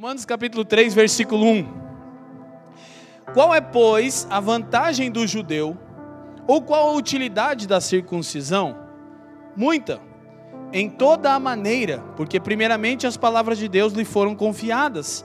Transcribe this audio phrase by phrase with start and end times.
[0.00, 1.68] Romanos capítulo 3, versículo 1.
[3.34, 5.76] Qual é, pois, a vantagem do judeu,
[6.46, 8.78] ou qual a utilidade da circuncisão?
[9.54, 10.00] Muita,
[10.72, 15.22] em toda a maneira, porque primeiramente as palavras de Deus lhe foram confiadas.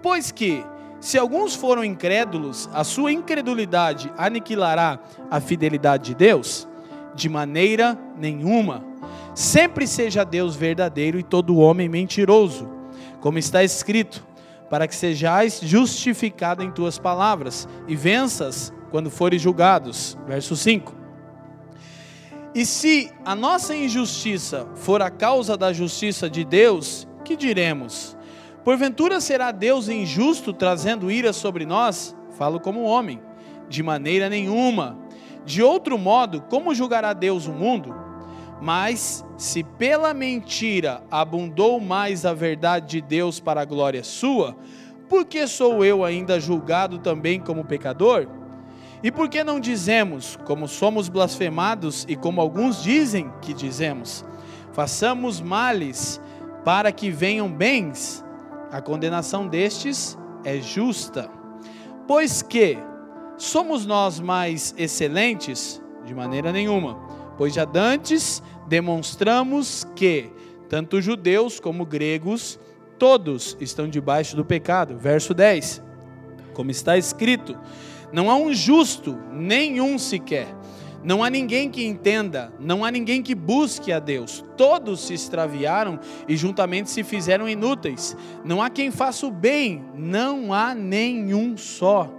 [0.00, 0.64] Pois que,
[1.00, 5.00] se alguns foram incrédulos, a sua incredulidade aniquilará
[5.30, 6.66] a fidelidade de Deus?
[7.14, 8.82] De maneira nenhuma.
[9.34, 12.73] Sempre seja Deus verdadeiro e todo homem mentiroso
[13.24, 14.22] como está escrito,
[14.68, 20.14] para que sejais justificado em tuas palavras e venças quando fores julgados.
[20.26, 20.94] Verso 5.
[22.54, 28.14] E se a nossa injustiça for a causa da justiça de Deus, que diremos?
[28.62, 32.14] Porventura será Deus injusto trazendo ira sobre nós?
[32.36, 33.22] Falo como homem,
[33.70, 34.98] de maneira nenhuma.
[35.46, 38.03] De outro modo, como julgará Deus o mundo?
[38.64, 44.56] Mas se pela mentira abundou mais a verdade de Deus para a glória sua,
[45.06, 48.26] por que sou eu ainda julgado também como pecador?
[49.02, 54.24] E por que não dizemos, como somos blasfemados e como alguns dizem que dizemos,
[54.72, 56.18] façamos males
[56.64, 58.24] para que venham bens?
[58.72, 61.30] A condenação destes é justa.
[62.08, 62.78] Pois que
[63.36, 65.82] somos nós mais excelentes?
[66.06, 66.98] De maneira nenhuma,
[67.36, 70.30] pois já dantes demonstramos que
[70.68, 72.58] tanto judeus como gregos,
[72.98, 74.96] todos estão debaixo do pecado.
[74.96, 75.82] Verso 10.
[76.52, 77.56] Como está escrito:
[78.12, 80.48] Não há um justo, nenhum sequer.
[81.04, 84.42] Não há ninguém que entenda, não há ninguém que busque a Deus.
[84.56, 88.16] Todos se extraviaram e juntamente se fizeram inúteis.
[88.42, 92.10] Não há quem faça o bem, não há nenhum só.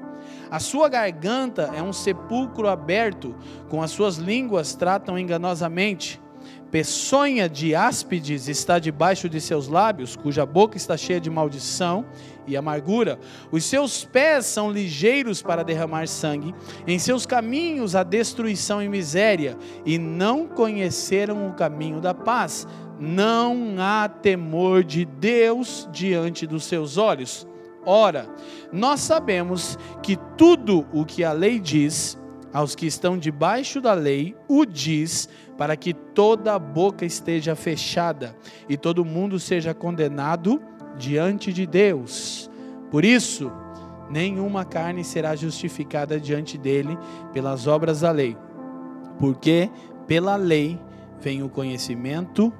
[0.51, 3.35] A sua garganta é um sepulcro aberto,
[3.69, 6.21] com as suas línguas tratam enganosamente
[6.75, 12.05] peçonha de áspides está debaixo de seus lábios, cuja boca está cheia de maldição
[12.45, 13.17] e amargura.
[13.49, 16.53] Os seus pés são ligeiros para derramar sangue,
[16.85, 22.67] em seus caminhos há destruição e miséria, e não conheceram o caminho da paz.
[23.00, 27.47] Não há temor de Deus diante dos seus olhos.
[27.85, 28.27] Ora,
[28.73, 32.17] nós sabemos que tudo o que a lei diz,
[32.51, 38.35] aos que estão debaixo da lei, o diz para que toda boca esteja fechada
[38.67, 40.61] e todo mundo seja condenado
[40.97, 42.49] diante de Deus.
[42.91, 43.51] Por isso,
[44.09, 46.97] nenhuma carne será justificada diante dele
[47.33, 48.38] pelas obras da lei,
[49.19, 49.69] porque
[50.07, 50.79] pela lei
[51.19, 52.53] vem o conhecimento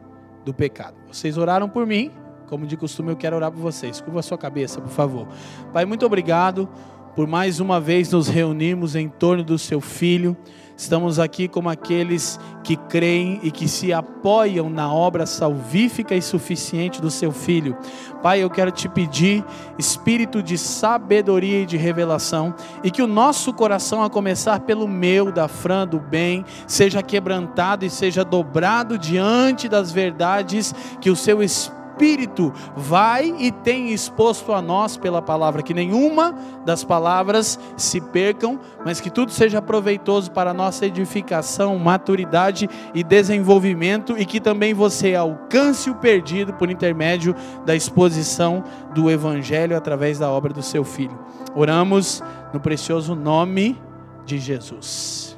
[0.44, 0.95] do pecado.
[1.11, 2.11] Vocês oraram por mim,
[2.47, 4.00] como de costume eu quero orar por vocês.
[4.00, 5.28] Curva a sua cabeça, por favor.
[5.73, 6.69] Pai, muito obrigado
[7.16, 10.35] por mais uma vez nos reunirmos em torno do seu filho.
[10.78, 17.02] Estamos aqui como aqueles que creem e que se apoiam na obra salvífica e suficiente
[17.02, 17.78] do seu filho.
[18.22, 19.46] Pai, eu quero te pedir
[19.78, 22.53] espírito de sabedoria e de revelação
[22.84, 27.85] e que o nosso coração, a começar pelo meu, da Fran, do bem, seja quebrantado
[27.85, 34.51] e seja dobrado diante das verdades que o seu espírito Espírito vai e tem exposto
[34.51, 36.35] a nós pela palavra, que nenhuma
[36.66, 44.17] das palavras se percam, mas que tudo seja proveitoso para nossa edificação, maturidade e desenvolvimento,
[44.17, 47.34] e que também você alcance o perdido por intermédio
[47.66, 48.61] da exposição
[48.94, 51.17] do Evangelho através da obra do seu Filho.
[51.55, 52.22] Oramos
[52.53, 53.81] no precioso nome
[54.25, 55.38] de Jesus.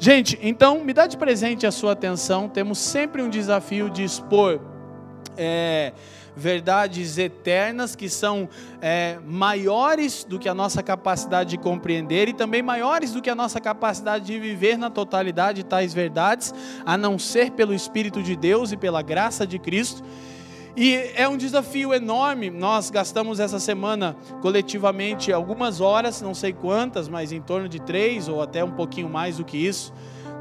[0.00, 2.48] Gente, então me dá de presente a sua atenção.
[2.48, 4.60] Temos sempre um desafio de expor
[5.36, 5.92] é,
[6.36, 8.48] verdades eternas que são
[8.80, 13.34] é, maiores do que a nossa capacidade de compreender e também maiores do que a
[13.34, 16.52] nossa capacidade de viver na totalidade tais verdades,
[16.84, 20.02] a não ser pelo Espírito de Deus e pela graça de Cristo.
[20.76, 22.50] E é um desafio enorme.
[22.50, 28.26] Nós gastamos essa semana coletivamente algumas horas, não sei quantas, mas em torno de três
[28.26, 29.92] ou até um pouquinho mais do que isso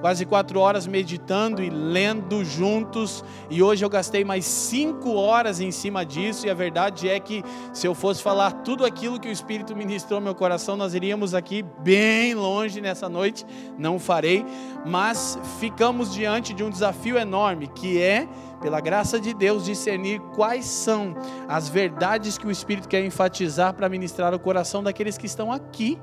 [0.04, 3.24] quase quatro horas meditando e lendo juntos.
[3.50, 6.46] E hoje eu gastei mais cinco horas em cima disso.
[6.46, 7.42] E a verdade é que
[7.72, 11.34] se eu fosse falar tudo aquilo que o Espírito ministrou no meu coração, nós iríamos
[11.34, 13.46] aqui bem longe nessa noite.
[13.78, 14.46] Não farei,
[14.86, 18.28] mas ficamos diante de um desafio enorme que é
[18.62, 21.16] pela graça de Deus, discernir quais são
[21.48, 25.98] as verdades que o Espírito quer enfatizar para ministrar o coração daqueles que estão aqui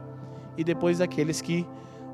[0.56, 1.66] e depois daqueles que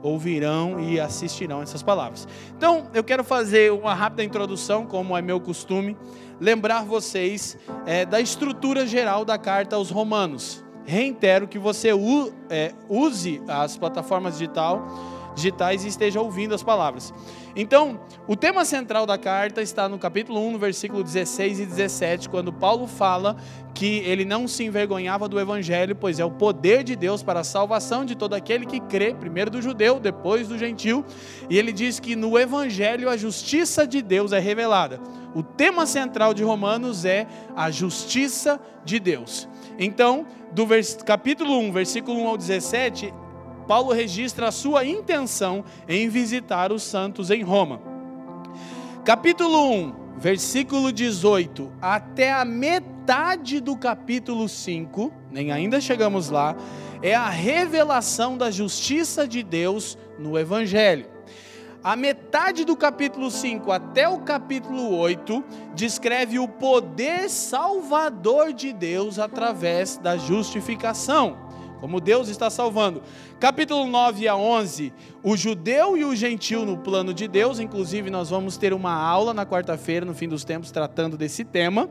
[0.02, 2.26] ouvirão e assistirão essas palavras.
[2.56, 5.96] Então, eu quero fazer uma rápida introdução, como é meu costume,
[6.40, 10.64] lembrar vocês é, da estrutura geral da carta aos Romanos.
[10.84, 11.90] Reitero que você
[12.48, 14.87] é, use as plataformas digital
[15.34, 17.12] digitais e esteja ouvindo as palavras.
[17.58, 17.99] Então,
[18.29, 22.53] o tema central da carta está no capítulo 1, no versículo 16 e 17, quando
[22.53, 23.35] Paulo fala
[23.73, 27.44] que ele não se envergonhava do evangelho, pois é o poder de Deus para a
[27.44, 31.03] salvação de todo aquele que crê, primeiro do judeu, depois do gentil.
[31.49, 35.00] E ele diz que no evangelho a justiça de Deus é revelada.
[35.35, 37.26] O tema central de Romanos é
[37.56, 39.49] a justiça de Deus.
[39.79, 40.67] Então, do
[41.06, 43.14] capítulo 1, versículo 1 ao 17,
[43.66, 47.80] Paulo registra a sua intenção em visitar os santos em Roma.
[49.04, 56.56] Capítulo 1, versículo 18 até a metade do capítulo 5, nem ainda chegamos lá,
[57.02, 61.06] é a revelação da justiça de Deus no Evangelho.
[61.84, 69.20] A metade do capítulo 5 até o capítulo 8 descreve o poder salvador de Deus
[69.20, 71.45] através da justificação
[71.81, 73.02] como Deus está salvando.
[73.38, 74.93] Capítulo 9 a 11,
[75.23, 79.32] o judeu e o gentil no plano de Deus, inclusive nós vamos ter uma aula
[79.34, 81.88] na quarta-feira, no fim dos tempos, tratando desse tema.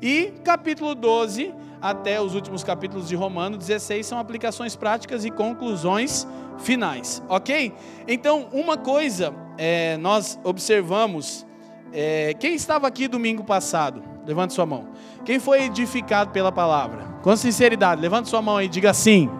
[0.00, 6.26] E capítulo 12 até os últimos capítulos de Romano 16 são aplicações práticas e conclusões
[6.58, 7.72] finais, ok?
[8.06, 11.46] Então, uma coisa é, nós observamos,
[11.92, 14.02] é, quem estava aqui domingo passado?
[14.28, 14.88] Levante sua mão.
[15.24, 17.02] Quem foi edificado pela palavra?
[17.22, 19.30] Com sinceridade, levante sua mão e diga sim.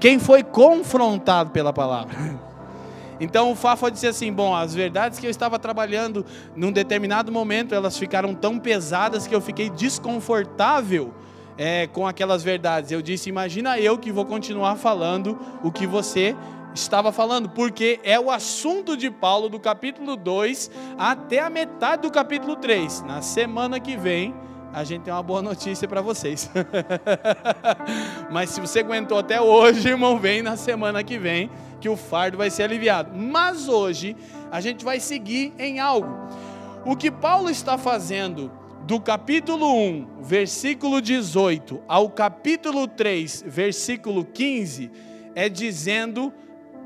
[0.00, 2.14] Quem foi confrontado pela palavra?
[3.20, 6.26] Então o Fafa disse assim: Bom, as verdades que eu estava trabalhando
[6.56, 11.14] num determinado momento, elas ficaram tão pesadas que eu fiquei desconfortável
[11.56, 12.90] é, com aquelas verdades.
[12.90, 16.34] Eu disse: Imagina eu que vou continuar falando o que você
[16.74, 22.10] estava falando, porque é o assunto de Paulo do capítulo 2 até a metade do
[22.10, 23.02] capítulo 3.
[23.02, 24.34] Na semana que vem,
[24.72, 26.50] a gente tem uma boa notícia para vocês.
[28.28, 31.48] Mas se você aguentou até hoje, irmão, vem na semana que vem
[31.80, 33.16] que o fardo vai ser aliviado.
[33.16, 34.16] Mas hoje
[34.50, 36.12] a gente vai seguir em algo.
[36.84, 38.50] O que Paulo está fazendo
[38.84, 44.90] do capítulo 1, versículo 18, ao capítulo 3, versículo 15,
[45.34, 46.32] é dizendo,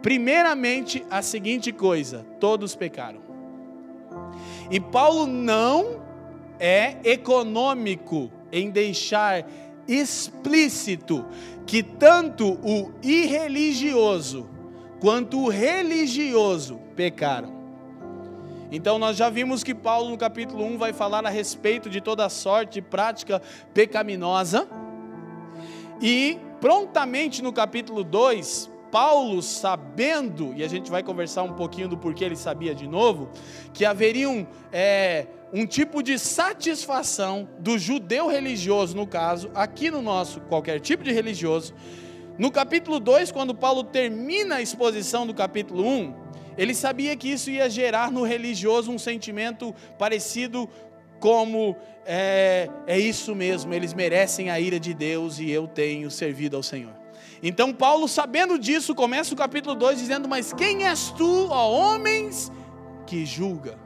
[0.02, 3.20] primeiramente, a seguinte coisa: todos pecaram.
[4.70, 6.02] E Paulo não
[6.58, 9.46] é econômico em deixar
[9.86, 11.24] explícito
[11.66, 14.48] que tanto o irreligioso
[15.00, 17.56] quanto o religioso pecaram.
[18.70, 22.28] Então nós já vimos que Paulo no capítulo 1 vai falar a respeito de toda
[22.28, 23.40] sorte de prática
[23.72, 24.68] pecaminosa.
[26.02, 31.96] E prontamente no capítulo 2, Paulo, sabendo, e a gente vai conversar um pouquinho do
[31.96, 33.30] porquê ele sabia de novo,
[33.72, 40.40] que haveriam é, um tipo de satisfação do judeu religioso, no caso, aqui no nosso,
[40.42, 41.74] qualquer tipo de religioso.
[42.38, 46.14] No capítulo 2, quando Paulo termina a exposição do capítulo 1, um,
[46.56, 50.68] ele sabia que isso ia gerar no religioso um sentimento parecido
[51.20, 56.56] como é, é isso mesmo, eles merecem a ira de Deus e eu tenho servido
[56.56, 56.97] ao Senhor.
[57.42, 62.50] Então, Paulo, sabendo disso, começa o capítulo 2 dizendo: Mas quem és tu, ó homens,
[63.06, 63.78] que julga?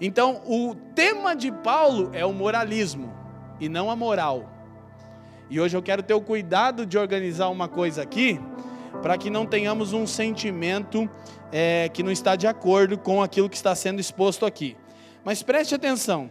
[0.00, 3.12] Então, o tema de Paulo é o moralismo
[3.60, 4.50] e não a moral.
[5.48, 8.40] E hoje eu quero ter o cuidado de organizar uma coisa aqui,
[9.00, 11.08] para que não tenhamos um sentimento
[11.52, 14.76] é, que não está de acordo com aquilo que está sendo exposto aqui.
[15.24, 16.30] Mas preste atenção: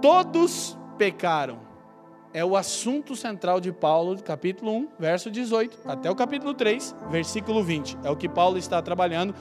[0.00, 1.61] todos pecaram.
[2.34, 7.62] É o assunto central de Paulo, capítulo 1, verso 18, até o capítulo 3, versículo
[7.62, 7.98] 20.
[8.02, 9.34] É o que Paulo está trabalhando.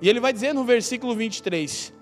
[0.00, 1.92] E ele vai dizer no versículo 23: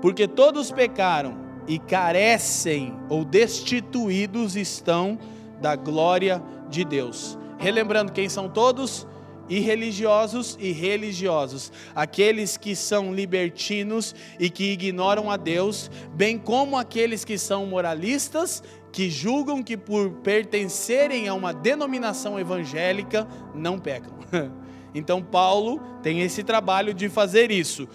[0.00, 5.18] porque todos pecaram e carecem ou destituídos estão
[5.60, 7.36] da glória de Deus.
[7.58, 9.06] Relembrando quem são todos?
[9.48, 17.24] irreligiosos e religiosos, aqueles que são libertinos e que ignoram a Deus, bem como aqueles
[17.24, 24.12] que são moralistas, que julgam que por pertencerem a uma denominação evangélica não pecam.
[24.94, 27.88] Então Paulo tem esse trabalho de fazer isso.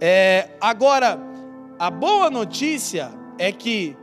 [0.00, 1.18] É, agora,
[1.80, 3.96] a boa notícia é que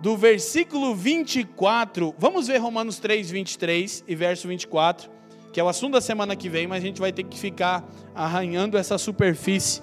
[0.00, 5.08] do versículo 24, vamos ver Romanos 3, 23 e verso 24,
[5.52, 7.88] que é o assunto da semana que vem, mas a gente vai ter que ficar
[8.14, 9.80] arranhando essa superfície.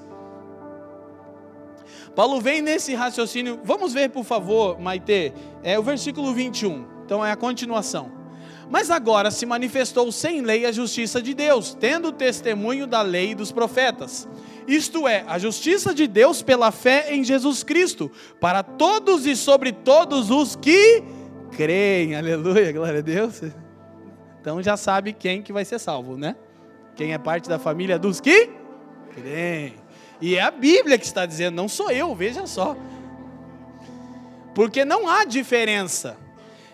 [2.16, 7.32] Paulo vem nesse raciocínio, vamos ver por favor, Maite, é o versículo 21, então é
[7.32, 8.12] a continuação.
[8.70, 13.36] Mas agora se manifestou sem lei a justiça de Deus, tendo testemunho da lei e
[13.36, 14.28] dos profetas.
[14.66, 19.74] Isto é, a justiça de Deus pela fé em Jesus Cristo, para todos e sobre
[19.74, 21.04] todos os que
[21.52, 22.16] creem.
[22.16, 23.42] Aleluia, glória a Deus.
[24.40, 26.36] Então já sabe quem que vai ser salvo, né?
[26.96, 28.50] Quem é parte da família dos que
[29.14, 29.81] creem.
[30.22, 32.78] E é a Bíblia que está dizendo, não sou eu, veja só.
[34.54, 36.16] Porque não há diferença.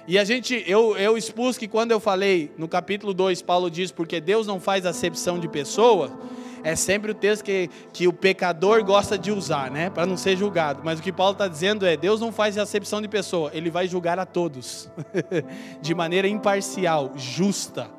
[0.08, 3.92] E a gente, eu, eu expus que quando eu falei no capítulo 2, Paulo diz,
[3.92, 6.18] porque Deus não faz acepção de pessoa,
[6.64, 9.90] é sempre o texto que, que o pecador gosta de usar, né?
[9.90, 10.82] Para não ser julgado.
[10.84, 13.88] Mas o que Paulo está dizendo é: Deus não faz acepção de pessoa, ele vai
[13.88, 14.90] julgar a todos,
[15.82, 17.90] de maneira imparcial, justa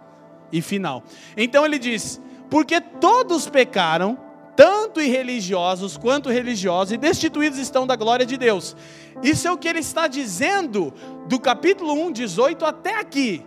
[0.52, 1.02] e final.
[1.36, 4.18] Então ele diz: porque todos pecaram,
[4.58, 8.74] tanto irreligiosos quanto religiosos, e destituídos estão da glória de Deus.
[9.22, 10.92] Isso é o que ele está dizendo
[11.28, 13.46] do capítulo 1, 18 até aqui.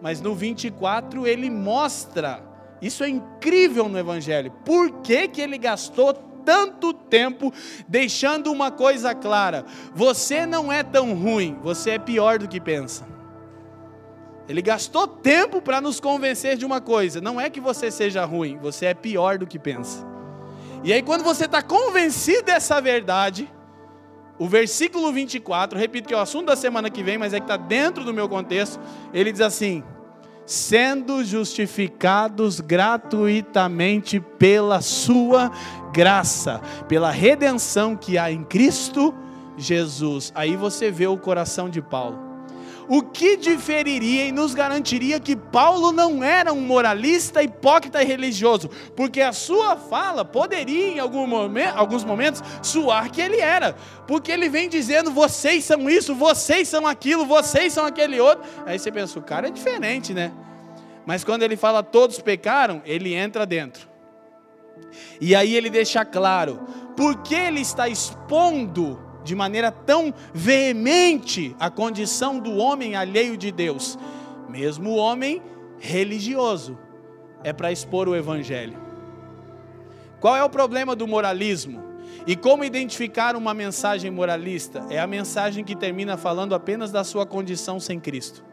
[0.00, 2.44] Mas no 24 ele mostra
[2.80, 4.52] isso é incrível no Evangelho.
[4.64, 6.14] Por que, que ele gastou
[6.44, 7.52] tanto tempo
[7.88, 9.64] deixando uma coisa clara?
[9.92, 13.04] Você não é tão ruim, você é pior do que pensa.
[14.48, 18.58] Ele gastou tempo para nos convencer de uma coisa: não é que você seja ruim,
[18.58, 20.11] você é pior do que pensa.
[20.84, 23.48] E aí, quando você está convencido dessa verdade,
[24.38, 27.44] o versículo 24, repito que é o assunto da semana que vem, mas é que
[27.44, 28.80] está dentro do meu contexto,
[29.14, 29.84] ele diz assim:
[30.44, 35.50] sendo justificados gratuitamente pela Sua
[35.92, 39.14] graça, pela redenção que há em Cristo
[39.56, 40.32] Jesus.
[40.34, 42.31] Aí você vê o coração de Paulo.
[42.88, 48.68] O que diferiria e nos garantiria que Paulo não era um moralista, hipócrita e religioso?
[48.96, 53.74] Porque a sua fala poderia, em algum momento, alguns momentos, soar que ele era.
[54.06, 58.44] Porque ele vem dizendo: vocês são isso, vocês são aquilo, vocês são aquele outro.
[58.66, 60.32] Aí você pensa: o cara é diferente, né?
[61.06, 63.88] Mas quando ele fala todos pecaram, ele entra dentro.
[65.20, 66.60] E aí ele deixa claro,
[66.96, 73.98] porque ele está expondo de maneira tão veemente a condição do homem alheio de Deus,
[74.48, 75.42] mesmo o homem
[75.78, 76.78] religioso,
[77.42, 78.78] é para expor o evangelho.
[80.20, 81.82] Qual é o problema do moralismo?
[82.26, 84.86] E como identificar uma mensagem moralista?
[84.88, 88.44] É a mensagem que termina falando apenas da sua condição sem Cristo.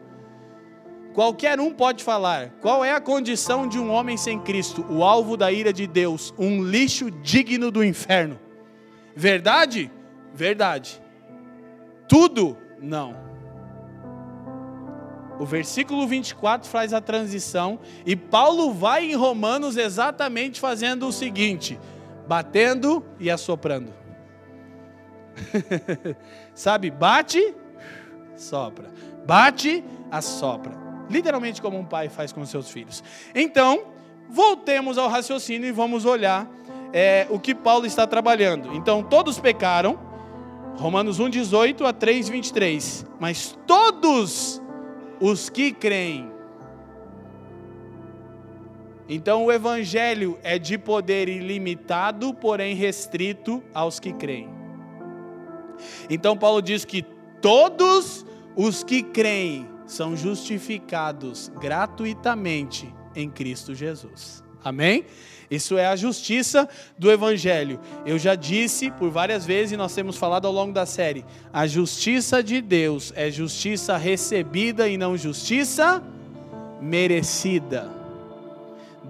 [1.12, 2.50] Qualquer um pode falar.
[2.60, 4.84] Qual é a condição de um homem sem Cristo?
[4.88, 8.38] O alvo da ira de Deus, um lixo digno do inferno.
[9.14, 9.90] Verdade?
[10.34, 11.00] Verdade.
[12.08, 12.56] Tudo?
[12.80, 13.14] Não.
[15.38, 21.80] O versículo 24 faz a transição e Paulo vai em Romanos exatamente fazendo o seguinte:
[22.28, 23.92] batendo e assoprando.
[26.54, 27.54] Sabe, bate,
[28.36, 28.90] sopra.
[29.26, 30.72] Bate, assopra.
[31.08, 33.02] Literalmente como um pai faz com seus filhos.
[33.34, 33.94] Então,
[34.28, 36.46] voltemos ao raciocínio e vamos olhar
[36.92, 38.74] é, o que Paulo está trabalhando.
[38.74, 39.98] Então, todos pecaram,
[40.76, 43.06] Romanos 1, 18 a 3, 23.
[43.18, 44.60] Mas todos
[45.20, 46.30] os que creem.
[49.08, 54.48] Então, o evangelho é de poder ilimitado, porém restrito aos que creem.
[56.08, 57.02] Então, Paulo diz que
[57.40, 58.24] todos
[58.54, 64.44] os que creem são justificados gratuitamente em Cristo Jesus.
[64.62, 65.04] Amém?
[65.50, 67.80] Isso é a justiça do Evangelho.
[68.06, 71.66] Eu já disse por várias vezes e nós temos falado ao longo da série: a
[71.66, 76.02] justiça de Deus é justiça recebida e não justiça
[76.80, 77.90] merecida.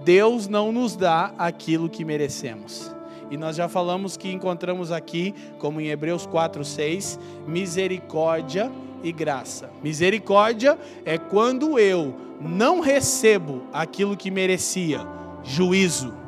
[0.03, 2.91] Deus não nos dá aquilo que merecemos.
[3.29, 8.71] E nós já falamos que encontramos aqui, como em Hebreus 4:6, misericórdia
[9.03, 9.69] e graça.
[9.83, 15.05] Misericórdia é quando eu não recebo aquilo que merecia,
[15.43, 16.20] juízo.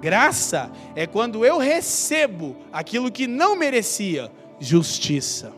[0.00, 5.52] Graça é quando eu recebo aquilo que não merecia, justiça.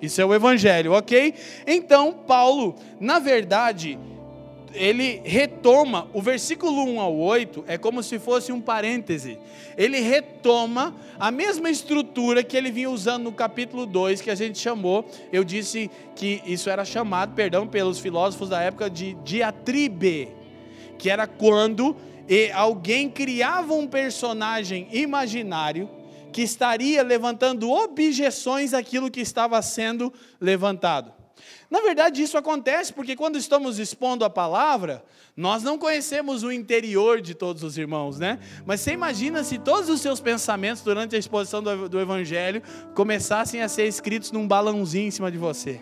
[0.00, 1.34] Isso é o evangelho, ok?
[1.66, 3.98] Então, Paulo, na verdade,
[4.72, 9.38] ele retoma, o versículo 1 ao 8 é como se fosse um parêntese.
[9.76, 14.58] Ele retoma a mesma estrutura que ele vinha usando no capítulo 2, que a gente
[14.58, 20.28] chamou, eu disse que isso era chamado, perdão, pelos filósofos da época de diatribe,
[20.98, 21.96] que era quando
[22.54, 25.90] alguém criava um personagem imaginário
[26.32, 31.12] que estaria levantando objeções àquilo que estava sendo levantado.
[31.68, 35.04] Na verdade, isso acontece porque quando estamos expondo a palavra,
[35.36, 38.38] nós não conhecemos o interior de todos os irmãos, né?
[38.66, 42.62] Mas você imagina se todos os seus pensamentos durante a exposição do, do Evangelho
[42.94, 45.80] começassem a ser escritos num balãozinho em cima de você.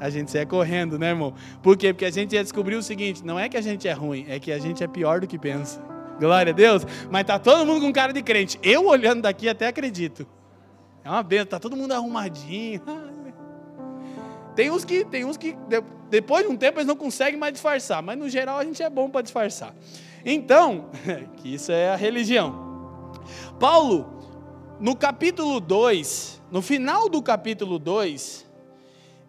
[0.00, 1.34] A gente saia correndo, né, irmão?
[1.62, 1.92] Por quê?
[1.92, 4.38] Porque a gente ia descobrir o seguinte: não é que a gente é ruim, é
[4.38, 5.82] que a gente é pior do que pensa.
[6.18, 6.86] Glória a Deus.
[7.10, 8.58] Mas tá todo mundo com cara de crente.
[8.62, 10.26] Eu olhando daqui até acredito.
[11.04, 12.80] É uma benção, tá todo mundo arrumadinho.
[14.54, 15.56] Tem uns que, tem uns que
[16.10, 18.90] depois de um tempo eles não conseguem mais disfarçar, mas no geral a gente é
[18.90, 19.74] bom para disfarçar.
[20.24, 20.90] Então,
[21.38, 23.10] que isso é a religião.
[23.58, 24.22] Paulo,
[24.78, 28.46] no capítulo 2, no final do capítulo 2,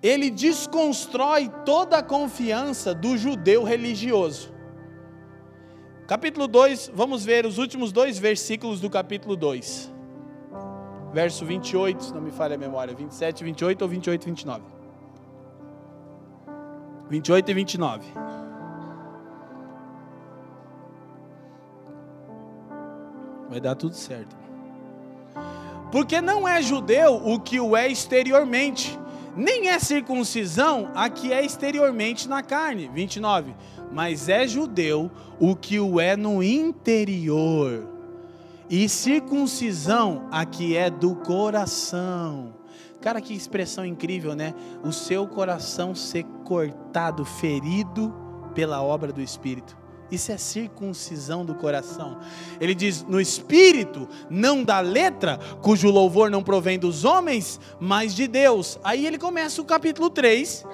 [0.04, 4.52] ele desconstrói toda a confiança do judeu religioso.
[6.06, 9.90] Capítulo 2, vamos ver os últimos dois versículos do capítulo 2.
[11.14, 14.64] Verso 28, se não me falha a memória, 27, 28 ou 28, 29.
[17.10, 18.06] 28 e 29.
[23.50, 24.36] Vai dar tudo certo.
[25.92, 29.00] Porque não é judeu o que o é exteriormente,
[29.36, 32.90] nem é circuncisão a que é exteriormente na carne.
[32.94, 33.54] 29.
[33.92, 37.88] Mas é judeu o que o é no interior,
[38.70, 42.56] e circuncisão a que é do coração.
[43.02, 44.54] Cara, que expressão incrível, né?
[44.84, 48.14] O seu coração ser cortado, ferido
[48.56, 49.78] pela obra do Espírito.
[50.12, 52.20] Isso é circuncisão do coração.
[52.60, 58.28] Ele diz: no espírito, não da letra, cujo louvor não provém dos homens, mas de
[58.28, 58.80] Deus.
[58.84, 60.66] Aí ele começa o capítulo 3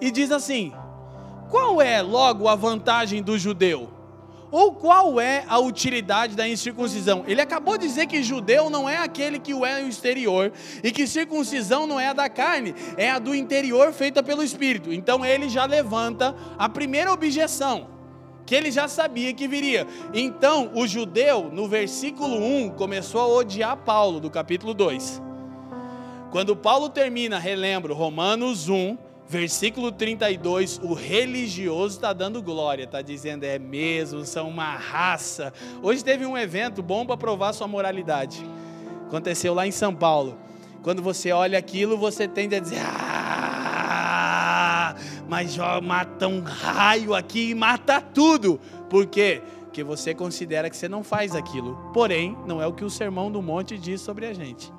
[0.00, 0.72] e diz assim:
[1.50, 3.88] qual é logo a vantagem do judeu?
[4.50, 7.24] Ou qual é a utilidade da incircuncisão?
[7.26, 10.50] Ele acabou de dizer que judeu não é aquele que o é no exterior,
[10.82, 14.90] e que circuncisão não é a da carne, é a do interior feita pelo Espírito.
[14.90, 17.97] Então ele já levanta a primeira objeção
[18.48, 19.86] que ele já sabia que viria.
[20.14, 25.20] Então, o judeu, no versículo 1, começou a odiar Paulo, do capítulo 2.
[26.30, 28.96] Quando Paulo termina, relembro, Romanos 1,
[29.28, 35.52] versículo 32, o religioso está dando glória, está dizendo, é mesmo, são uma raça.
[35.82, 38.42] Hoje teve um evento bom para provar sua moralidade.
[39.08, 40.38] Aconteceu lá em São Paulo.
[40.82, 43.47] Quando você olha aquilo, você tende a dizer, ah,
[45.28, 48.58] mas ó, mata um raio aqui e mata tudo.
[48.88, 49.42] Por quê?
[49.64, 51.76] Porque você considera que você não faz aquilo.
[51.92, 54.72] Porém, não é o que o Sermão do Monte diz sobre a gente.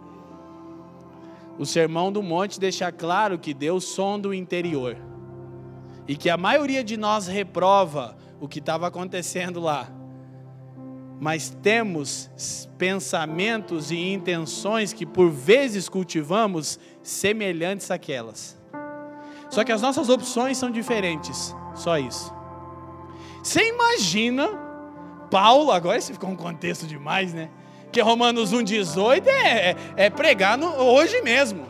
[1.59, 4.97] O Sermão do Monte deixa claro que Deus sonda o interior.
[6.07, 9.87] E que a maioria de nós reprova o que estava acontecendo lá.
[11.19, 18.58] Mas temos pensamentos e intenções que por vezes cultivamos semelhantes àquelas.
[19.49, 21.55] Só que as nossas opções são diferentes.
[21.75, 22.33] Só isso.
[23.41, 24.69] Você imagina
[25.29, 27.49] Paulo, agora esse ficou um contexto demais, né?
[27.91, 31.67] Que Romanos 1,18 é, é, é pregar no, hoje mesmo.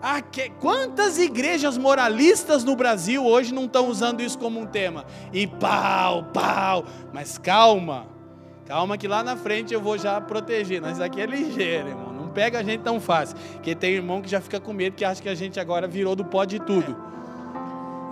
[0.00, 5.04] Ah, que, quantas igrejas moralistas no Brasil hoje não estão usando isso como um tema?
[5.32, 6.84] E pau, pau.
[7.12, 8.06] Mas calma,
[8.66, 10.80] calma que lá na frente eu vou já proteger.
[10.80, 12.11] Mas aqui é ligeiro, irmão.
[12.32, 13.36] Pega a gente tão fácil.
[13.52, 16.16] Porque tem irmão que já fica com medo que acha que a gente agora virou
[16.16, 16.96] do pó de tudo.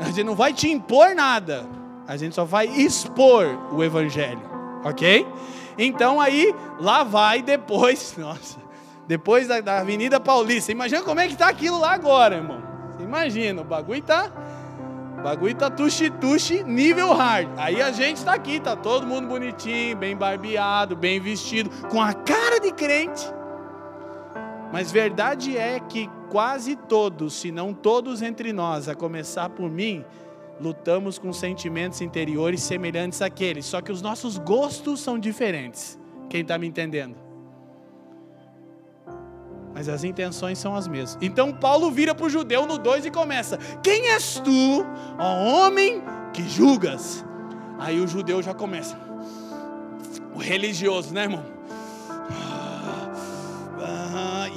[0.01, 1.67] A gente não vai te impor nada.
[2.07, 4.41] A gente só vai expor o evangelho,
[4.85, 5.27] ok?
[5.79, 8.59] Então aí lá vai depois, nossa,
[9.07, 10.73] depois da, da Avenida Paulista.
[10.73, 12.63] Imagina como é que tá aquilo lá agora, irmão.
[12.99, 14.31] Imagina, o bagulho tá
[15.23, 17.49] bagulho tá tuxi-tuxi nível hard.
[17.57, 22.13] Aí a gente tá aqui, tá todo mundo bonitinho, bem barbeado, bem vestido, com a
[22.13, 23.25] cara de crente.
[24.73, 30.05] Mas verdade é que quase todos, se não todos entre nós, a começar por mim,
[30.61, 35.99] lutamos com sentimentos interiores semelhantes àqueles, só que os nossos gostos são diferentes.
[36.29, 37.17] Quem está me entendendo?
[39.75, 41.19] Mas as intenções são as mesmas.
[41.21, 44.85] Então Paulo vira para o judeu no 2 e começa: Quem és tu,
[45.19, 46.03] ó homem,
[46.33, 47.25] que julgas?
[47.79, 48.99] Aí o judeu já começa.
[50.35, 51.60] O religioso, né, irmão?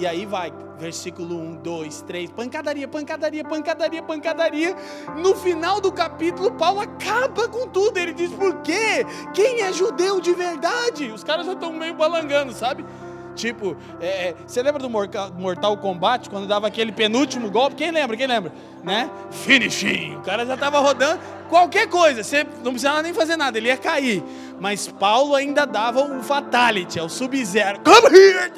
[0.04, 4.76] E aí vai versículo 1, 2, 3, pancadaria, pancadaria, pancadaria, pancadaria.
[5.16, 7.98] No final do capítulo, Paulo acaba com tudo.
[7.98, 9.06] Ele diz: por quê?
[9.34, 11.10] Quem é judeu de verdade?
[11.10, 12.86] Os caras já estão meio balangando, sabe?
[13.34, 17.78] Tipo, é, é você lembra do Mortal Kombat, quando dava aquele penúltimo golpe?
[17.78, 18.18] Quem lembra?
[18.18, 18.52] Quem lembra?
[18.84, 19.10] Né?
[19.32, 20.18] Finishing.
[20.18, 23.78] O cara já estava rodando qualquer coisa, você não precisava nem fazer nada, ele ia
[23.78, 24.22] cair.
[24.60, 27.80] Mas Paulo ainda dava o Fatality, é o Sub-Zero.
[27.80, 28.52] Come here!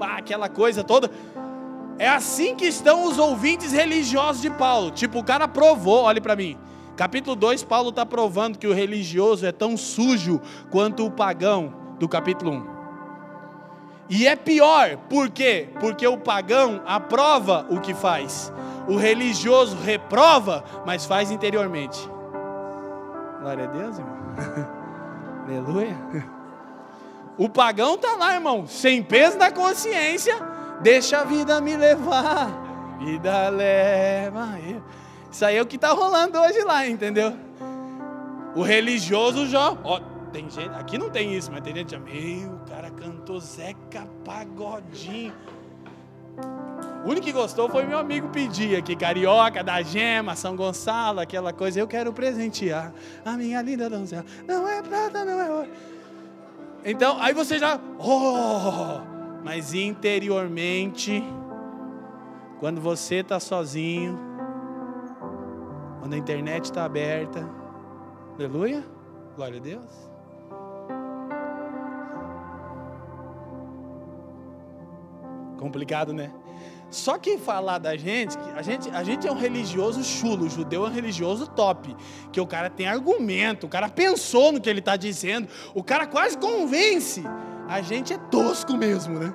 [0.00, 1.10] Pá, aquela coisa toda.
[1.98, 4.90] É assim que estão os ouvintes religiosos de Paulo.
[4.90, 6.56] Tipo, o cara provou, olhe para mim.
[6.96, 12.08] Capítulo 2, Paulo está provando que o religioso é tão sujo quanto o pagão do
[12.08, 12.54] capítulo 1.
[12.54, 12.66] Um.
[14.08, 15.68] E é pior, por quê?
[15.78, 18.52] Porque o pagão aprova o que faz.
[18.88, 22.00] O religioso reprova, mas faz interiormente.
[23.40, 24.16] Glória a Deus, irmão.
[25.46, 26.39] Aleluia.
[27.40, 30.36] O pagão está lá, irmão, sem peso na consciência,
[30.82, 32.50] deixa a vida me levar,
[32.98, 34.58] vida leva.
[35.32, 37.32] Isso aí é o que está rolando hoje lá, entendeu?
[38.54, 39.74] O religioso já.
[39.82, 39.98] Ó,
[40.30, 40.68] tem gente.
[40.74, 41.96] Aqui não tem isso, mas tem gente.
[41.96, 45.32] Meu, o cara cantou Zeca Pagodinho.
[47.06, 51.54] O único que gostou foi meu amigo pedir aqui, Carioca, da Gema, São Gonçalo, aquela
[51.54, 51.80] coisa.
[51.80, 52.92] Eu quero presentear
[53.24, 54.26] a minha linda donzela.
[54.46, 55.68] Não é prata, não é ouro.
[56.84, 57.78] Então, aí você já.
[57.98, 59.10] Oh!
[59.42, 61.22] Mas interiormente,
[62.58, 64.18] quando você está sozinho,
[65.98, 67.48] quando a internet está aberta,
[68.34, 68.84] aleluia,
[69.34, 70.10] glória a Deus.
[75.58, 76.32] Complicado, né?
[76.90, 80.84] Só que falar da gente, a gente, a gente é um religioso chulo, o judeu
[80.86, 81.94] é um religioso top,
[82.32, 86.06] que o cara tem argumento, o cara pensou no que ele está dizendo, o cara
[86.06, 87.22] quase convence.
[87.68, 89.32] A gente é tosco mesmo, né?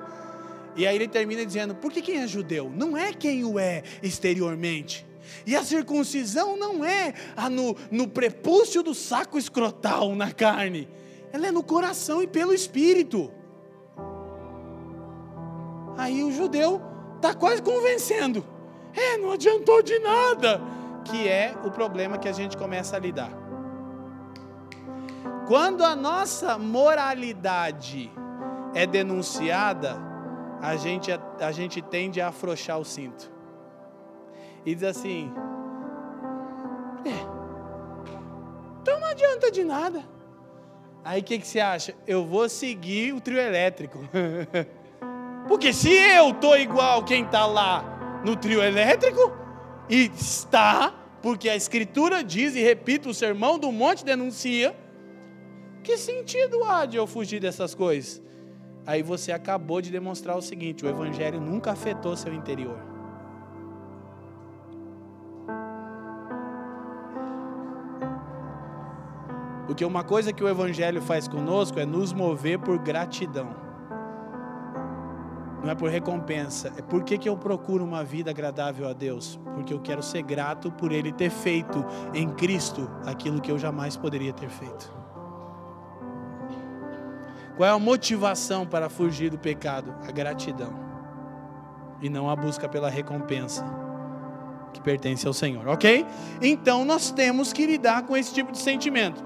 [0.76, 2.70] E aí ele termina dizendo: por que quem é judeu?
[2.74, 5.06] Não é quem o é exteriormente.
[5.46, 7.14] E a circuncisão não é
[7.50, 10.88] no, no prepúcio do saco escrotal na carne,
[11.32, 13.32] ela é no coração e pelo espírito.
[15.96, 16.82] Aí o judeu
[17.16, 18.44] está quase convencendo.
[18.94, 20.60] É, não adiantou de nada.
[21.04, 23.30] Que é o problema que a gente começa a lidar.
[25.46, 28.10] Quando a nossa moralidade
[28.74, 29.96] é denunciada,
[30.60, 33.30] a gente, a gente tende a afrouxar o cinto.
[34.64, 35.32] E diz assim:
[37.04, 37.36] é,
[38.82, 40.02] então não adianta de nada.
[41.04, 41.94] Aí o que, que você acha?
[42.04, 44.00] Eu vou seguir o trio elétrico.
[45.48, 49.32] Porque se eu estou igual quem está lá no trio elétrico,
[49.88, 54.76] e está, porque a Escritura diz, e repito, o sermão do monte denuncia,
[55.84, 58.20] que sentido há de eu fugir dessas coisas?
[58.84, 62.78] Aí você acabou de demonstrar o seguinte: o Evangelho nunca afetou seu interior.
[69.66, 73.65] Porque uma coisa que o Evangelho faz conosco é nos mover por gratidão
[75.66, 76.72] não é por recompensa.
[76.78, 79.38] É por que, que eu procuro uma vida agradável a Deus?
[79.54, 83.96] Porque eu quero ser grato por Ele ter feito em Cristo aquilo que eu jamais
[83.96, 84.94] poderia ter feito.
[87.56, 89.92] Qual é a motivação para fugir do pecado?
[90.06, 90.72] A gratidão.
[92.00, 93.64] E não a busca pela recompensa
[94.72, 96.06] que pertence ao Senhor, ok?
[96.40, 99.24] Então nós temos que lidar com esse tipo de sentimento.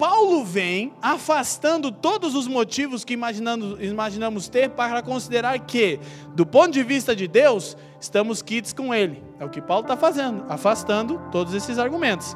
[0.00, 6.00] Paulo vem afastando todos os motivos que imaginamos, ter para considerar que,
[6.34, 9.22] do ponto de vista de Deus, estamos quites com Ele.
[9.38, 12.34] É o que Paulo está fazendo, afastando todos esses argumentos.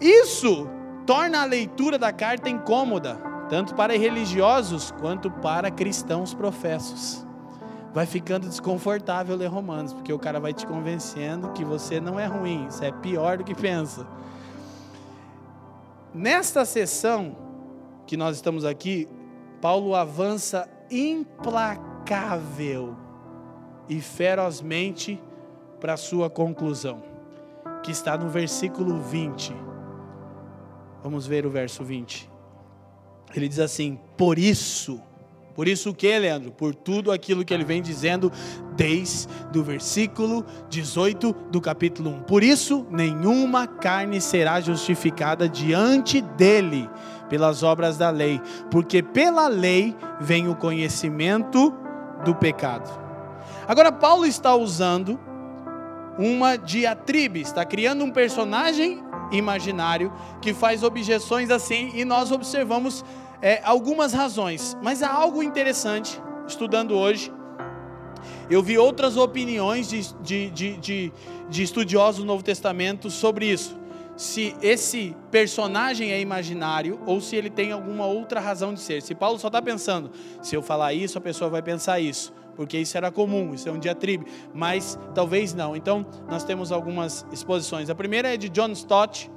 [0.00, 0.66] Isso
[1.04, 7.22] torna a leitura da carta incômoda, tanto para religiosos quanto para cristãos professos.
[7.92, 12.24] Vai ficando desconfortável ler Romanos, porque o cara vai te convencendo que você não é
[12.24, 14.06] ruim, isso é pior do que pensa.
[16.12, 17.36] Nesta sessão
[18.06, 19.08] que nós estamos aqui,
[19.60, 22.96] Paulo avança implacável
[23.88, 25.22] e ferozmente
[25.80, 27.02] para sua conclusão,
[27.82, 29.54] que está no versículo 20.
[31.02, 32.28] Vamos ver o verso 20.
[33.34, 35.00] Ele diz assim: Por isso,
[35.60, 36.50] por isso o que, Leandro?
[36.50, 38.32] Por tudo aquilo que ele vem dizendo
[38.74, 42.22] desde o versículo 18 do capítulo 1.
[42.22, 46.88] Por isso, nenhuma carne será justificada diante dele
[47.28, 51.74] pelas obras da lei, porque pela lei vem o conhecimento
[52.24, 52.88] do pecado.
[53.68, 55.20] Agora, Paulo está usando
[56.18, 63.04] uma diatribe, está criando um personagem imaginário que faz objeções assim, e nós observamos
[63.42, 67.32] é, algumas razões, mas há algo interessante, estudando hoje.
[68.50, 71.12] Eu vi outras opiniões de, de, de, de,
[71.48, 73.78] de estudiosos do Novo Testamento sobre isso.
[74.16, 79.00] Se esse personagem é imaginário ou se ele tem alguma outra razão de ser.
[79.00, 80.10] Se Paulo só está pensando,
[80.42, 83.72] se eu falar isso, a pessoa vai pensar isso, porque isso era comum, isso é
[83.72, 85.74] um diatribe, mas talvez não.
[85.74, 87.88] Então, nós temos algumas exposições.
[87.88, 89.30] A primeira é de John Stott.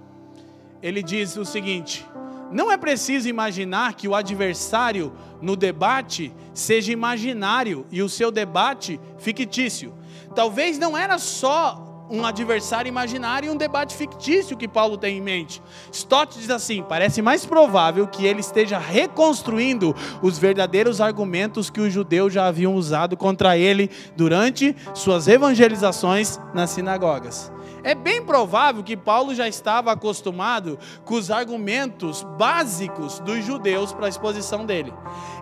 [0.82, 2.06] Ele diz o seguinte:
[2.54, 9.00] não é preciso imaginar que o adversário no debate seja imaginário e o seu debate
[9.18, 9.94] fictício.
[10.36, 15.22] Talvez não era só um adversário imaginário e um debate fictício que Paulo tem em
[15.22, 15.62] mente.
[15.92, 21.92] Stott diz assim: parece mais provável que ele esteja reconstruindo os verdadeiros argumentos que os
[21.92, 27.52] judeus já haviam usado contra ele durante suas evangelizações nas sinagogas.
[27.84, 34.06] É bem provável que Paulo já estava acostumado com os argumentos básicos dos judeus para
[34.06, 34.94] a exposição dele.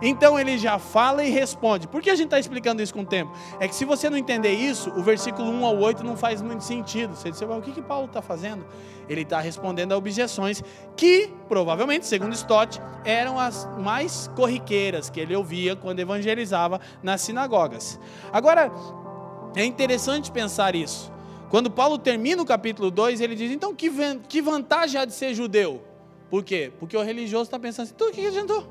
[0.02, 1.86] Então ele já fala e responde.
[1.86, 3.32] Por que a gente está explicando isso com o tempo?
[3.60, 6.61] É que se você não entender isso, o versículo 1 ao 8 não faz muito
[6.62, 7.14] sentido.
[7.14, 8.64] Você diz, o que, que Paulo está fazendo?
[9.08, 10.62] Ele está respondendo a objeções
[10.96, 17.98] que, provavelmente, segundo Stott, eram as mais corriqueiras que ele ouvia quando evangelizava nas sinagogas.
[18.32, 18.70] Agora,
[19.54, 21.12] é interessante pensar isso.
[21.50, 23.90] Quando Paulo termina o capítulo 2, ele diz: então que,
[24.28, 25.82] que vantagem há de ser judeu?
[26.30, 26.72] Por quê?
[26.78, 28.66] Porque o religioso está pensando assim: então o que adiantou?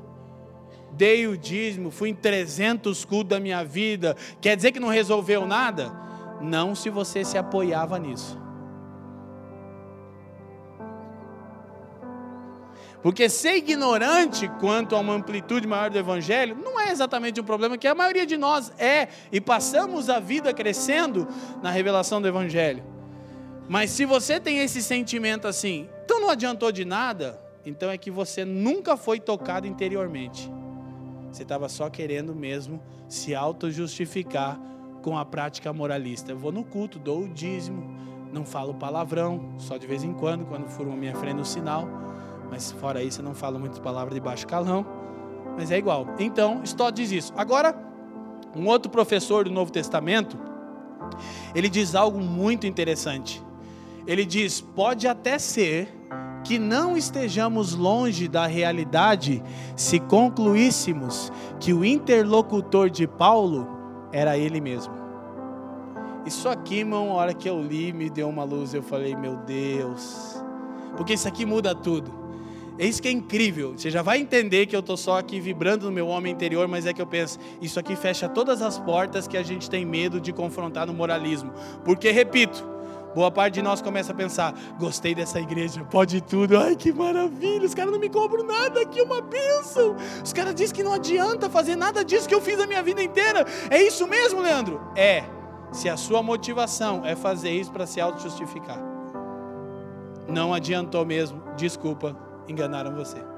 [0.90, 5.46] Dei o dízimo, fui em 300 cultos da minha vida, quer dizer que não resolveu
[5.46, 5.92] nada?
[6.42, 8.42] Não se você se apoiava nisso.
[13.02, 17.76] Porque ser ignorante quanto a uma amplitude maior do Evangelho não é exatamente um problema
[17.76, 21.26] que a maioria de nós é e passamos a vida crescendo
[21.60, 22.84] na revelação do Evangelho.
[23.68, 28.10] Mas se você tem esse sentimento assim, então não adiantou de nada, então é que
[28.10, 30.48] você nunca foi tocado interiormente.
[31.32, 34.60] Você estava só querendo mesmo se auto-justificar
[35.02, 36.32] com a prática moralista.
[36.32, 37.82] Eu vou no culto, dou o dízimo,
[38.32, 41.86] não falo palavrão, só de vez em quando, quando uma minha frente no sinal
[42.52, 44.84] mas fora isso eu não falo muitas palavras de baixo calão,
[45.56, 46.06] mas é igual.
[46.18, 47.32] Então, Stott diz isso.
[47.34, 47.74] Agora,
[48.54, 50.38] um outro professor do Novo Testamento,
[51.54, 53.42] ele diz algo muito interessante.
[54.06, 55.88] Ele diz: pode até ser
[56.44, 59.42] que não estejamos longe da realidade
[59.74, 63.66] se concluíssemos que o interlocutor de Paulo
[64.12, 64.94] era ele mesmo.
[66.24, 68.72] Isso aqui, irmão, a hora que eu li, me deu uma luz.
[68.72, 70.40] Eu falei, meu Deus,
[70.96, 72.22] porque isso aqui muda tudo.
[72.78, 73.74] É isso que é incrível.
[73.76, 76.86] Você já vai entender que eu estou só aqui vibrando no meu homem interior, mas
[76.86, 80.20] é que eu penso, isso aqui fecha todas as portas que a gente tem medo
[80.20, 81.52] de confrontar no moralismo.
[81.84, 82.71] Porque, repito,
[83.14, 87.66] boa parte de nós começa a pensar: gostei dessa igreja, pode tudo, ai que maravilha,
[87.66, 89.96] os caras não me cobram nada, é uma bênção.
[90.22, 93.02] Os caras dizem que não adianta fazer nada disso que eu fiz a minha vida
[93.02, 93.46] inteira.
[93.70, 94.80] É isso mesmo, Leandro?
[94.96, 95.24] É,
[95.72, 98.78] se a sua motivação é fazer isso para se auto-justificar.
[100.28, 102.16] Não adiantou mesmo, desculpa,
[102.48, 103.31] enganaram você.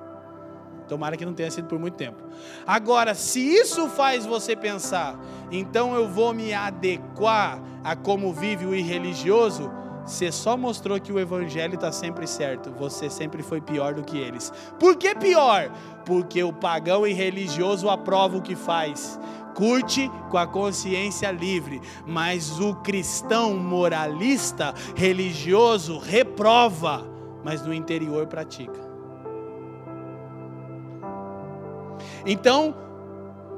[0.88, 2.22] Tomara que não tenha sido por muito tempo.
[2.66, 5.18] Agora, se isso faz você pensar,
[5.50, 9.70] então eu vou me adequar a como vive o irreligioso,
[10.04, 12.70] você só mostrou que o evangelho está sempre certo.
[12.78, 14.52] Você sempre foi pior do que eles.
[14.78, 15.70] Por que pior?
[16.04, 19.18] Porque o pagão e religioso aprova o que faz.
[19.54, 27.06] Curte com a consciência livre, mas o cristão moralista, religioso, reprova,
[27.42, 28.83] mas no interior pratica.
[32.26, 32.74] Então,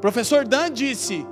[0.00, 1.26] professor Dan disse: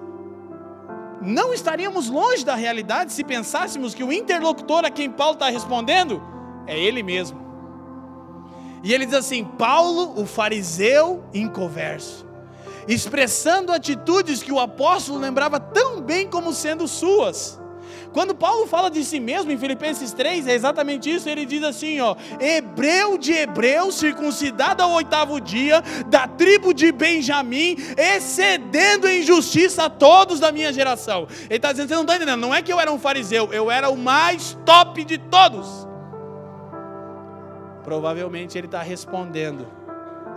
[1.21, 6.23] não estaríamos longe da realidade se pensássemos que o interlocutor a quem Paulo está respondendo
[6.67, 7.43] é ele mesmo.
[8.83, 12.27] E ele diz assim: Paulo, o fariseu inconverso,
[12.87, 17.59] expressando atitudes que o apóstolo lembrava tão bem como sendo suas.
[18.15, 21.29] Quando Paulo fala de si mesmo em Filipenses 3, é exatamente isso.
[21.29, 27.77] Ele diz assim: ó, hebreu de hebreu, circuncidado ao oitavo dia, da tribo de Benjamim,
[27.99, 31.27] excedendo em justiça a todos da minha geração.
[31.47, 33.69] Ele está dizendo: você não está entendendo, não é que eu era um fariseu, eu
[33.69, 35.67] era o mais top de todos.
[37.83, 39.67] Provavelmente ele está respondendo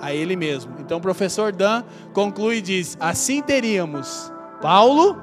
[0.02, 0.78] a ele mesmo.
[0.80, 5.16] Então o professor Dan conclui e diz: assim teríamos Paulo,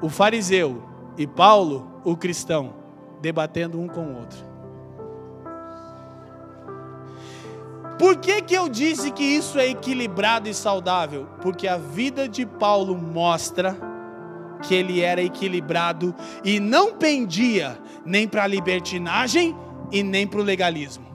[0.00, 0.84] o fariseu,
[1.18, 2.72] e Paulo, o cristão,
[3.20, 4.38] debatendo um com o outro.
[7.98, 11.26] Por que, que eu disse que isso é equilibrado e saudável?
[11.42, 13.76] Porque a vida de Paulo mostra
[14.62, 16.14] que ele era equilibrado
[16.44, 19.56] e não pendia nem para a libertinagem
[19.90, 21.06] e nem para o legalismo.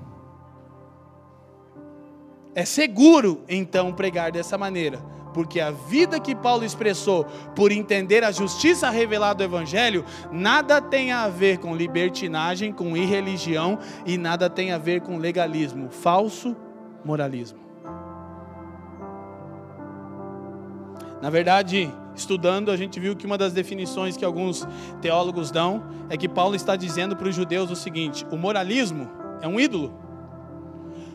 [2.53, 8.31] É seguro, então, pregar dessa maneira porque a vida que Paulo expressou por entender a
[8.31, 14.71] justiça revelada do Evangelho, nada tem a ver com libertinagem, com irreligião e nada tem
[14.71, 16.55] a ver com legalismo, falso
[17.03, 17.59] moralismo.
[21.21, 24.67] Na verdade, estudando, a gente viu que uma das definições que alguns
[25.01, 29.09] teólogos dão é que Paulo está dizendo para os judeus o seguinte: o moralismo
[29.41, 30.10] é um ídolo.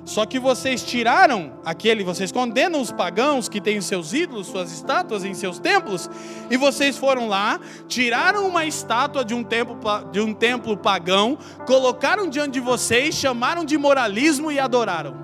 [0.07, 5.25] Só que vocês tiraram aquele, vocês condenam os pagãos que têm seus ídolos, suas estátuas
[5.25, 6.09] em seus templos,
[6.49, 9.77] e vocês foram lá, tiraram uma estátua de um templo,
[10.13, 15.17] de um templo pagão, colocaram diante de vocês, chamaram de moralismo e adoraram.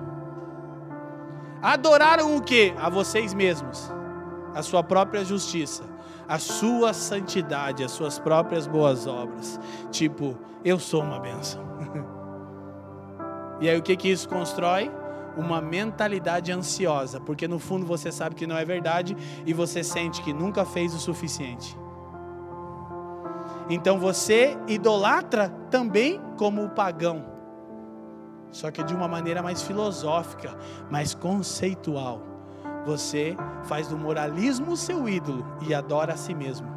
[1.61, 2.73] Adoraram o que?
[2.77, 3.89] A vocês mesmos,
[4.53, 5.83] a sua própria justiça,
[6.27, 9.57] a sua santidade, as suas próprias boas obras.
[9.91, 11.72] Tipo, eu sou uma benção.
[13.63, 14.91] E aí o que, que isso constrói?
[15.37, 20.21] Uma mentalidade ansiosa, porque no fundo você sabe que não é verdade e você sente
[20.21, 21.77] que nunca fez o suficiente.
[23.69, 27.25] Então você idolatra também como o pagão,
[28.51, 30.57] só que de uma maneira mais filosófica,
[30.91, 32.21] mais conceitual.
[32.85, 36.67] Você faz do moralismo o seu ídolo e adora a si mesmo.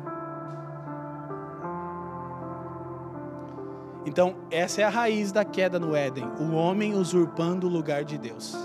[4.07, 8.17] Então, essa é a raiz da queda no Éden, o homem usurpando o lugar de
[8.17, 8.57] Deus.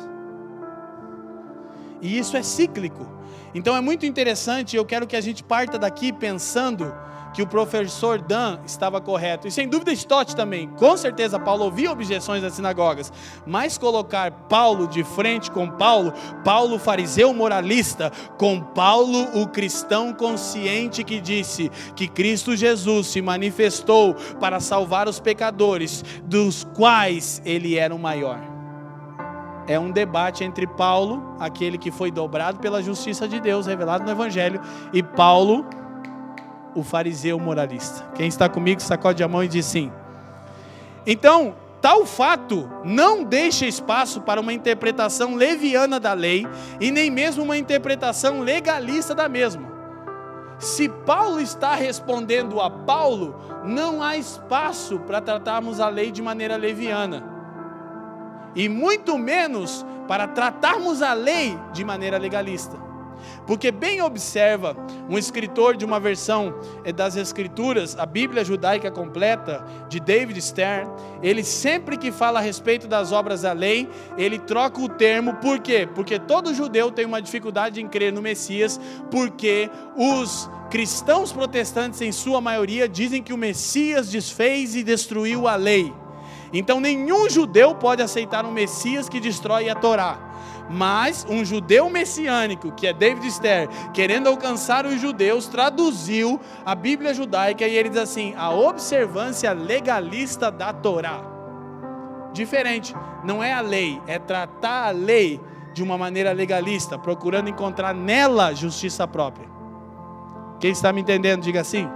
[1.99, 3.05] E isso é cíclico.
[3.53, 6.93] Então é muito interessante, eu quero que a gente parta daqui pensando
[7.33, 9.47] que o professor Dan estava correto.
[9.47, 10.67] E sem dúvida Stott também.
[10.69, 13.11] Com certeza Paulo ouvia objeções das sinagogas.
[13.45, 16.13] Mas colocar Paulo de frente com Paulo,
[16.43, 24.15] Paulo fariseu moralista, com Paulo o cristão consciente que disse que Cristo Jesus se manifestou
[24.39, 28.39] para salvar os pecadores, dos quais ele era o maior.
[29.67, 34.11] É um debate entre Paulo, aquele que foi dobrado pela justiça de Deus revelado no
[34.11, 34.59] Evangelho,
[34.91, 35.65] e Paulo,
[36.75, 38.05] o fariseu moralista.
[38.15, 39.91] Quem está comigo, sacode a mão e diz sim.
[41.05, 46.47] Então, tal fato não deixa espaço para uma interpretação leviana da lei
[46.79, 49.71] e nem mesmo uma interpretação legalista da mesma.
[50.59, 56.55] Se Paulo está respondendo a Paulo, não há espaço para tratarmos a lei de maneira
[56.55, 57.23] leviana.
[58.55, 62.90] E muito menos para tratarmos a lei de maneira legalista.
[63.51, 64.77] Porque bem observa
[65.09, 70.89] um escritor de uma versão eh, das escrituras, a Bíblia judaica completa, de David Stern,
[71.21, 75.59] ele sempre que fala a respeito das obras da lei, ele troca o termo, por
[75.59, 75.85] quê?
[75.93, 78.79] Porque todo judeu tem uma dificuldade em crer no Messias,
[79.11, 85.57] porque os cristãos protestantes, em sua maioria, dizem que o Messias desfez e destruiu a
[85.57, 85.93] lei.
[86.53, 90.30] Então nenhum judeu pode aceitar um Messias que destrói a Torá.
[90.71, 97.13] Mas um judeu messiânico, que é David Ster, querendo alcançar os judeus, traduziu a Bíblia
[97.13, 101.21] judaica e ele diz assim: a observância legalista da Torá.
[102.33, 105.41] Diferente, não é a lei, é tratar a lei
[105.73, 109.49] de uma maneira legalista, procurando encontrar nela justiça própria.
[110.59, 111.89] Quem está me entendendo, diga assim.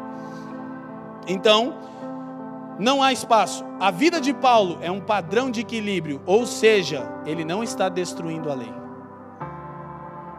[1.28, 1.76] Então,
[2.80, 3.64] não há espaço.
[3.80, 8.52] A vida de Paulo é um padrão de equilíbrio, ou seja, ele não está destruindo
[8.52, 8.74] a lei.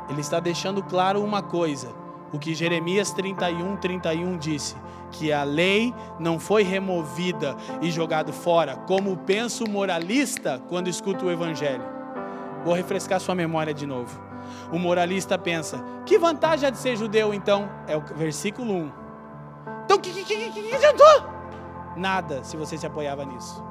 [0.08, 1.88] Ele está deixando claro uma coisa,
[2.32, 4.76] o que Jeremias 31, 31 disse,
[5.10, 11.24] que a lei não foi removida e jogada fora, como pensa o moralista quando escuta
[11.24, 11.84] o evangelho.
[12.64, 14.20] Vou refrescar sua memória de novo.
[14.72, 17.68] O moralista pensa: que vantagem há de ser judeu então?
[17.86, 18.92] É o versículo 1.
[19.84, 21.35] Então, que, que, que, que adiantou?
[21.96, 23.64] Nada se você se apoiava nisso.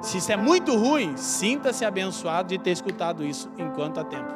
[0.00, 4.34] Se isso é muito ruim, sinta-se abençoado de ter escutado isso enquanto há tempo.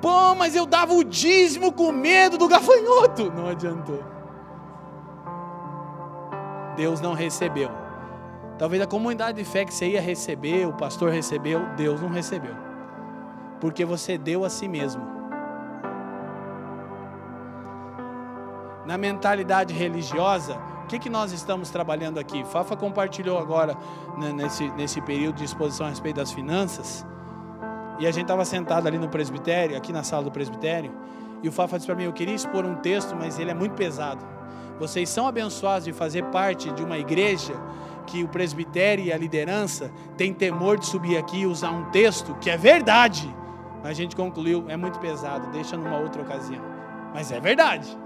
[0.00, 3.30] Pô, mas eu dava o dízimo com medo do gafanhoto.
[3.30, 4.02] Não adiantou.
[6.74, 7.70] Deus não recebeu.
[8.58, 12.54] Talvez a comunidade de fé que você ia receber, o pastor recebeu, Deus não recebeu.
[13.60, 15.02] Porque você deu a si mesmo.
[18.86, 22.44] Na mentalidade religiosa, o que, que nós estamos trabalhando aqui?
[22.44, 23.76] Fafa compartilhou agora,
[24.18, 27.06] né, nesse, nesse período de exposição a respeito das finanças,
[27.98, 30.92] e a gente estava sentado ali no presbitério, aqui na sala do presbitério,
[31.42, 33.74] e o Fafa disse para mim: Eu queria expor um texto, mas ele é muito
[33.74, 34.24] pesado.
[34.78, 37.54] Vocês são abençoados de fazer parte de uma igreja
[38.06, 42.34] que o presbitério e a liderança têm temor de subir aqui e usar um texto
[42.40, 43.32] que é verdade.
[43.84, 46.62] A gente concluiu: é muito pesado, deixa numa outra ocasião.
[47.12, 48.01] Mas é verdade.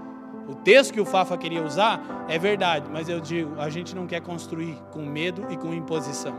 [0.47, 4.07] O texto que o Fafa queria usar é verdade, mas eu digo, a gente não
[4.07, 6.33] quer construir com medo e com imposição.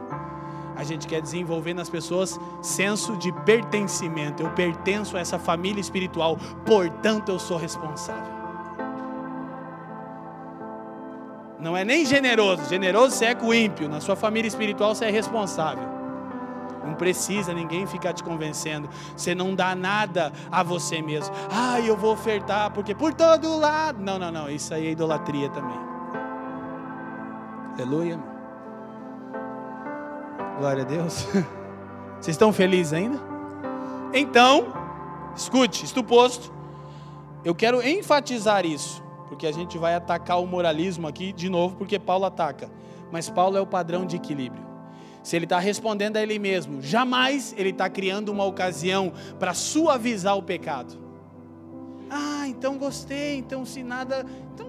[0.74, 4.42] A gente quer desenvolver nas pessoas senso de pertencimento.
[4.42, 8.38] Eu pertenço a essa família espiritual, portanto eu sou responsável.
[11.58, 15.06] Não é nem generoso, generoso você é com o ímpio, na sua família espiritual você
[15.06, 15.97] é responsável.
[16.88, 18.88] Não precisa ninguém ficar te convencendo.
[19.14, 21.34] Você não dá nada a você mesmo.
[21.50, 24.02] Ah, eu vou ofertar porque por todo lado.
[24.02, 24.48] Não, não, não.
[24.48, 25.78] Isso aí é idolatria também.
[27.74, 28.18] Aleluia.
[30.58, 31.28] Glória a Deus.
[32.18, 33.20] Vocês estão felizes ainda?
[34.14, 34.72] Então,
[35.36, 36.50] escute, isto posto,
[37.44, 41.98] eu quero enfatizar isso, porque a gente vai atacar o moralismo aqui de novo, porque
[41.98, 42.70] Paulo ataca.
[43.12, 44.67] Mas Paulo é o padrão de equilíbrio
[45.28, 50.34] se ele está respondendo a ele mesmo, jamais ele está criando uma ocasião para suavizar
[50.38, 50.96] o pecado.
[52.08, 54.24] Ah, então gostei, então se nada.
[54.54, 54.66] Então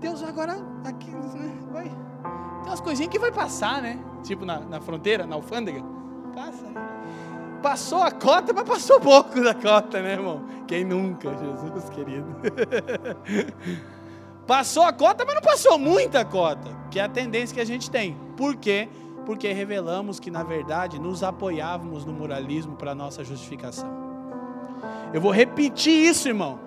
[0.00, 1.84] Deus agora aqui, né, vai.
[1.84, 4.00] Tem umas coisinhas que vai passar, né?
[4.24, 5.80] Tipo na, na fronteira, na alfândega.
[6.34, 6.66] Passa?
[7.62, 10.44] Passou a cota, mas passou pouco da cota, né, irmão?
[10.66, 12.26] Quem nunca, Jesus querido.
[14.44, 17.88] passou a cota, mas não passou muita cota, que é a tendência que a gente
[17.88, 18.16] tem.
[18.36, 18.88] Por quê?
[18.88, 19.00] Porque
[19.52, 23.90] revelamos que, na verdade, nos apoiávamos no moralismo para nossa justificação.
[25.12, 26.58] Eu vou repetir isso, irmão,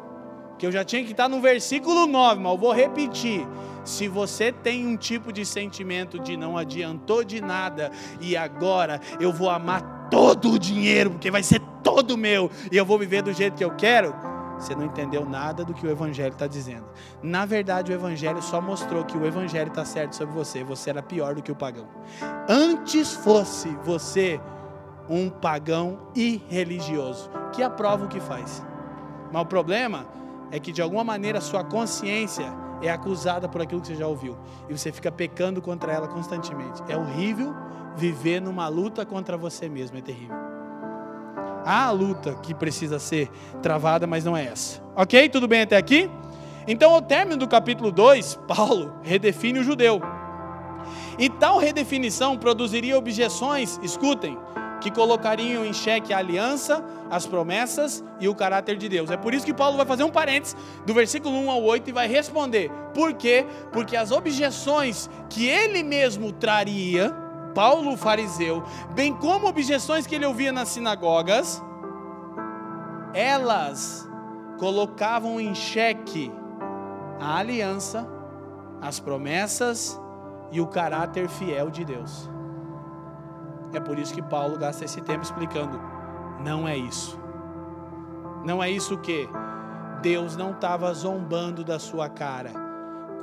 [0.58, 3.48] que eu já tinha que estar no versículo 9, mas eu vou repetir.
[3.84, 7.92] Se você tem um tipo de sentimento de não adiantou de nada
[8.22, 12.86] e agora eu vou amar todo o dinheiro, porque vai ser todo meu e eu
[12.86, 14.16] vou viver do jeito que eu quero,
[14.64, 16.86] você não entendeu nada do que o Evangelho está dizendo.
[17.22, 20.64] Na verdade, o Evangelho só mostrou que o Evangelho está certo sobre você.
[20.64, 21.88] Você era pior do que o pagão.
[22.48, 24.40] Antes fosse você
[25.10, 28.64] um pagão irreligioso, que aprova o que faz.
[29.32, 30.06] Mas o problema
[30.52, 32.46] é que de alguma maneira sua consciência
[32.82, 34.38] é acusada por aquilo que você já ouviu
[34.70, 36.82] e você fica pecando contra ela constantemente.
[36.88, 37.54] É horrível
[37.96, 40.53] viver numa luta contra você mesmo, é terrível.
[41.66, 43.30] Há a luta que precisa ser
[43.62, 44.82] travada, mas não é essa.
[44.96, 45.30] Ok?
[45.30, 46.10] Tudo bem até aqui?
[46.68, 50.02] Então, ao término do capítulo 2, Paulo redefine o judeu.
[51.18, 54.38] E tal redefinição produziria objeções, escutem,
[54.84, 59.10] que colocariam em xeque a aliança, as promessas e o caráter de Deus.
[59.10, 61.94] É por isso que Paulo vai fazer um parênteses do versículo 1 ao 8 e
[61.94, 62.70] vai responder.
[62.94, 63.46] Por quê?
[63.72, 67.16] Porque as objeções que ele mesmo traria,
[67.54, 71.62] Paulo o fariseu, bem como objeções que ele ouvia nas sinagogas,
[73.14, 74.10] elas
[74.58, 76.32] colocavam em xeque
[77.20, 78.08] a aliança,
[78.82, 80.00] as promessas
[80.52, 82.30] e o caráter fiel de Deus.
[83.74, 85.80] É por isso que Paulo gasta esse tempo explicando:
[86.40, 87.20] não é isso.
[88.46, 89.28] Não é isso que
[90.02, 92.63] Deus não estava zombando da sua cara.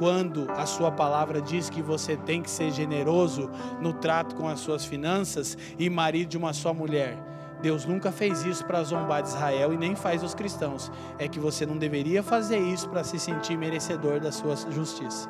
[0.01, 3.51] Quando a sua palavra diz que você tem que ser generoso
[3.83, 7.19] no trato com as suas finanças e marido de uma só mulher.
[7.61, 10.91] Deus nunca fez isso para zombar de Israel e nem faz os cristãos.
[11.19, 15.29] É que você não deveria fazer isso para se sentir merecedor da sua justiça.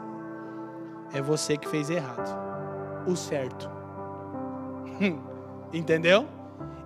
[1.13, 2.31] É você que fez errado.
[3.09, 3.69] O certo.
[5.75, 6.29] Entendeu?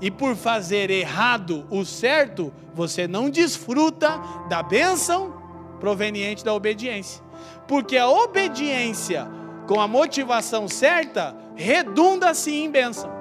[0.00, 4.18] E por fazer errado o certo, você não desfruta
[4.48, 5.43] da bênção
[5.84, 7.22] proveniente da obediência.
[7.68, 9.28] Porque a obediência
[9.66, 13.12] com a motivação certa redunda sim em bênção.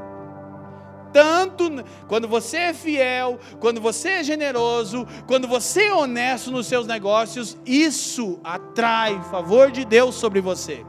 [1.11, 6.87] Tanto quando você é fiel, quando você é generoso, quando você é honesto nos seus
[6.87, 10.85] negócios, isso atrai favor de Deus sobre você.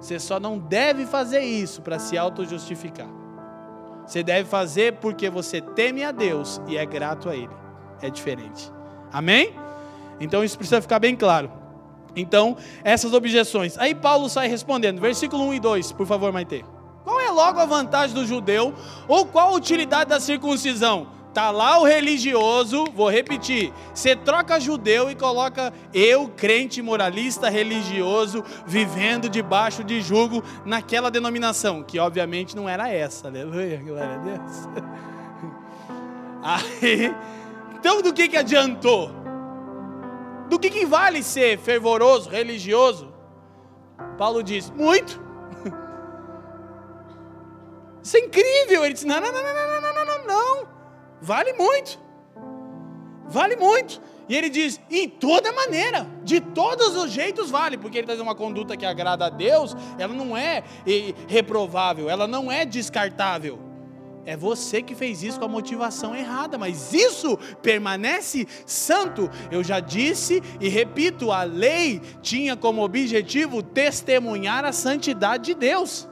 [0.00, 3.08] Você só não deve fazer isso para se auto-justificar.
[4.06, 7.50] Você deve fazer porque você teme a Deus e é grato a Ele.
[8.00, 8.70] É diferente.
[9.12, 9.67] Amém?
[10.20, 11.50] Então isso precisa ficar bem claro.
[12.16, 13.78] Então, essas objeções.
[13.78, 16.64] Aí Paulo sai respondendo, versículo 1 e 2, por favor, Maite.
[17.04, 18.74] Qual é logo a vantagem do judeu
[19.06, 21.18] ou qual a utilidade da circuncisão?
[21.32, 23.72] Tá lá o religioso, vou repetir.
[23.94, 31.82] Você troca judeu e coloca eu, crente moralista religioso, vivendo debaixo de jugo naquela denominação,
[31.82, 33.28] que obviamente não era essa.
[33.28, 34.68] Aleluia, glória a Deus.
[36.42, 37.14] Aí,
[37.78, 39.10] então do que que adiantou?
[40.48, 43.12] Do que que vale ser fervoroso, religioso?
[44.16, 45.20] Paulo diz: muito.
[48.02, 48.84] Isso é incrível.
[48.84, 50.26] Ele diz: não, não, não, não, não, não, não, não.
[50.26, 50.68] não.
[51.20, 51.98] Vale muito.
[53.26, 54.00] Vale muito.
[54.28, 58.34] E ele diz: em toda maneira, de todos os jeitos vale, porque ele está uma
[58.34, 60.62] conduta que agrada a Deus, ela não é
[61.26, 63.67] reprovável, ela não é descartável.
[64.28, 69.30] É você que fez isso com a motivação errada, mas isso permanece santo.
[69.50, 76.06] Eu já disse e repito: a lei tinha como objetivo testemunhar a santidade de Deus.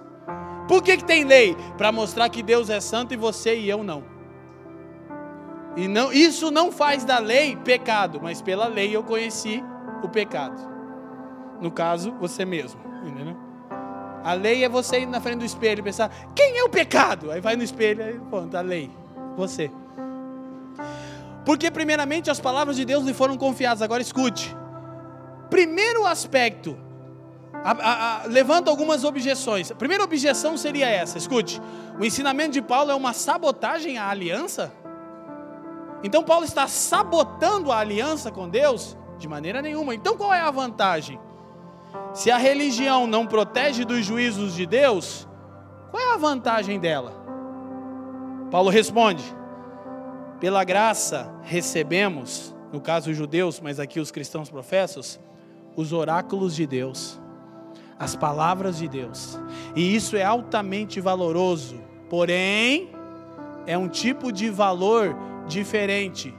[0.66, 1.54] Por que, que tem lei?
[1.76, 4.02] Para mostrar que Deus é santo e você e eu não.
[5.76, 9.62] E não, isso não faz da lei pecado, mas pela lei eu conheci
[10.02, 10.58] o pecado.
[11.60, 12.80] No caso, você mesmo.
[13.04, 13.45] Entendeu?
[14.26, 17.30] A lei é você ir na frente do espelho e pensar: quem é o pecado?
[17.30, 18.90] Aí vai no espelho e pronto, a lei.
[19.36, 19.70] Você.
[21.44, 23.82] Porque, primeiramente, as palavras de Deus lhe foram confiadas.
[23.82, 24.52] Agora escute.
[25.48, 26.76] Primeiro aspecto,
[27.52, 29.70] a, a, a, levanta algumas objeções.
[29.70, 31.62] A primeira objeção seria essa: escute.
[31.96, 34.72] O ensinamento de Paulo é uma sabotagem à aliança?
[36.02, 38.96] Então Paulo está sabotando a aliança com Deus?
[39.18, 39.94] De maneira nenhuma.
[39.94, 41.16] Então qual é a vantagem?
[42.14, 45.28] Se a religião não protege dos juízos de Deus,
[45.90, 47.12] qual é a vantagem dela?
[48.50, 49.24] Paulo responde:
[50.40, 55.20] pela graça recebemos, no caso os judeus, mas aqui os cristãos professos,
[55.74, 57.20] os oráculos de Deus.
[57.98, 59.38] as palavras de Deus.
[59.74, 61.80] E isso é altamente valoroso.
[62.08, 62.90] Porém,
[63.66, 65.16] é um tipo de valor
[65.46, 66.34] diferente.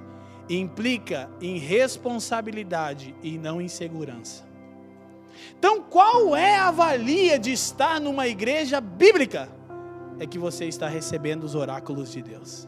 [0.49, 4.46] Implica em responsabilidade e não em segurança.
[5.57, 9.49] Então, qual é a valia de estar numa igreja bíblica?
[10.19, 12.67] É que você está recebendo os oráculos de Deus.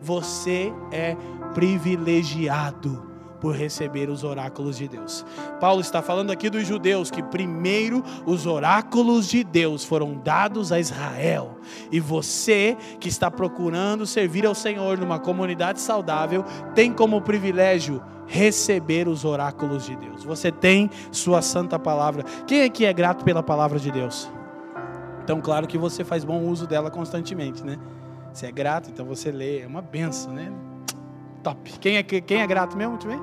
[0.00, 1.16] Você é
[1.54, 3.12] privilegiado
[3.42, 5.26] por receber os oráculos de Deus.
[5.58, 10.78] Paulo está falando aqui dos judeus que primeiro os oráculos de Deus foram dados a
[10.78, 11.58] Israel.
[11.90, 19.08] E você que está procurando servir ao Senhor numa comunidade saudável, tem como privilégio receber
[19.08, 20.24] os oráculos de Deus.
[20.24, 22.24] Você tem sua santa palavra.
[22.46, 24.30] Quem aqui é grato pela palavra de Deus?
[25.22, 27.78] Então, claro que você faz bom uso dela constantemente, né?
[28.32, 30.50] Você é grato, então você lê, é uma benção, né?
[31.42, 31.78] Top.
[31.78, 32.92] Quem é, quem é grato mesmo?
[32.92, 33.20] Muito bem?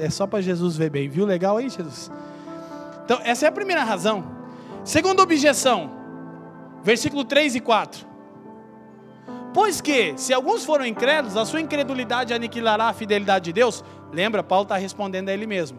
[0.00, 1.08] É só para Jesus ver bem.
[1.08, 2.10] Viu legal aí, Jesus?
[3.04, 4.24] Então, essa é a primeira razão.
[4.84, 5.90] Segunda objeção,
[6.82, 8.09] versículo 3 e 4.
[9.52, 13.84] Pois que, se alguns foram incrédulos, a sua incredulidade aniquilará a fidelidade de Deus.
[14.12, 15.78] Lembra, Paulo está respondendo a ele mesmo.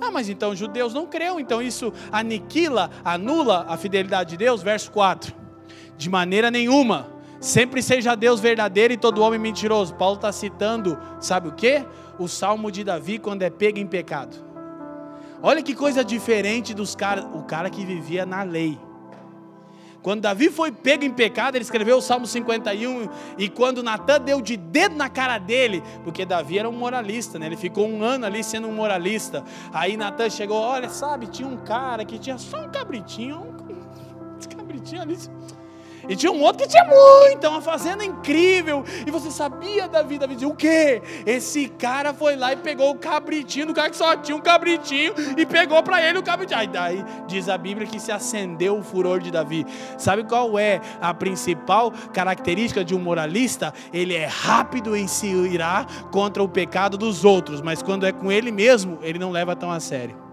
[0.00, 4.62] Ah, mas então os judeus não creu, então isso aniquila, anula a fidelidade de Deus?
[4.62, 5.34] Verso 4.
[5.96, 9.94] De maneira nenhuma Sempre seja Deus verdadeiro e todo homem mentiroso.
[9.94, 11.82] Paulo está citando, sabe o que?
[12.18, 14.36] O salmo de Davi quando é pego em pecado.
[15.42, 18.78] Olha que coisa diferente dos caras, o cara que vivia na lei.
[20.02, 24.40] Quando Davi foi pego em pecado, ele escreveu o Salmo 51, e quando Natan deu
[24.40, 27.46] de dedo na cara dele, porque Davi era um moralista, né?
[27.46, 29.44] ele ficou um ano ali sendo um moralista.
[29.72, 35.02] Aí Natan chegou, olha, sabe, tinha um cara que tinha só um cabritinho, um cabritinho
[35.02, 35.18] ali
[36.08, 38.84] e tinha um outro que tinha muita, uma fazenda incrível.
[39.06, 41.02] E você sabia, Davi, Davi dizia, o quê?
[41.26, 45.14] Esse cara foi lá e pegou o cabritinho do cara que só tinha um cabritinho
[45.36, 46.60] e pegou para ele o cabritinho.
[46.60, 49.66] Aí daí diz a Bíblia que se acendeu o furor de Davi.
[49.98, 53.72] Sabe qual é a principal característica de um moralista?
[53.92, 58.30] Ele é rápido em se irar contra o pecado dos outros, mas quando é com
[58.30, 60.29] ele mesmo, ele não leva tão a sério.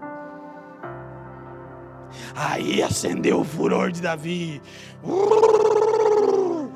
[2.34, 4.60] Aí acendeu o furor de Davi.
[5.02, 6.70] Uh,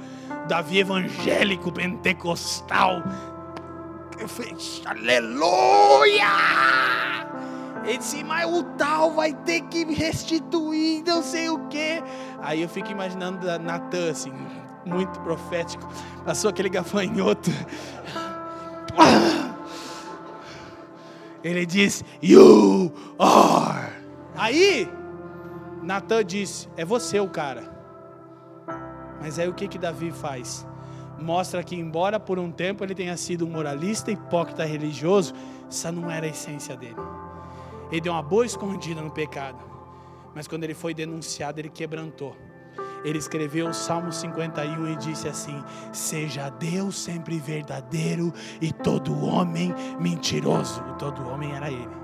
[0.49, 3.03] Davi evangélico, pentecostal.
[4.87, 6.26] Aleluia!
[7.85, 12.03] Ele disse, mas o tal vai ter que restituir, não sei o quê.
[12.41, 14.33] Aí eu fico imaginando Natan, assim,
[14.87, 15.89] muito profético.
[16.24, 17.51] Passou aquele gafanhoto.
[21.43, 23.93] Ele diz, You are.
[24.37, 24.89] Aí
[25.83, 27.70] Natan disse: É você o cara.
[29.20, 30.66] Mas aí o que que Davi faz?
[31.18, 35.35] Mostra que, embora por um tempo ele tenha sido um moralista, hipócrita religioso,
[35.68, 36.97] essa não era a essência dele.
[37.91, 39.59] Ele deu uma boa escondida no pecado,
[40.35, 42.37] mas quando ele foi denunciado, ele quebrantou.
[43.05, 45.62] Ele escreveu o Salmo 51 e disse assim:
[45.93, 50.83] Seja Deus sempre verdadeiro e todo homem mentiroso.
[50.91, 52.03] E todo homem era ele.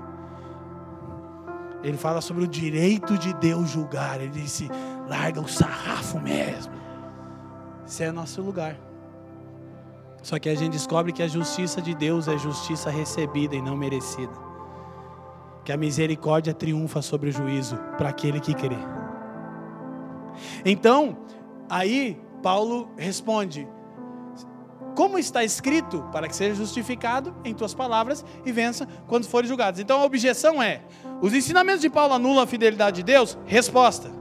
[1.83, 4.19] Ele fala sobre o direito de Deus julgar.
[4.19, 4.69] Ele disse:
[5.07, 6.73] larga o sarrafo mesmo.
[7.87, 8.77] Esse é nosso lugar.
[10.21, 13.75] Só que a gente descobre que a justiça de Deus é justiça recebida e não
[13.75, 14.33] merecida.
[15.63, 18.77] Que a misericórdia triunfa sobre o juízo para aquele que crê.
[20.65, 21.17] Então,
[21.69, 23.67] aí Paulo responde:
[24.95, 29.79] como está escrito, para que seja justificado em tuas palavras e vença quando forem julgados.
[29.79, 30.81] Então a objeção é:
[31.21, 33.37] os ensinamentos de Paulo anulam a fidelidade de Deus?
[33.45, 34.11] Resposta: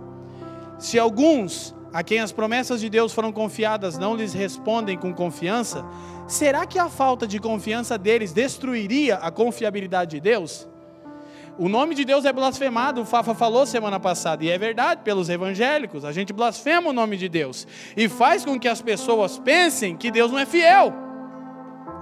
[0.79, 5.85] se alguns a quem as promessas de Deus foram confiadas não lhes respondem com confiança,
[6.27, 10.69] será que a falta de confiança deles destruiria a confiabilidade de Deus?
[11.59, 15.29] O nome de Deus é blasfemado, o Fafa falou semana passada, e é verdade, pelos
[15.29, 19.97] evangélicos, a gente blasfema o nome de Deus e faz com que as pessoas pensem
[19.97, 20.93] que Deus não é fiel.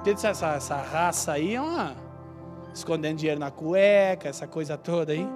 [0.07, 1.97] Essa, essa raça aí é uma.
[2.73, 5.27] escondendo dinheiro na cueca, essa coisa toda aí.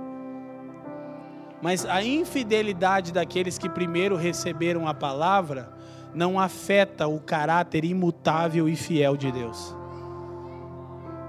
[1.62, 5.73] Mas a infidelidade daqueles que primeiro receberam a palavra
[6.14, 9.80] não afeta o caráter imutável e fiel de Deus.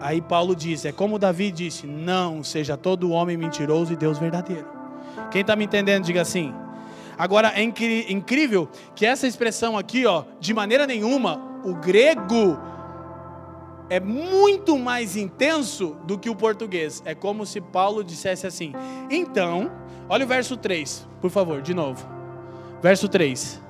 [0.02, 4.66] Aí Paulo diz: é como Davi disse: não seja todo homem mentiroso e Deus verdadeiro.
[5.30, 6.54] Quem está me entendendo, diga assim.
[7.18, 12.60] Agora é incrível que essa expressão aqui, ó, de maneira nenhuma, o grego
[13.90, 17.04] é muito mais intenso do que o português.
[17.06, 18.74] É como se Paulo dissesse assim:
[19.10, 19.72] então,
[20.10, 22.08] olha o verso 3, por favor, de novo.
[22.82, 23.62] Verso 3.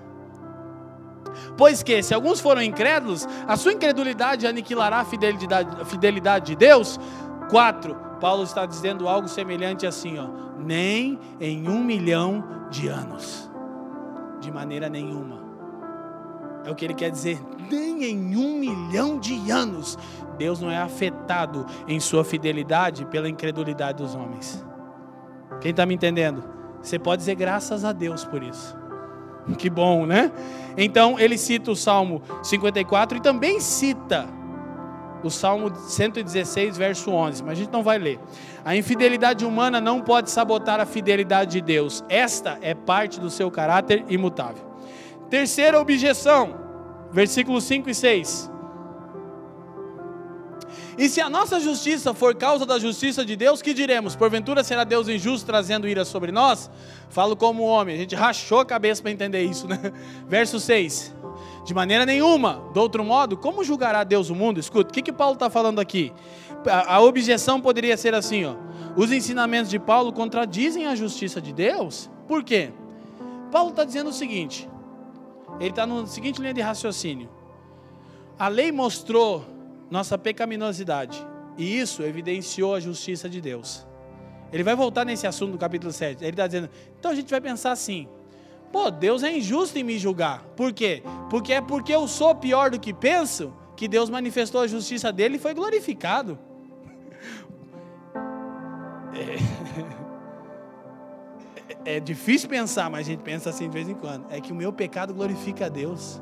[1.61, 6.55] Pois que, se alguns foram incrédulos, a sua incredulidade aniquilará a fidelidade, a fidelidade de
[6.55, 6.99] Deus.
[7.51, 7.95] 4.
[8.19, 13.47] Paulo está dizendo algo semelhante assim, ó, nem em um milhão de anos,
[14.39, 15.39] de maneira nenhuma.
[16.65, 17.39] É o que ele quer dizer,
[17.69, 19.99] nem em um milhão de anos,
[20.39, 24.65] Deus não é afetado em sua fidelidade pela incredulidade dos homens.
[25.59, 26.43] Quem está me entendendo?
[26.81, 28.80] Você pode dizer graças a Deus por isso.
[29.57, 30.31] Que bom, né?
[30.77, 34.27] Então ele cita o Salmo 54 e também cita
[35.23, 38.19] o Salmo 116, verso 11, mas a gente não vai ler.
[38.65, 42.03] A infidelidade humana não pode sabotar a fidelidade de Deus.
[42.09, 44.63] Esta é parte do seu caráter imutável.
[45.29, 46.55] Terceira objeção,
[47.11, 48.50] versículos 5 e 6.
[50.97, 54.15] E se a nossa justiça for causa da justiça de Deus, que diremos?
[54.15, 56.69] Porventura será Deus injusto trazendo ira sobre nós?
[57.09, 59.79] Falo como homem, a gente rachou a cabeça para entender isso, né?
[60.27, 61.15] Verso 6.
[61.63, 64.59] De maneira nenhuma, do outro modo, como julgará Deus o mundo?
[64.59, 66.11] Escuta, o que, que Paulo está falando aqui?
[66.67, 68.55] A, a objeção poderia ser assim: ó,
[68.95, 72.09] os ensinamentos de Paulo contradizem a justiça de Deus?
[72.27, 72.71] Por quê?
[73.51, 74.67] Paulo está dizendo o seguinte:
[75.59, 77.29] ele está na seguinte linha de raciocínio.
[78.39, 79.45] A lei mostrou
[79.91, 81.23] nossa pecaminosidade,
[81.57, 83.85] e isso evidenciou a justiça de Deus.
[84.51, 86.23] Ele vai voltar nesse assunto no capítulo 7.
[86.23, 88.07] Ele está dizendo: então a gente vai pensar assim:
[88.71, 90.43] Pô, Deus é injusto em me julgar.
[90.55, 91.03] Por quê?
[91.29, 95.35] Porque é porque eu sou pior do que penso que Deus manifestou a justiça dele
[95.35, 96.39] e foi glorificado.
[101.83, 104.25] É, é difícil pensar, mas a gente pensa assim de vez em quando.
[104.29, 106.21] É que o meu pecado glorifica a Deus.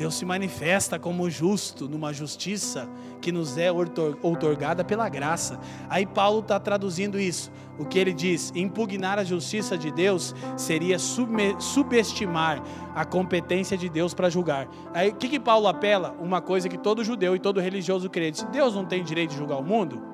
[0.00, 2.88] Deus se manifesta como justo, numa justiça
[3.20, 5.60] que nos é outorgada pela graça.
[5.90, 7.52] Aí Paulo está traduzindo isso.
[7.78, 12.62] O que ele diz: impugnar a justiça de Deus seria subestimar
[12.94, 14.70] a competência de Deus para julgar.
[14.94, 16.16] Aí o que, que Paulo apela?
[16.18, 19.58] Uma coisa que todo judeu e todo religioso crê: Deus não tem direito de julgar
[19.58, 20.09] o mundo?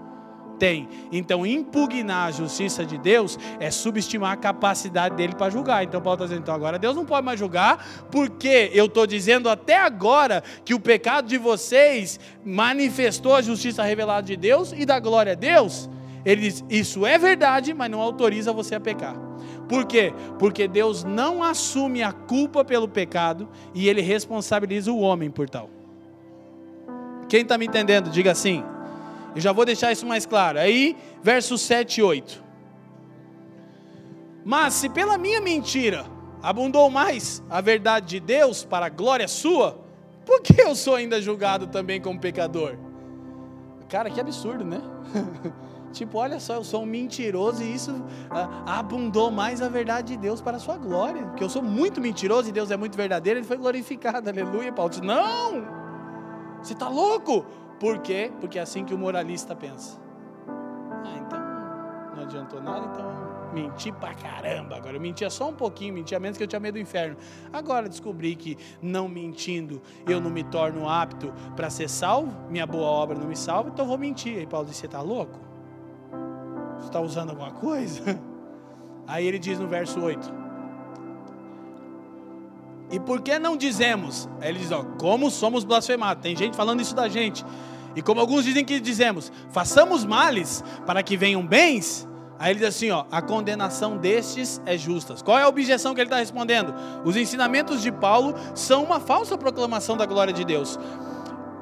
[0.58, 0.88] Tem.
[1.12, 5.84] Então, impugnar a justiça de Deus é subestimar a capacidade dele para julgar.
[5.84, 9.50] Então, Paulo está dizendo: então agora Deus não pode mais julgar, porque eu estou dizendo
[9.50, 14.98] até agora que o pecado de vocês manifestou a justiça revelada de Deus e da
[14.98, 15.90] glória a Deus.
[16.24, 19.14] Ele diz: isso é verdade, mas não autoriza você a pecar.
[19.68, 20.12] Por quê?
[20.38, 25.68] Porque Deus não assume a culpa pelo pecado e ele responsabiliza o homem por tal.
[27.28, 28.64] Quem está me entendendo, diga assim.
[29.36, 30.58] Eu já vou deixar isso mais claro.
[30.58, 32.42] Aí, versos 7 e 8.
[34.42, 36.06] Mas se pela minha mentira
[36.42, 39.78] abundou mais a verdade de Deus para a glória sua,
[40.24, 42.78] por que eu sou ainda julgado também como pecador?
[43.90, 44.80] Cara, que absurdo, né?
[45.92, 50.16] tipo, olha só, eu sou um mentiroso e isso ah, abundou mais a verdade de
[50.16, 51.32] Deus para a sua glória.
[51.36, 54.30] Que eu sou muito mentiroso e Deus é muito verdadeiro, ele foi glorificado.
[54.30, 55.76] Aleluia, Paulo não!
[56.62, 57.44] Você está louco?
[57.78, 58.32] Por quê?
[58.40, 60.00] Porque é assim que o moralista pensa.
[60.48, 61.38] Ah, então
[62.16, 64.76] não adiantou nada, então menti pra caramba.
[64.76, 67.16] Agora eu mentia só um pouquinho, mentia menos que eu tinha medo do inferno.
[67.52, 72.86] Agora descobri que não mentindo eu não me torno apto para ser salvo, minha boa
[72.86, 74.38] obra não me salva, então vou mentir.
[74.38, 75.38] Aí Paulo disse: Você está louco?
[76.78, 78.02] Você está usando alguma coisa?
[79.06, 80.45] Aí ele diz no verso 8:
[82.90, 84.28] e por que não dizemos?
[84.40, 86.22] Aí ele diz: ó, como somos blasfemados.
[86.22, 87.44] Tem gente falando isso da gente.
[87.94, 92.06] E como alguns dizem que dizemos, façamos males para que venham bens.
[92.38, 95.14] Aí ele diz assim: ó, a condenação destes é justa.
[95.24, 96.74] Qual é a objeção que ele está respondendo?
[97.04, 100.78] Os ensinamentos de Paulo são uma falsa proclamação da glória de Deus.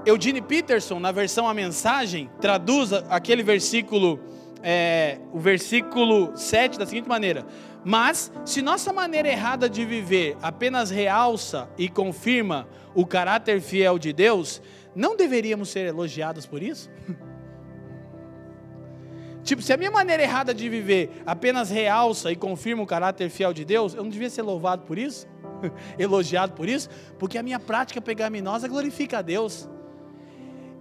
[0.05, 4.20] Eugene Peterson, na versão A Mensagem, traduz aquele versículo,
[4.62, 7.47] é, o versículo 7 da seguinte maneira:
[7.85, 14.12] mas, se nossa maneira errada de viver apenas realça e confirma o caráter fiel de
[14.12, 14.62] Deus,
[14.95, 16.89] não deveríamos ser elogiados por isso?
[19.45, 23.53] tipo, se a minha maneira errada de viver apenas realça e confirma o caráter fiel
[23.53, 25.26] de Deus, eu não devia ser louvado por isso?
[25.99, 26.89] elogiado por isso?
[27.18, 29.68] Porque a minha prática pecaminosa glorifica a Deus.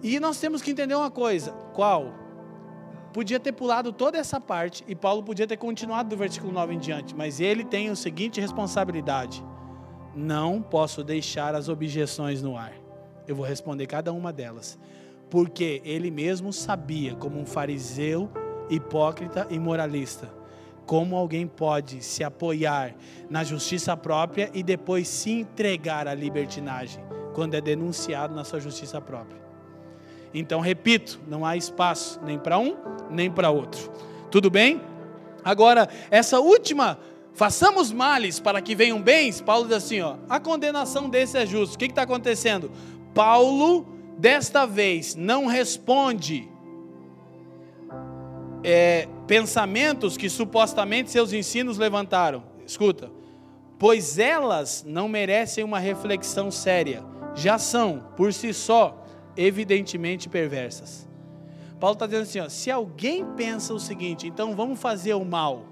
[0.01, 2.22] E nós temos que entender uma coisa: qual?
[3.13, 6.79] Podia ter pulado toda essa parte e Paulo podia ter continuado do versículo 9 em
[6.79, 9.45] diante, mas ele tem a seguinte responsabilidade:
[10.15, 12.73] não posso deixar as objeções no ar.
[13.27, 14.77] Eu vou responder cada uma delas,
[15.29, 18.29] porque ele mesmo sabia, como um fariseu
[18.69, 20.29] hipócrita e moralista,
[20.85, 22.95] como alguém pode se apoiar
[23.29, 27.03] na justiça própria e depois se entregar à libertinagem,
[27.33, 29.42] quando é denunciado na sua justiça própria.
[30.33, 32.75] Então, repito, não há espaço nem para um,
[33.09, 33.91] nem para outro.
[34.31, 34.81] Tudo bem?
[35.43, 36.97] Agora, essa última,
[37.33, 41.75] façamos males para que venham bens, Paulo diz assim: ó, a condenação desse é justo.
[41.75, 42.71] O que está acontecendo?
[43.13, 43.85] Paulo,
[44.17, 46.49] desta vez, não responde
[48.63, 52.43] é, pensamentos que supostamente seus ensinos levantaram.
[52.65, 53.11] Escuta,
[53.77, 57.03] pois elas não merecem uma reflexão séria,
[57.35, 59.02] já são, por si só,
[59.35, 61.07] evidentemente perversas.
[61.79, 65.65] Paulo está dizendo assim: ó, se alguém pensa o seguinte, então vamos fazer o mal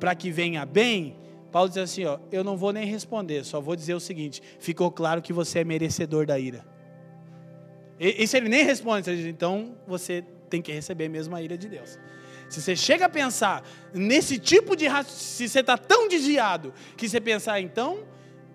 [0.00, 1.16] para que venha bem,
[1.50, 4.90] Paulo diz assim: ó, eu não vou nem responder, só vou dizer o seguinte: ficou
[4.90, 6.64] claro que você é merecedor da ira.
[8.00, 11.42] E, e se ele nem responde, você diz, então você tem que receber mesmo a
[11.42, 11.98] ira de Deus.
[12.48, 13.62] Se você chega a pensar
[13.94, 18.00] nesse tipo de se você está tão desviado que você pensar, então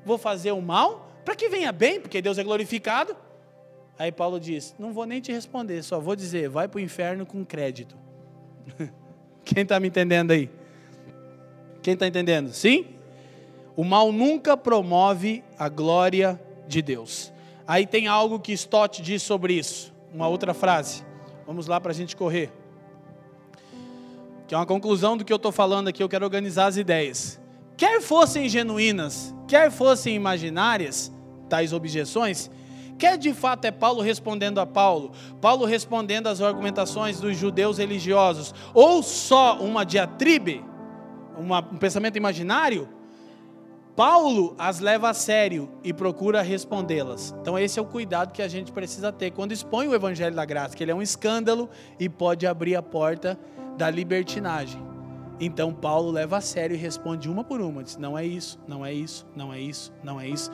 [0.06, 3.16] vou fazer o mal para que venha bem, porque Deus é glorificado.
[3.98, 7.26] Aí Paulo diz: Não vou nem te responder, só vou dizer, vai para o inferno
[7.26, 7.96] com crédito.
[9.44, 10.50] Quem está me entendendo aí?
[11.82, 12.52] Quem está entendendo?
[12.52, 12.86] Sim?
[13.76, 17.32] O mal nunca promove a glória de Deus.
[17.66, 19.94] Aí tem algo que Stott diz sobre isso.
[20.14, 21.04] Uma outra frase.
[21.46, 22.52] Vamos lá para a gente correr.
[24.48, 26.02] Que é uma conclusão do que eu estou falando aqui.
[26.02, 27.40] Eu quero organizar as ideias.
[27.78, 31.12] Quer fossem genuínas, quer fossem imaginárias,
[31.48, 32.50] tais objeções,
[32.98, 38.54] Quer de fato é Paulo respondendo a Paulo, Paulo respondendo às argumentações dos judeus religiosos,
[38.74, 40.64] ou só uma diatribe,
[41.38, 42.90] uma, um pensamento imaginário?
[43.96, 47.36] Paulo as leva a sério e procura respondê-las.
[47.42, 50.46] Então, esse é o cuidado que a gente precisa ter quando expõe o Evangelho da
[50.46, 51.68] Graça, que ele é um escândalo
[52.00, 53.40] e pode abrir a porta
[53.76, 54.80] da libertinagem.
[55.40, 58.86] Então, Paulo leva a sério e responde uma por uma: diz, não é isso, não
[58.86, 60.52] é isso, não é isso, não é isso.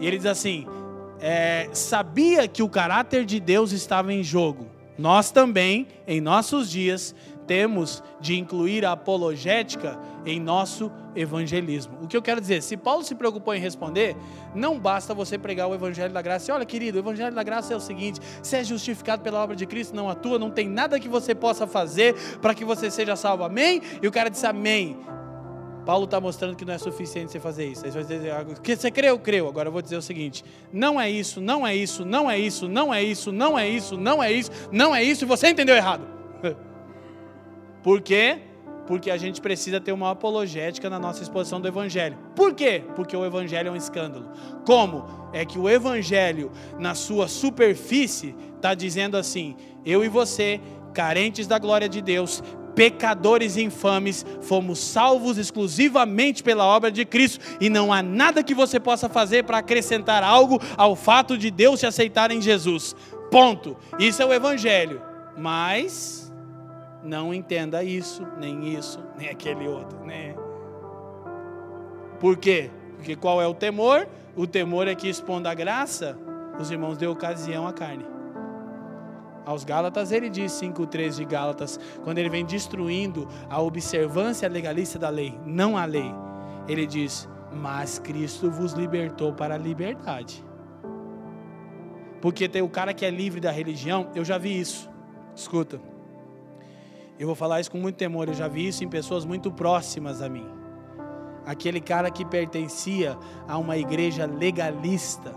[0.00, 0.66] E ele diz assim:
[1.22, 4.66] é, sabia que o caráter de Deus estava em jogo.
[4.98, 7.14] Nós também, em nossos dias,
[7.46, 11.98] temos de incluir a apologética em nosso evangelismo.
[12.02, 14.16] O que eu quero dizer, se Paulo se preocupou em responder,
[14.54, 16.52] não basta você pregar o evangelho da graça.
[16.52, 19.66] Olha, querido, o evangelho da graça é o seguinte: você é justificado pela obra de
[19.66, 23.44] Cristo, não atua, não tem nada que você possa fazer para que você seja salvo.
[23.44, 23.80] Amém?
[24.00, 24.98] E o cara disse amém.
[25.84, 27.84] Paulo está mostrando que não é suficiente você fazer isso.
[27.84, 29.48] Aí você vai dizer, ah, que você creu, creu.
[29.48, 32.68] Agora eu vou dizer o seguinte: não é isso, não é isso, não é isso,
[32.68, 35.74] não é isso, não é isso, não é isso, não é isso, e você entendeu
[35.74, 36.06] errado.
[37.82, 38.38] Por quê?
[38.86, 42.18] Porque a gente precisa ter uma apologética na nossa exposição do Evangelho.
[42.34, 42.82] Por quê?
[42.94, 44.28] Porque o Evangelho é um escândalo.
[44.66, 45.30] Como?
[45.32, 50.60] É que o Evangelho, na sua superfície, está dizendo assim: eu e você,
[50.92, 52.42] carentes da glória de Deus,
[52.74, 58.80] pecadores infames, fomos salvos exclusivamente pela obra de Cristo e não há nada que você
[58.80, 62.94] possa fazer para acrescentar algo ao fato de Deus te aceitar em Jesus.
[63.30, 63.76] Ponto.
[63.98, 65.00] Isso é o Evangelho.
[65.36, 66.32] Mas
[67.02, 70.34] não entenda isso, nem isso, nem aquele outro, né?
[72.20, 72.70] Por quê?
[72.96, 74.06] Porque qual é o temor?
[74.36, 76.16] O temor é que expondo a graça,
[76.60, 78.11] os irmãos dê ocasião à carne
[79.44, 85.08] aos Gálatas, ele diz 5,3 de Gálatas, quando ele vem destruindo a observância legalista da
[85.08, 86.12] lei, não a lei,
[86.68, 90.44] ele diz: Mas Cristo vos libertou para a liberdade.
[92.20, 94.88] Porque tem o cara que é livre da religião, eu já vi isso.
[95.34, 95.80] Escuta,
[97.18, 100.22] eu vou falar isso com muito temor, eu já vi isso em pessoas muito próximas
[100.22, 100.46] a mim.
[101.44, 103.18] Aquele cara que pertencia
[103.48, 105.34] a uma igreja legalista,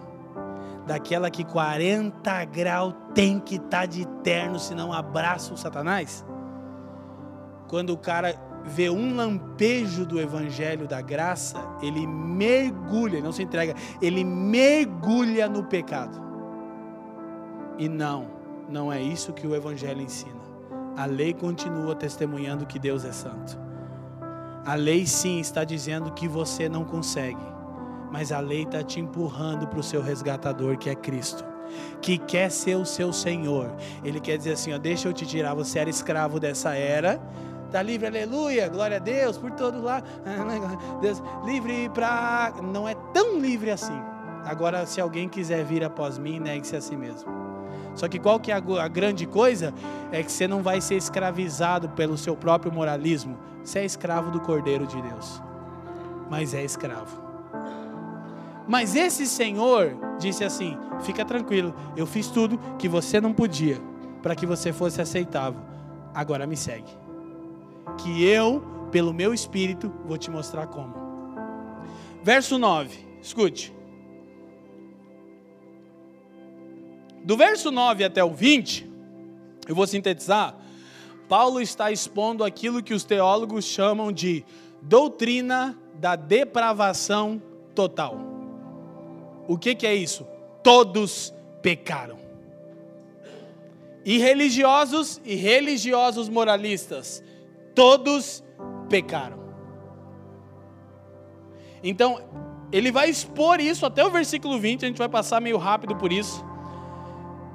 [0.86, 6.26] daquela que 40 graus tem que estar tá de terno, senão abraça o Satanás?
[7.68, 13.74] Quando o cara vê um lampejo do evangelho da graça, ele mergulha, não se entrega,
[14.02, 16.24] ele mergulha no pecado.
[17.78, 18.28] E não,
[18.70, 20.46] não é isso que o evangelho ensina.
[20.96, 23.60] A lei continua testemunhando que Deus é santo.
[24.66, 27.55] A lei sim está dizendo que você não consegue
[28.16, 31.44] mas a lei está te empurrando para o seu resgatador, que é Cristo,
[32.02, 33.76] que quer ser o seu Senhor.
[34.06, 37.22] Ele quer dizer assim: ó, deixa eu te tirar, você era escravo dessa era.
[37.66, 40.02] Está livre, aleluia, glória a Deus, por todo lá.
[41.02, 42.54] Deus, livre para.
[42.64, 44.02] Não é tão livre assim.
[44.46, 47.30] Agora, se alguém quiser vir após mim, negue-se a si mesmo.
[47.96, 49.74] Só que qual que é a, grande coisa?
[50.10, 53.38] É que você não vai ser escravizado pelo seu próprio moralismo.
[53.62, 55.42] Você é escravo do Cordeiro de Deus.
[56.30, 57.25] Mas é escravo.
[58.68, 63.80] Mas esse Senhor disse assim: fica tranquilo, eu fiz tudo que você não podia,
[64.22, 65.62] para que você fosse aceitável.
[66.14, 66.92] Agora me segue.
[67.98, 70.94] Que eu, pelo meu espírito, vou te mostrar como.
[72.24, 73.74] Verso 9, escute.
[77.24, 78.90] Do verso 9 até o 20,
[79.68, 80.56] eu vou sintetizar.
[81.28, 84.46] Paulo está expondo aquilo que os teólogos chamam de
[84.82, 87.42] doutrina da depravação
[87.74, 88.35] total.
[89.48, 90.26] O que, que é isso?
[90.64, 92.18] Todos pecaram.
[94.06, 97.24] e religiosos e religiosos moralistas,
[97.74, 98.44] todos
[98.88, 99.40] pecaram.
[101.84, 102.20] Então,
[102.72, 106.12] ele vai expor isso até o versículo 20, a gente vai passar meio rápido por
[106.12, 106.46] isso.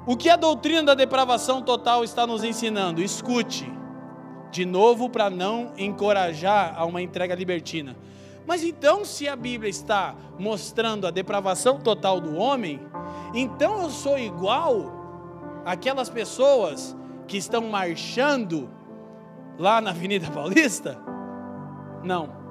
[0.05, 3.01] O que a doutrina da depravação total está nos ensinando?
[3.01, 3.71] Escute,
[4.51, 7.95] de novo, para não encorajar a uma entrega libertina.
[8.45, 12.79] Mas então, se a Bíblia está mostrando a depravação total do homem,
[13.33, 14.91] então eu sou igual
[15.65, 16.95] aquelas pessoas
[17.27, 18.69] que estão marchando
[19.57, 20.97] lá na Avenida Paulista?
[22.03, 22.41] Não.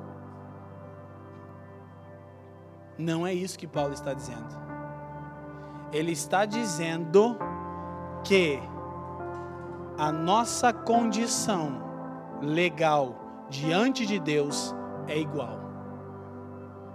[2.97, 4.61] Não é isso que Paulo está dizendo.
[5.93, 7.36] Ele está dizendo
[8.22, 8.61] que
[9.99, 11.82] a nossa condição
[12.41, 14.74] legal diante de Deus
[15.09, 15.59] é igual.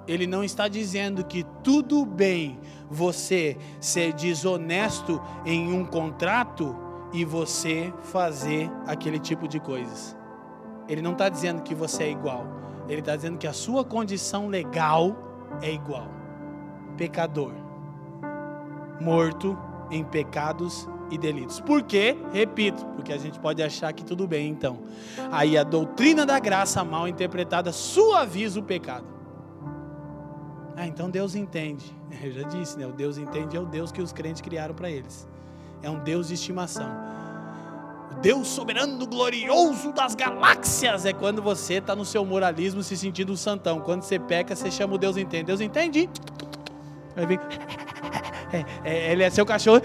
[0.07, 6.75] Ele não está dizendo que tudo bem você ser desonesto em um contrato
[7.11, 10.15] e você fazer aquele tipo de coisas.
[10.87, 12.45] Ele não está dizendo que você é igual.
[12.87, 16.07] Ele está dizendo que a sua condição legal é igual.
[16.97, 17.53] Pecador,
[19.01, 19.57] morto
[19.89, 21.59] em pecados e delitos.
[21.59, 22.17] Por quê?
[22.31, 24.79] Repito, porque a gente pode achar que tudo bem então.
[25.31, 29.14] Aí a doutrina da graça mal interpretada suaviza o pecado.
[30.75, 31.85] Ah, então Deus entende.
[32.21, 32.85] Eu já disse, né?
[32.85, 35.27] O Deus entende é o Deus que os crentes criaram para eles.
[35.81, 36.89] É um Deus de estimação.
[38.11, 43.31] O Deus soberano, glorioso das galáxias é quando você está no seu moralismo se sentindo
[43.33, 43.79] um santão.
[43.81, 45.43] Quando você peca, você chama o Deus entende.
[45.43, 46.09] Deus entende?
[48.51, 49.81] É, é, ele é seu cachorro.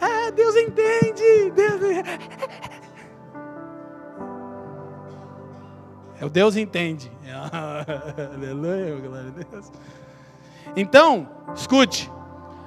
[0.00, 1.50] Ah, Deus entende.
[1.54, 1.80] Deus...
[6.20, 7.10] É o Deus entende.
[8.34, 9.72] Aleluia, glória a Deus.
[10.76, 12.10] Então, escute.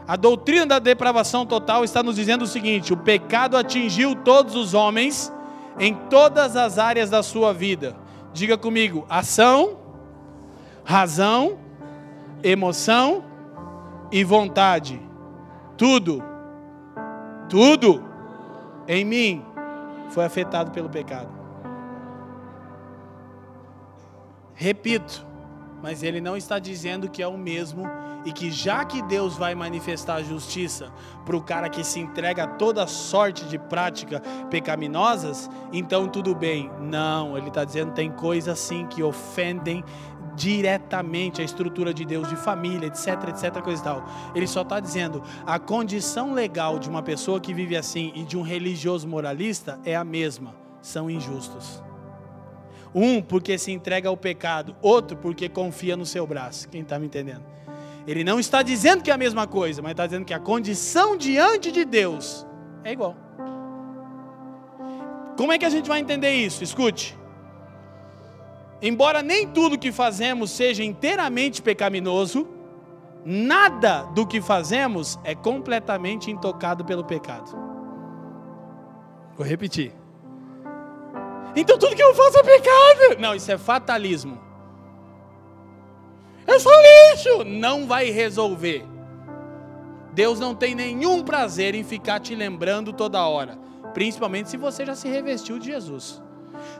[0.08, 4.74] A doutrina da depravação total está nos dizendo o seguinte: o pecado atingiu todos os
[4.74, 5.34] homens
[5.78, 7.96] em todas as áreas da sua vida.
[8.32, 9.78] Diga comigo: ação,
[10.86, 11.58] razão,
[12.42, 13.26] emoção
[14.10, 15.02] e vontade.
[15.76, 16.24] Tudo,
[17.50, 18.04] tudo
[18.88, 19.46] em mim
[20.10, 21.30] foi afetado pelo pecado.
[24.54, 25.27] Repito,
[25.82, 27.84] mas ele não está dizendo que é o mesmo
[28.26, 30.92] e que já que Deus vai manifestar a justiça
[31.26, 36.70] para o cara que se entrega a toda sorte de prática pecaminosas, então tudo bem.
[36.82, 39.84] Não, ele está dizendo tem coisas assim que ofendem
[40.36, 44.06] diretamente a estrutura de Deus, de família, etc, etc, coisa e tal.
[44.36, 48.38] Ele só está dizendo a condição legal de uma pessoa que vive assim e de
[48.38, 51.87] um religioso moralista é a mesma, são injustos.
[52.94, 56.68] Um porque se entrega ao pecado, outro porque confia no seu braço.
[56.70, 57.44] Quem está me entendendo?
[58.08, 61.18] Ele não está dizendo que é a mesma coisa, mas está dizendo que a condição
[61.18, 62.46] diante de Deus
[62.84, 63.16] é igual.
[65.36, 66.64] Como é que a gente vai entender isso?
[66.64, 67.18] Escute.
[68.82, 72.48] Embora nem tudo que fazemos seja inteiramente pecaminoso,
[73.26, 77.52] nada do que fazemos é completamente intocado pelo pecado.
[79.36, 79.94] Vou repetir.
[81.56, 83.20] Então tudo que eu faço é pecado.
[83.20, 84.40] Não, isso é fatalismo.
[86.46, 86.72] Eu sou
[87.12, 87.44] lixo.
[87.44, 88.86] Não vai resolver.
[90.14, 93.58] Deus não tem nenhum prazer em ficar te lembrando toda hora.
[93.94, 96.22] Principalmente se você já se revestiu de Jesus.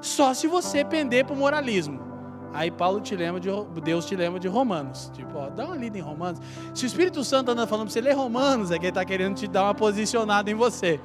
[0.02, 2.08] Só se você pender para o moralismo.
[2.54, 3.50] Aí Paulo te lembra de
[3.84, 5.12] Deus te lembra de Romanos.
[5.14, 6.40] Tipo, ó, dá uma lida em Romanos.
[6.74, 9.36] Se o Espírito Santo anda falando para você ler Romanos, é que ele está querendo
[9.36, 11.00] te dar uma posicionada em você.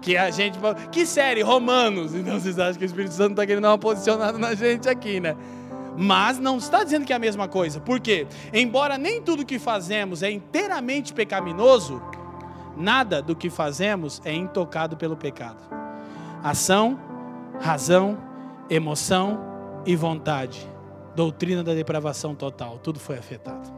[0.00, 0.58] Que a gente.
[0.92, 1.42] Que série?
[1.42, 2.14] Romanos.
[2.14, 5.20] Então vocês acham que o Espírito Santo está querendo dar uma posicionada na gente aqui,
[5.20, 5.36] né?
[5.96, 7.80] Mas não está dizendo que é a mesma coisa.
[7.80, 8.26] Por quê?
[8.52, 12.00] Embora nem tudo que fazemos é inteiramente pecaminoso,
[12.76, 15.62] nada do que fazemos é intocado pelo pecado.
[16.42, 16.98] Ação,
[17.60, 18.16] razão,
[18.70, 19.40] emoção
[19.84, 20.68] e vontade.
[21.16, 22.78] Doutrina da depravação total.
[22.78, 23.77] Tudo foi afetado.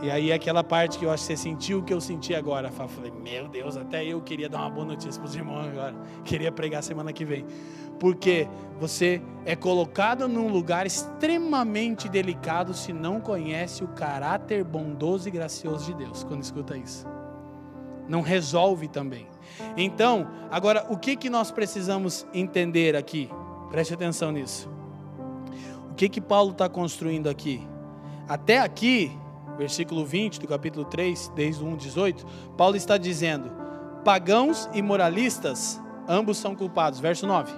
[0.00, 2.68] E aí aquela parte que eu acho que você sentiu o que eu senti agora.
[2.68, 5.94] Eu falei, meu Deus, até eu queria dar uma boa notícia para os irmãos agora.
[6.24, 7.44] Queria pregar semana que vem.
[7.98, 15.32] Porque você é colocado num lugar extremamente delicado se não conhece o caráter bondoso e
[15.32, 17.04] gracioso de Deus, quando escuta isso.
[18.08, 19.26] Não resolve também.
[19.76, 23.28] Então, agora, o que, que nós precisamos entender aqui?
[23.68, 24.70] Preste atenção nisso.
[25.90, 27.66] O que, que Paulo está construindo aqui?
[28.28, 29.10] Até aqui,
[29.58, 33.50] versículo 20 do capítulo 3, desde o 1, 18, Paulo está dizendo:
[34.04, 37.00] pagãos e moralistas, ambos são culpados.
[37.00, 37.52] Verso 9.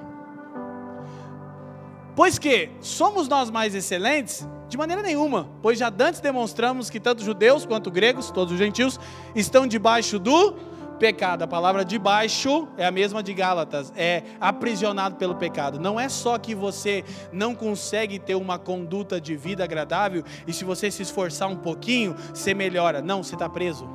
[2.17, 4.49] Pois que somos nós mais excelentes?
[4.69, 9.01] De maneira nenhuma, pois já dantes demonstramos que tanto judeus quanto gregos, todos os gentios,
[9.35, 10.55] estão debaixo do
[11.01, 11.43] pecado.
[11.43, 15.81] A palavra debaixo é a mesma de Gálatas, é aprisionado pelo pecado.
[15.81, 20.63] Não é só que você não consegue ter uma conduta de vida agradável e se
[20.63, 23.01] você se esforçar um pouquinho, você melhora.
[23.01, 23.89] Não, você está preso.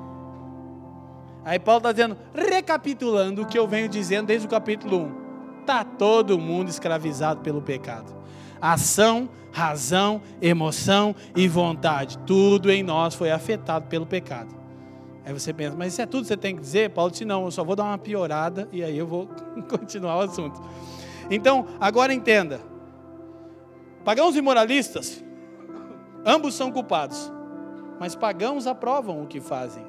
[1.45, 5.61] Aí Paulo está dizendo, recapitulando o que eu venho dizendo desde o capítulo 1.
[5.61, 8.15] Está todo mundo escravizado pelo pecado.
[8.59, 12.17] Ação, razão, emoção e vontade.
[12.19, 14.54] Tudo em nós foi afetado pelo pecado.
[15.26, 16.91] Aí você pensa, mas isso é tudo que você tem que dizer?
[16.91, 19.28] Paulo disse, não, eu só vou dar uma piorada e aí eu vou
[19.67, 20.61] continuar o assunto.
[21.32, 22.61] Então, agora entenda.
[24.03, 25.23] Pagãos e moralistas,
[26.23, 27.32] ambos são culpados,
[27.99, 29.84] mas pagãos aprovam o que fazem.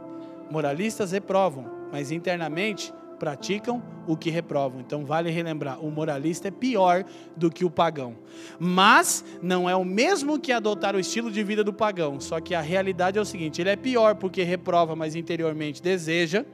[0.51, 4.81] Moralistas reprovam, mas internamente praticam o que reprovam.
[4.81, 7.05] Então vale relembrar, o moralista é pior
[7.37, 8.17] do que o pagão.
[8.59, 12.55] Mas não é o mesmo que adotar o estilo de vida do pagão, só que
[12.55, 16.45] a realidade é o seguinte, ele é pior porque reprova, mas interiormente deseja,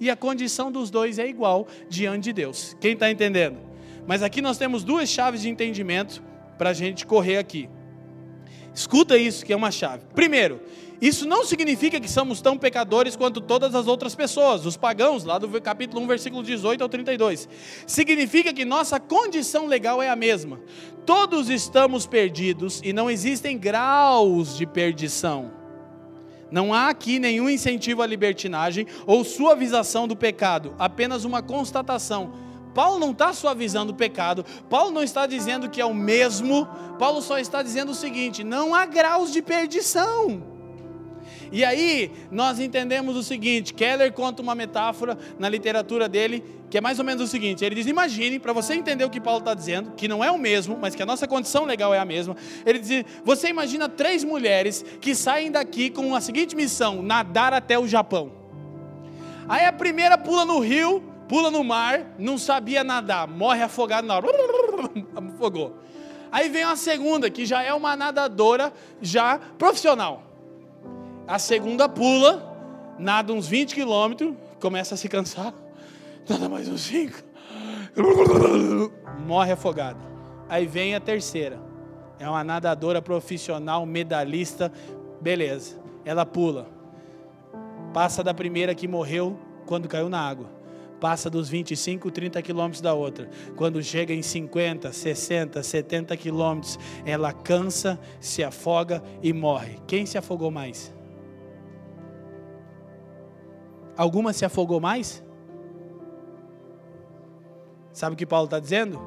[0.00, 2.76] e a condição dos dois é igual diante de Deus.
[2.80, 3.58] Quem está entendendo?
[4.06, 6.22] Mas aqui nós temos duas chaves de entendimento
[6.56, 7.68] para a gente correr aqui.
[8.74, 10.04] Escuta isso que é uma chave.
[10.14, 10.60] Primeiro,
[11.00, 15.38] isso não significa que somos tão pecadores quanto todas as outras pessoas, os pagãos, lá
[15.38, 17.48] do capítulo 1, versículo 18 ao 32.
[17.86, 20.60] Significa que nossa condição legal é a mesma.
[21.06, 25.52] Todos estamos perdidos e não existem graus de perdição.
[26.50, 32.32] Não há aqui nenhum incentivo à libertinagem ou suavização do pecado, apenas uma constatação.
[32.74, 36.66] Paulo não está suavizando o pecado, Paulo não está dizendo que é o mesmo,
[36.98, 40.57] Paulo só está dizendo o seguinte: não há graus de perdição.
[41.50, 46.80] E aí nós entendemos o seguinte: Keller conta uma metáfora na literatura dele que é
[46.80, 49.54] mais ou menos o seguinte: ele diz, imagine, para você entender o que Paulo está
[49.54, 52.36] dizendo, que não é o mesmo, mas que a nossa condição legal é a mesma.
[52.64, 57.78] Ele diz: você imagina três mulheres que saem daqui com a seguinte missão: nadar até
[57.78, 58.32] o Japão.
[59.48, 64.16] Aí a primeira pula no rio, pula no mar, não sabia nadar, morre afogado na
[64.16, 64.28] hora,
[65.16, 65.78] afogou.
[66.30, 68.70] Aí vem a segunda, que já é uma nadadora
[69.00, 70.27] já profissional.
[71.28, 72.56] A segunda pula,
[72.98, 75.52] nada uns 20 quilômetros, começa a se cansar,
[76.26, 77.22] nada mais uns 5,
[79.26, 80.00] morre afogada.
[80.48, 81.60] Aí vem a terceira,
[82.18, 84.72] é uma nadadora profissional, medalhista,
[85.20, 85.78] beleza.
[86.02, 86.66] Ela pula,
[87.92, 90.56] passa da primeira que morreu quando caiu na água
[90.98, 93.30] passa dos 25, 30 quilômetros da outra.
[93.54, 96.76] Quando chega em 50, 60, 70 quilômetros,
[97.06, 99.78] ela cansa, se afoga e morre.
[99.86, 100.92] Quem se afogou mais?
[103.98, 105.24] Alguma se afogou mais?
[107.92, 109.00] Sabe o que Paulo está dizendo?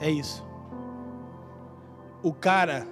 [0.00, 0.42] É isso.
[2.22, 2.86] O cara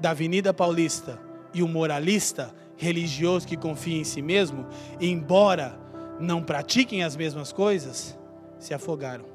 [0.00, 1.20] da Avenida Paulista
[1.52, 4.66] e o moralista religioso que confia em si mesmo,
[4.98, 5.78] embora
[6.18, 8.18] não pratiquem as mesmas coisas,
[8.58, 9.26] se afogaram.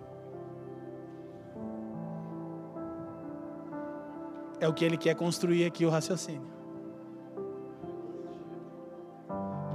[4.59, 6.55] É o que ele quer construir aqui o raciocínio.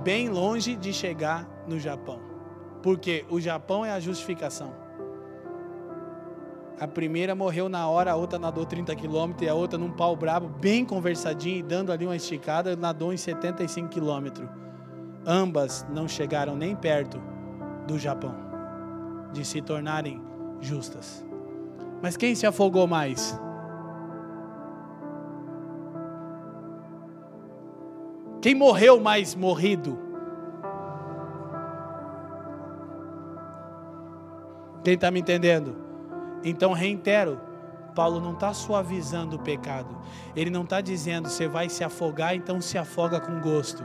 [0.02, 2.20] bem longe de chegar no Japão.
[2.82, 4.74] Porque o Japão é a justificação.
[6.78, 10.16] A primeira morreu na hora, a outra nadou 30 quilômetros e a outra num pau
[10.16, 14.48] brabo, bem conversadinho e dando ali uma esticada, nadou em 75 quilômetros.
[15.26, 17.22] Ambas não chegaram nem perto
[17.86, 18.34] do Japão,
[19.30, 20.22] de se tornarem
[20.58, 21.24] justas.
[22.02, 23.38] Mas quem se afogou mais?
[28.40, 30.09] Quem morreu mais morrido?
[34.85, 35.76] Quem está me entendendo?
[36.43, 37.41] Então reitero,
[37.95, 39.97] Paulo não está suavizando o pecado.
[40.35, 43.85] Ele não está dizendo você vai se afogar, então se afoga com gosto.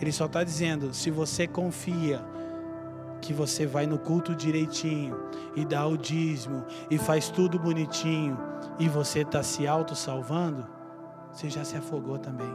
[0.00, 2.24] Ele só está dizendo se você confia
[3.20, 5.16] que você vai no culto direitinho
[5.54, 8.38] e dá o dízimo e faz tudo bonitinho
[8.78, 10.80] e você está se auto salvando
[11.32, 12.52] você já se afogou também.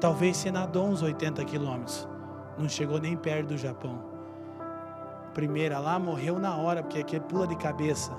[0.00, 2.06] Talvez você nadou uns 80 quilômetros,
[2.58, 4.05] não chegou nem perto do Japão.
[5.36, 8.10] Primeira lá morreu na hora, porque aquele pula de cabeça.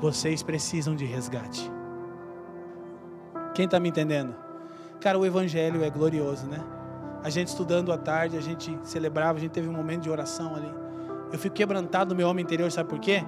[0.00, 1.68] Vocês precisam de resgate.
[3.56, 4.36] Quem está me entendendo?
[5.00, 6.64] Cara, o Evangelho é glorioso, né?
[7.24, 10.54] A gente estudando à tarde, a gente celebrava, a gente teve um momento de oração
[10.54, 10.72] ali.
[11.32, 13.24] Eu fico quebrantado no meu homem interior, sabe por quê?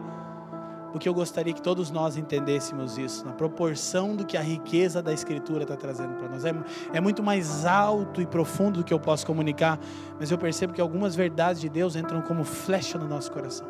[0.91, 5.12] Porque eu gostaria que todos nós entendêssemos isso, na proporção do que a riqueza da
[5.12, 6.45] Escritura está trazendo para nós.
[6.45, 6.55] É,
[6.93, 9.78] é muito mais alto e profundo do que eu posso comunicar,
[10.18, 13.66] mas eu percebo que algumas verdades de Deus entram como flecha no nosso coração.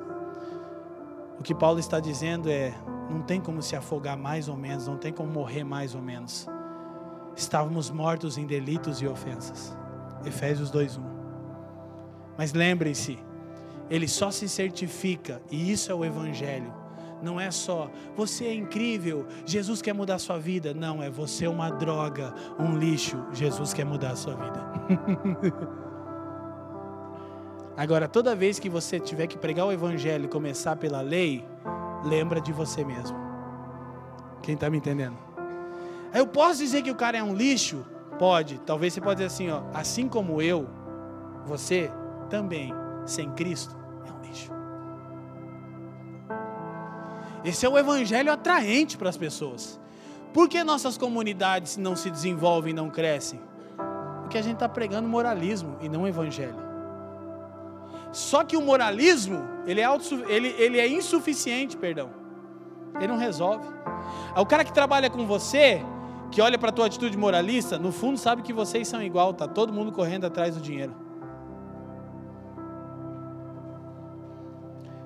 [1.38, 2.74] O que Paulo está dizendo é:
[3.10, 6.46] não tem como se afogar mais ou menos, não tem como morrer mais ou menos.
[7.34, 9.76] Estávamos mortos em delitos e ofensas.
[10.24, 11.02] Efésios 2:1.
[12.36, 13.18] Mas lembrem-se,
[13.88, 16.79] ele só se certifica, e isso é o Evangelho.
[17.22, 20.72] Não é só você é incrível, Jesus quer mudar a sua vida.
[20.74, 24.70] Não, é você uma droga, um lixo, Jesus quer mudar a sua vida.
[27.76, 31.44] Agora, toda vez que você tiver que pregar o Evangelho e começar pela lei,
[32.04, 33.16] lembra de você mesmo.
[34.42, 35.16] Quem está me entendendo?
[36.12, 37.84] Eu posso dizer que o cara é um lixo?
[38.18, 38.58] Pode.
[38.66, 40.68] Talvez você pode dizer assim, ó, assim como eu,
[41.46, 41.90] você
[42.28, 42.74] também,
[43.06, 43.79] sem Cristo,
[47.44, 49.80] Esse é o evangelho atraente para as pessoas.
[50.32, 53.40] Por que nossas comunidades não se desenvolvem não crescem?
[54.20, 56.70] Porque a gente está pregando moralismo e não evangelho.
[58.12, 62.10] Só que o moralismo, ele é, auto, ele, ele é insuficiente, perdão.
[62.96, 63.66] Ele não resolve.
[64.36, 65.82] O cara que trabalha com você,
[66.30, 69.48] que olha para a tua atitude moralista, no fundo sabe que vocês são igual, tá
[69.48, 70.94] todo mundo correndo atrás do dinheiro.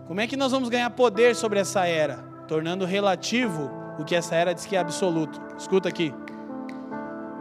[0.07, 2.17] Como é que nós vamos ganhar poder sobre essa era?
[2.47, 5.41] Tornando relativo o que essa era diz que é absoluto.
[5.57, 6.13] Escuta aqui.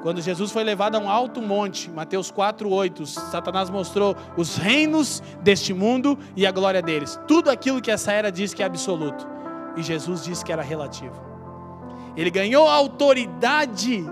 [0.01, 5.73] Quando Jesus foi levado a um alto monte, Mateus 4:8, Satanás mostrou os reinos deste
[5.73, 7.19] mundo e a glória deles.
[7.27, 9.27] Tudo aquilo que essa era diz que é absoluto.
[9.75, 11.21] E Jesus disse que era relativo.
[12.15, 14.05] Ele ganhou autoridade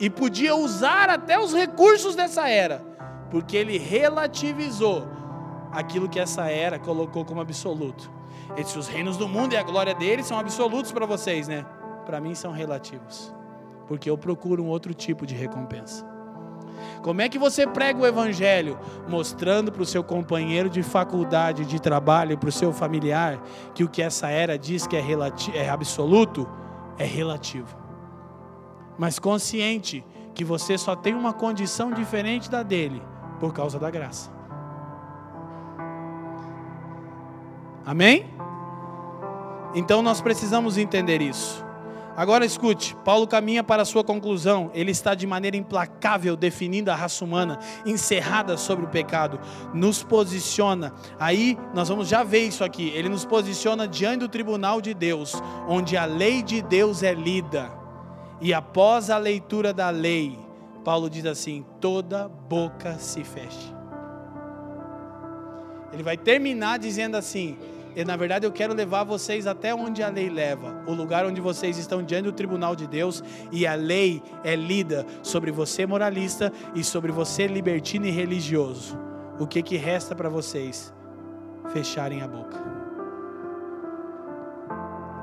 [0.00, 2.82] e podia usar até os recursos dessa era,
[3.30, 5.15] porque ele relativizou
[5.76, 8.10] aquilo que essa era colocou como absoluto.
[8.56, 11.66] Esses os reinos do mundo e a glória deles são absolutos para vocês, né?
[12.06, 13.34] Para mim são relativos,
[13.86, 16.06] porque eu procuro um outro tipo de recompensa.
[17.02, 18.78] Como é que você prega o evangelho?
[19.06, 23.42] Mostrando para o seu companheiro de faculdade, de trabalho, para o seu familiar,
[23.74, 25.04] que o que essa era diz que é,
[25.54, 26.48] é absoluto,
[26.98, 27.76] é relativo.
[28.98, 30.04] Mas consciente
[30.34, 33.02] que você só tem uma condição diferente da dele
[33.38, 34.35] por causa da graça.
[37.86, 38.26] Amém?
[39.72, 41.64] Então nós precisamos entender isso.
[42.16, 44.70] Agora escute, Paulo caminha para a sua conclusão.
[44.72, 49.38] Ele está de maneira implacável definindo a raça humana, encerrada sobre o pecado,
[49.74, 50.94] nos posiciona.
[51.20, 52.88] Aí nós vamos já ver isso aqui.
[52.94, 55.34] Ele nos posiciona diante do tribunal de Deus,
[55.68, 57.70] onde a lei de Deus é lida.
[58.40, 60.38] E após a leitura da lei,
[60.82, 63.74] Paulo diz assim: toda boca se feche.
[65.92, 67.58] Ele vai terminar dizendo assim:
[67.96, 71.40] e, na verdade, eu quero levar vocês até onde a lei leva, o lugar onde
[71.40, 76.52] vocês estão diante do tribunal de Deus e a lei é lida sobre você moralista
[76.74, 78.98] e sobre você libertino e religioso.
[79.40, 80.92] O que que resta para vocês?
[81.70, 82.62] Fecharem a boca.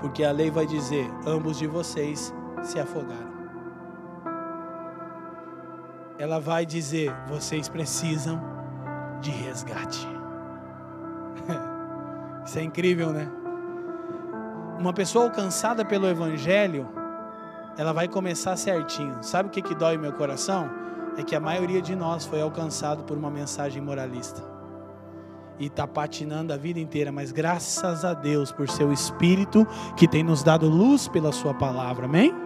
[0.02, 3.34] Porque a lei vai dizer: ambos de vocês se afogaram.
[6.18, 8.42] Ela vai dizer: vocês precisam
[9.22, 10.08] de resgate.
[12.46, 13.30] Isso é incrível, né?
[14.80, 16.90] Uma pessoa alcançada pelo Evangelho,
[17.78, 19.18] ela vai começar certinho.
[19.22, 20.70] Sabe o que, que dói meu coração?
[21.18, 24.44] É que a maioria de nós foi alcançado por uma mensagem moralista.
[25.60, 29.66] E está patinando a vida inteira, mas graças a Deus por seu Espírito
[29.96, 32.43] que tem nos dado luz pela Sua palavra, amém?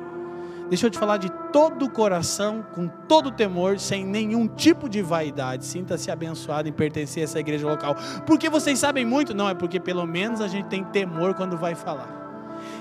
[0.70, 4.90] Deixa eu te falar de todo o coração, com todo o temor, sem nenhum tipo
[4.90, 5.66] de vaidade.
[5.66, 7.96] Sinta-se abençoado em pertencer a essa igreja local.
[8.26, 9.34] Porque vocês sabem muito?
[9.34, 12.18] Não, é porque pelo menos a gente tem temor quando vai falar.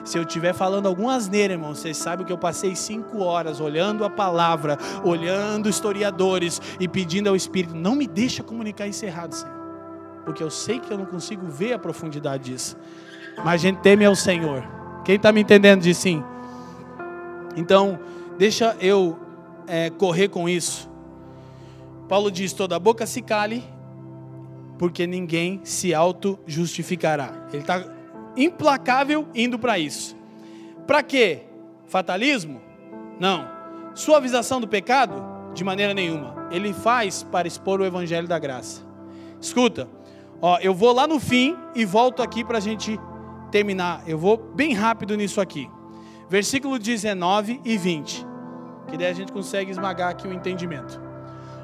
[0.04, 4.04] Se eu estiver falando alguma asneira, irmão, vocês sabem que eu passei cinco horas olhando
[4.04, 9.54] a palavra, olhando historiadores e pedindo ao Espírito, não me deixa comunicar isso errado, Senhor.
[10.24, 12.76] Porque eu sei que eu não consigo ver a profundidade disso.
[13.38, 14.64] Mas a gente teme ao Senhor.
[15.04, 16.24] Quem está me entendendo diz sim?
[17.56, 17.98] Então,
[18.38, 19.18] deixa eu
[19.66, 20.88] é, correr com isso.
[22.08, 23.64] Paulo diz: toda boca se cale,
[24.78, 27.46] porque ninguém se auto-justificará.
[27.52, 27.82] Ele está
[28.36, 30.14] implacável indo para isso.
[30.86, 31.42] Para quê?
[31.86, 32.60] Fatalismo?
[33.18, 33.48] Não.
[33.94, 35.34] Suavização do pecado?
[35.54, 36.48] De maneira nenhuma.
[36.50, 38.82] Ele faz para expor o evangelho da graça.
[39.40, 39.88] Escuta,
[40.40, 43.00] ó, eu vou lá no fim e volto aqui para a gente
[43.50, 44.02] terminar.
[44.06, 45.68] Eu vou bem rápido nisso aqui
[46.28, 48.26] versículo 19 e 20.
[48.88, 51.00] Que daí a gente consegue esmagar aqui o entendimento.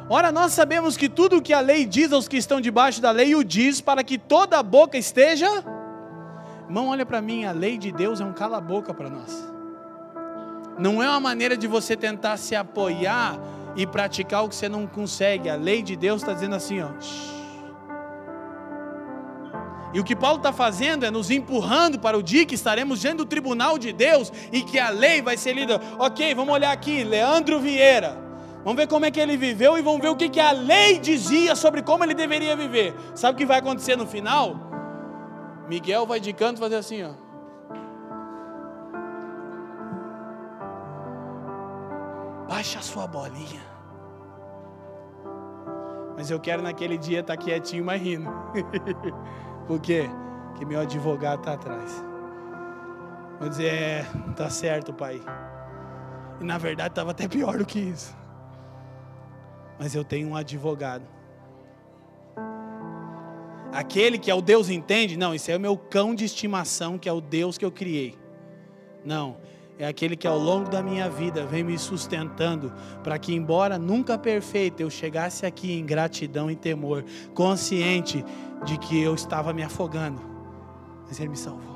[0.08, 3.10] Ora, nós sabemos que tudo o que a lei diz aos que estão debaixo da
[3.10, 5.46] lei, o diz para que toda a boca esteja.
[6.66, 9.52] Irmão, olha para mim, a lei de Deus é um cala-boca para nós.
[10.78, 13.38] Não é uma maneira de você tentar se apoiar
[13.76, 15.48] e praticar o que você não consegue.
[15.48, 16.88] A lei de Deus está dizendo assim, ó.
[19.92, 23.18] E o que Paulo está fazendo é nos empurrando para o dia que estaremos diante
[23.18, 25.80] do tribunal de Deus e que a lei vai ser lida.
[25.98, 28.18] Ok, vamos olhar aqui, Leandro Vieira.
[28.64, 30.98] Vamos ver como é que ele viveu e vamos ver o que, que a lei
[30.98, 32.94] dizia sobre como ele deveria viver.
[33.14, 34.56] Sabe o que vai acontecer no final?
[35.68, 37.10] Miguel vai de canto fazer assim, ó.
[42.48, 43.72] Baixa a sua bolinha.
[46.16, 48.30] Mas eu quero naquele dia estar tá quietinho, mas rindo.
[49.66, 50.08] Por quê?
[50.56, 52.04] Que meu advogado está atrás.
[53.38, 54.06] Vou dizer, é,
[54.36, 55.20] tá certo, pai.
[56.40, 58.22] E na verdade estava até pior do que isso
[59.82, 61.04] mas eu tenho um advogado.
[63.72, 65.16] Aquele que é o Deus entende?
[65.16, 68.16] Não, isso é o meu cão de estimação, que é o Deus que eu criei.
[69.04, 69.38] Não,
[69.78, 72.72] é aquele que ao longo da minha vida vem me sustentando
[73.02, 77.04] para que, embora nunca perfeito, eu chegasse aqui em gratidão e temor,
[77.34, 78.24] consciente
[78.64, 80.20] de que eu estava me afogando,
[81.06, 81.72] mas Ele me salvou.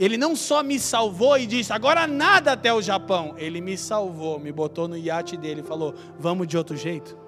[0.00, 3.34] Ele não só me salvou e disse, agora nada até o Japão.
[3.36, 7.21] Ele me salvou, me botou no iate dele e falou, vamos de outro jeito.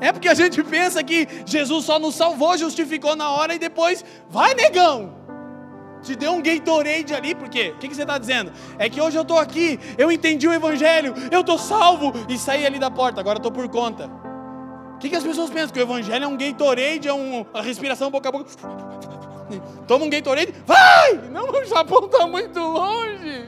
[0.00, 4.04] É porque a gente pensa que Jesus só nos salvou, justificou na hora e depois,
[4.28, 5.14] vai negão,
[6.02, 7.72] te deu um Gatorade ali, por quê?
[7.74, 8.52] O que, que você está dizendo?
[8.78, 12.64] É que hoje eu estou aqui, eu entendi o Evangelho, eu estou salvo e saí
[12.64, 14.10] ali da porta, agora estou por conta.
[14.94, 15.70] O que, que as pessoas pensam?
[15.70, 18.50] Que o Evangelho é um Gatorade, é um, uma respiração boca a boca.
[19.86, 21.14] Toma um Gatorade, vai!
[21.30, 23.46] Não, o Japão está muito longe.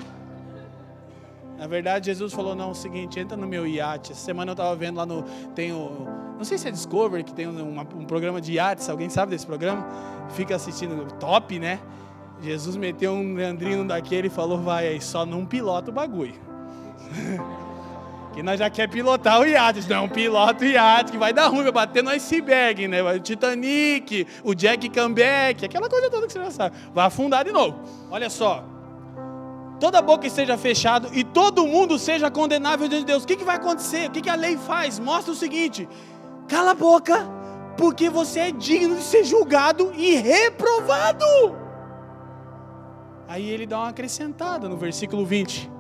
[1.63, 4.11] Na verdade, Jesus falou: não, é o seguinte, entra no meu iate.
[4.11, 5.23] Essa semana eu estava vendo lá no.
[5.55, 6.09] Tem o.
[6.43, 8.91] Não sei se é Discovery, que tem uma, um programa de iates.
[8.91, 9.87] Alguém sabe desse programa?
[10.31, 11.07] Fica assistindo.
[11.21, 11.79] Top, né?
[12.41, 16.35] Jesus meteu um Leandrino daquele e falou: vai aí, só não pilota o bagulho.
[18.35, 19.87] Que nós já quer pilotar o iate.
[19.91, 23.03] Não, pilota o iate, que vai dar ruim, vai bater no iceberg, né?
[23.03, 26.75] O Titanic, o Jack Comeback, aquela coisa toda que você já sabe.
[26.95, 27.79] Vai afundar de novo.
[28.11, 28.65] Olha só.
[29.79, 33.23] Toda boca esteja fechada e todo mundo seja condenável diante de Deus.
[33.23, 34.09] O que, que vai acontecer?
[34.09, 34.99] O que, que a lei faz?
[34.99, 35.87] Mostra o seguinte:
[36.49, 37.27] cala a boca,
[37.77, 41.25] porque você é digno de ser julgado e reprovado.
[43.29, 45.71] Aí ele dá uma acrescentada no versículo 20.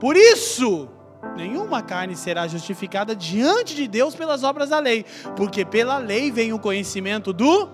[0.00, 0.88] Por isso,
[1.36, 5.04] nenhuma carne será justificada diante de Deus pelas obras da lei,
[5.36, 7.68] porque pela lei vem o conhecimento do.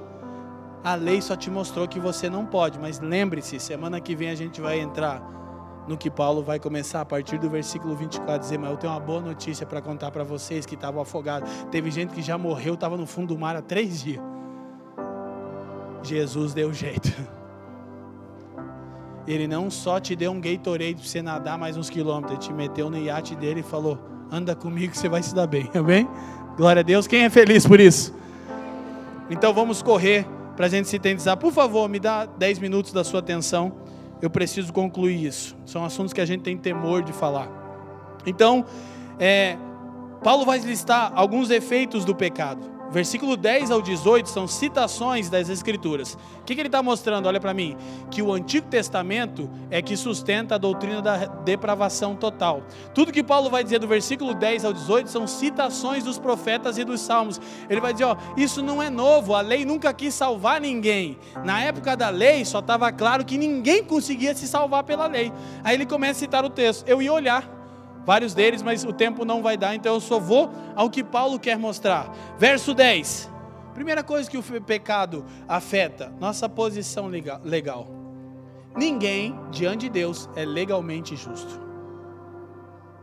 [0.82, 4.34] A lei só te mostrou que você não pode, mas lembre-se, semana que vem a
[4.34, 5.22] gente vai entrar
[5.86, 9.00] no que Paulo vai começar a partir do versículo 24, dizer: Mas eu tenho uma
[9.00, 11.50] boa notícia para contar para vocês que estavam afogados.
[11.70, 14.22] Teve gente que já morreu, estava no fundo do mar há três dias.
[16.02, 17.12] Jesus deu jeito.
[19.26, 22.52] Ele não só te deu um Gatorade para você nadar mais uns quilômetros, ele te
[22.52, 23.98] meteu no iate dele e falou:
[24.30, 26.06] anda comigo que você vai se dar bem, amém?
[26.56, 28.14] Glória a Deus, quem é feliz por isso?
[29.30, 31.36] Então vamos correr para a gente sintetizar.
[31.36, 33.83] Por favor, me dá 10 minutos da sua atenção.
[34.24, 35.54] Eu preciso concluir isso.
[35.66, 37.46] São assuntos que a gente tem temor de falar.
[38.24, 38.64] Então,
[39.18, 39.54] é,
[40.22, 42.73] Paulo vai listar alguns efeitos do pecado.
[42.90, 46.16] Versículo 10 ao 18 são citações das Escrituras.
[46.40, 47.26] O que, que ele está mostrando?
[47.26, 47.76] Olha para mim.
[48.10, 52.62] Que o Antigo Testamento é que sustenta a doutrina da depravação total.
[52.94, 56.84] Tudo que Paulo vai dizer do versículo 10 ao 18 são citações dos profetas e
[56.84, 57.40] dos salmos.
[57.68, 61.18] Ele vai dizer: ó, isso não é novo, a lei nunca quis salvar ninguém.
[61.44, 65.32] Na época da lei só estava claro que ninguém conseguia se salvar pela lei.
[65.62, 66.86] Aí ele começa a citar o texto.
[66.86, 67.53] Eu ia olhar
[68.04, 71.38] vários deles, mas o tempo não vai dar, então eu só vou ao que Paulo
[71.38, 72.14] quer mostrar.
[72.38, 73.30] Verso 10.
[73.74, 77.88] Primeira coisa que o pecado afeta, nossa posição legal.
[78.76, 81.60] Ninguém diante de Deus é legalmente justo.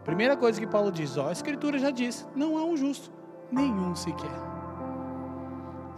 [0.04, 3.12] Primeira coisa que Paulo diz, ó, a escritura já diz, não há um justo,
[3.52, 4.32] nenhum sequer.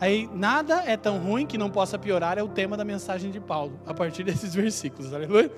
[0.02, 3.40] Aí nada é tão ruim que não possa piorar, é o tema da mensagem de
[3.40, 5.52] Paulo, a partir desses versículos, aleluia.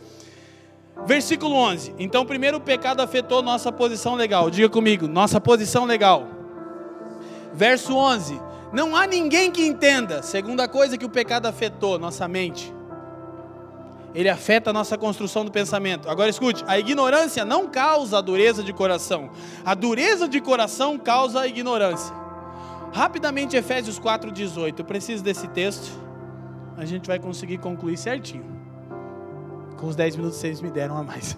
[1.04, 1.96] Versículo 11.
[2.00, 4.50] Então, primeiro o pecado afetou nossa posição legal.
[4.50, 6.28] Diga comigo, nossa posição legal.
[7.54, 8.40] Verso 11.
[8.72, 10.24] Não há ninguém que entenda.
[10.24, 12.74] Segunda coisa que o pecado afetou, nossa mente.
[14.14, 16.10] Ele afeta a nossa construção do pensamento.
[16.10, 19.30] Agora escute: a ignorância não causa a dureza de coração.
[19.66, 22.16] A dureza de coração causa a ignorância.
[22.94, 24.80] Rapidamente, Efésios 4,18.
[24.80, 25.92] Eu preciso desse texto.
[26.78, 28.65] A gente vai conseguir concluir certinho
[29.78, 31.38] com os 10 minutos que vocês me deram a mais.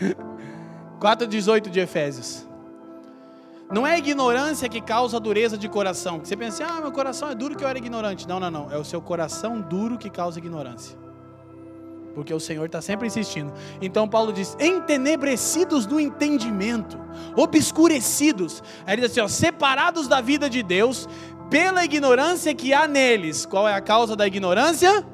[1.00, 2.46] 4,18 de Efésios.
[3.72, 6.20] Não é a ignorância que causa dureza de coração.
[6.22, 8.28] Você pensa, ah, meu coração é duro que eu era ignorante.
[8.28, 8.70] Não, não, não.
[8.70, 10.96] É o seu coração duro que causa ignorância.
[12.14, 13.50] Porque o Senhor está sempre insistindo.
[13.80, 17.00] Então Paulo diz: entenebrecidos no entendimento,
[17.34, 18.62] obscurecidos.
[18.86, 21.08] Aí ele diz assim: ó, separados da vida de Deus,
[21.48, 23.46] pela ignorância que há neles.
[23.46, 25.06] Qual é a causa da ignorância?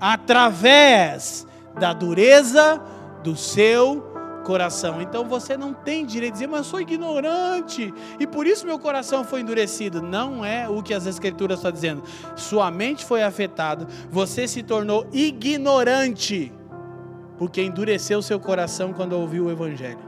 [0.00, 1.46] Através
[1.78, 2.80] da dureza
[3.22, 4.02] do seu
[4.44, 5.02] coração.
[5.02, 8.78] Então você não tem direito de dizer, mas eu sou ignorante e por isso meu
[8.78, 10.00] coração foi endurecido.
[10.00, 12.04] Não é o que as Escrituras estão dizendo.
[12.36, 16.52] Sua mente foi afetada, você se tornou ignorante
[17.36, 20.05] porque endureceu seu coração quando ouviu o Evangelho.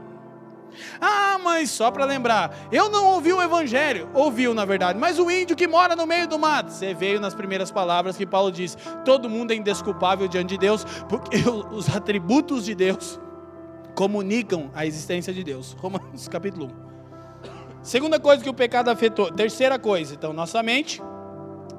[1.01, 5.29] Ah, mas só para lembrar, eu não ouvi o evangelho, ouviu na verdade, mas o
[5.29, 8.77] índio que mora no meio do mato, você veio nas primeiras palavras que Paulo disse:
[9.03, 11.37] todo mundo é indesculpável diante de Deus, porque
[11.71, 13.19] os atributos de Deus
[13.95, 15.73] comunicam a existência de Deus.
[15.73, 16.89] Romanos capítulo 1.
[17.81, 21.01] Segunda coisa que o pecado afetou, terceira coisa, então, nossa mente,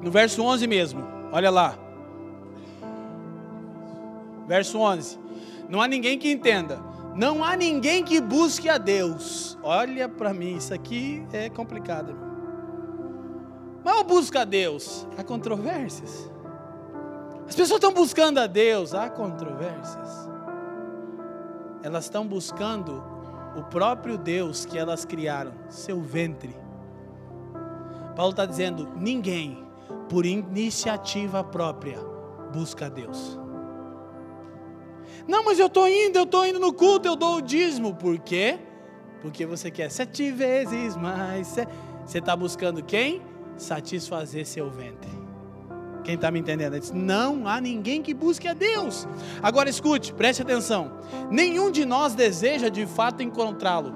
[0.01, 1.77] no verso 11 mesmo, olha lá.
[4.47, 5.19] Verso 11.
[5.69, 6.83] Não há ninguém que entenda,
[7.15, 9.57] não há ninguém que busque a Deus.
[9.63, 12.15] Olha para mim, isso aqui é complicado.
[13.83, 16.29] Mas eu busco a Deus, há controvérsias.
[17.47, 20.31] As pessoas estão buscando a Deus, há controvérsias
[21.83, 23.03] elas estão buscando
[23.55, 26.55] o próprio Deus que elas criaram, seu ventre.
[28.15, 29.65] Paulo está dizendo: ninguém,
[30.09, 31.99] por iniciativa própria,
[32.53, 33.39] busca a Deus.
[35.27, 37.95] Não, mas eu estou indo, eu estou indo no culto, eu dou o dízimo.
[37.95, 38.59] Por quê?
[39.21, 41.55] Porque você quer sete vezes mais.
[42.05, 43.21] Você está buscando quem?
[43.57, 45.09] Satisfazer seu ventre.
[46.03, 46.79] Quem está me entendendo?
[46.79, 49.07] Diz, não há ninguém que busque a Deus.
[49.41, 50.91] Agora escute, preste atenção.
[51.29, 53.93] Nenhum de nós deseja de fato encontrá-lo.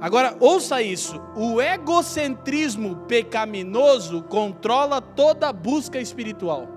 [0.00, 6.73] Agora ouça isso: o egocentrismo pecaminoso controla toda busca espiritual.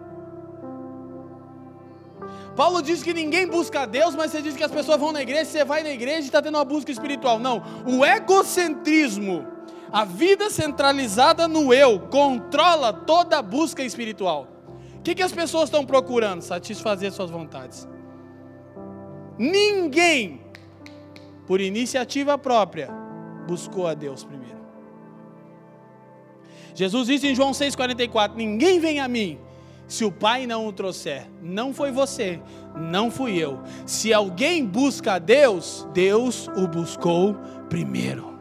[2.57, 5.21] Paulo diz que ninguém busca a Deus, mas você diz que as pessoas vão na
[5.21, 7.39] igreja, você vai na igreja e está tendo uma busca espiritual.
[7.39, 9.45] Não, o egocentrismo
[9.91, 14.47] a vida centralizada no eu controla toda a busca espiritual.
[14.97, 16.41] O que, que as pessoas estão procurando?
[16.41, 17.87] Satisfazer suas vontades.
[19.37, 20.41] Ninguém,
[21.45, 22.89] por iniciativa própria,
[23.47, 24.57] buscou a Deus primeiro.
[26.75, 29.39] Jesus disse em João 6,44: Ninguém vem a mim
[29.87, 31.27] se o Pai não o trouxer.
[31.41, 32.39] Não foi você,
[32.75, 33.61] não fui eu.
[33.85, 37.35] Se alguém busca a Deus, Deus o buscou
[37.69, 38.36] primeiro.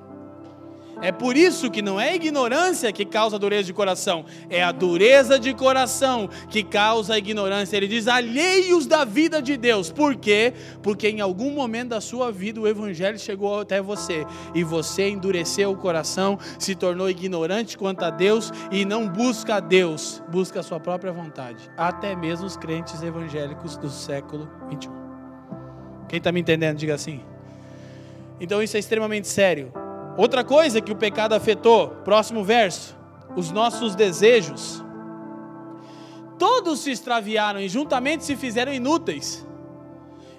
[1.02, 4.73] É por isso que não é a ignorância que causa dureza de coração, é a
[4.73, 7.77] dureza de coração que causa a ignorância.
[7.77, 9.93] Ele diz alheios da vida de Deus.
[9.93, 10.55] Por quê?
[10.82, 15.70] Porque em algum momento da sua vida o evangelho chegou até você e você endureceu
[15.70, 20.62] o coração, se tornou ignorante quanto a Deus e não busca a Deus, busca a
[20.62, 21.70] sua própria vontade.
[21.77, 24.93] Até mesmo os crentes evangélicos do século 21.
[26.09, 27.20] Quem está me entendendo, diga assim.
[28.40, 29.73] Então isso é extremamente sério.
[30.17, 32.97] Outra coisa que o pecado afetou, próximo verso,
[33.37, 34.83] os nossos desejos.
[36.39, 39.47] Todos se extraviaram e juntamente se fizeram inúteis.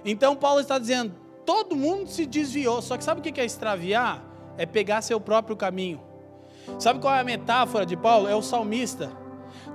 [0.04, 1.14] Então Paulo está dizendo,
[1.46, 2.82] todo mundo se desviou.
[2.82, 4.24] Só que sabe o que é extraviar?
[4.58, 6.02] É pegar seu próprio caminho.
[6.80, 8.28] Sabe qual é a metáfora de Paulo?
[8.28, 9.12] É o salmista.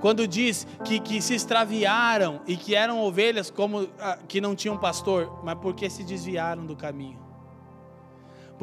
[0.01, 4.77] Quando diz que, que se extraviaram e que eram ovelhas como ah, que não tinham
[4.77, 7.22] pastor, mas porque se desviaram do caminho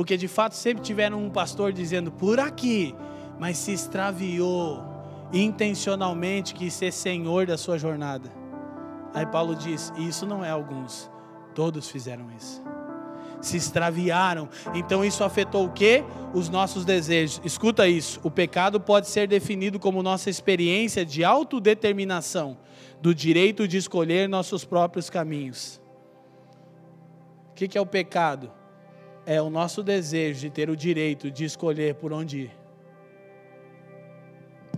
[0.01, 2.95] porque de fato sempre tiveram um pastor dizendo por aqui,
[3.39, 4.83] mas se extraviou
[5.31, 8.33] intencionalmente quis ser senhor da sua jornada.
[9.13, 11.11] Aí Paulo diz: Isso não é alguns,
[11.55, 12.63] todos fizeram isso.
[13.43, 16.03] Se extraviaram, então isso afetou o que?
[16.33, 17.39] Os nossos desejos.
[17.45, 22.57] Escuta isso: o pecado pode ser definido como nossa experiência de autodeterminação,
[23.03, 25.79] do direito de escolher nossos próprios caminhos.
[27.51, 28.60] O que é o pecado?
[29.27, 32.51] É o nosso desejo de ter o direito de escolher por onde ir.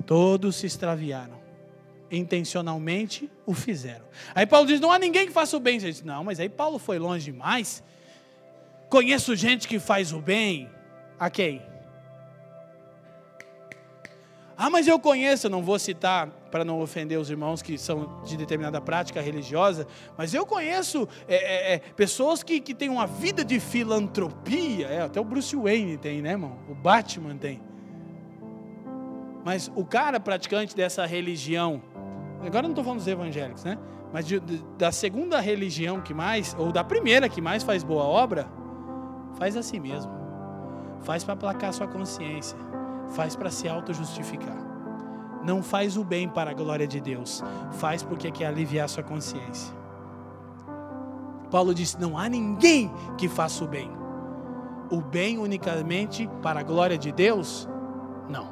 [0.04, 1.40] Todos se extraviaram.
[2.10, 4.04] Intencionalmente o fizeram.
[4.34, 5.78] Aí Paulo diz: não há ninguém que faça o bem.
[5.78, 7.82] Diz, não, mas aí Paulo foi longe demais.
[8.90, 10.68] Conheço gente que faz o bem.
[11.18, 11.62] A quem?
[14.56, 18.36] Ah, mas eu conheço, não vou citar para não ofender os irmãos que são de
[18.36, 23.44] determinada prática religiosa, mas eu conheço é, é, é, pessoas que, que têm uma vida
[23.44, 26.58] de filantropia, é, até o Bruce Wayne tem, né, irmão?
[26.68, 27.60] O Batman tem.
[29.44, 31.82] Mas o cara praticante dessa religião,
[32.40, 33.76] agora não estou falando dos evangélicos, né?
[34.12, 38.04] Mas de, de, da segunda religião que mais, ou da primeira que mais faz boa
[38.04, 38.46] obra,
[39.38, 40.12] faz assim mesmo.
[41.00, 42.56] Faz para aplacar sua consciência
[43.12, 44.71] faz para se auto-justificar.
[45.44, 47.42] Não faz o bem para a glória de Deus,
[47.72, 49.74] faz porque quer aliviar sua consciência.
[51.50, 53.90] Paulo disse: não há ninguém que faça o bem.
[54.90, 57.68] O bem unicamente para a glória de Deus?
[58.28, 58.48] Não.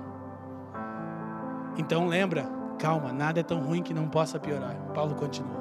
[1.78, 2.44] Então lembra,
[2.78, 4.74] calma, nada é tão ruim que não possa piorar.
[4.94, 5.60] Paulo continua.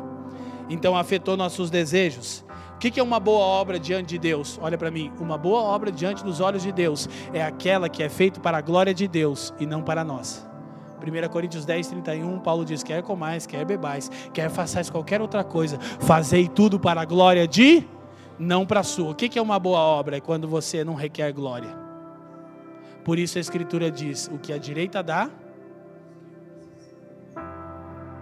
[0.69, 2.45] Então afetou nossos desejos.
[2.75, 4.57] O que é uma boa obra diante de Deus?
[4.61, 8.07] Olha para mim, uma boa obra diante dos olhos de Deus é aquela que é
[8.07, 10.48] feita para a glória de Deus e não para nós.
[10.99, 15.79] 1 Coríntios 10, 31, Paulo diz: quer comais, quer bebais, quer façais qualquer outra coisa,
[15.99, 17.87] fazei tudo para a glória de,
[18.37, 19.11] não para a sua.
[19.11, 20.17] O que é uma boa obra?
[20.17, 21.75] É quando você não requer glória.
[23.03, 25.29] Por isso a Escritura diz: o que a direita dá,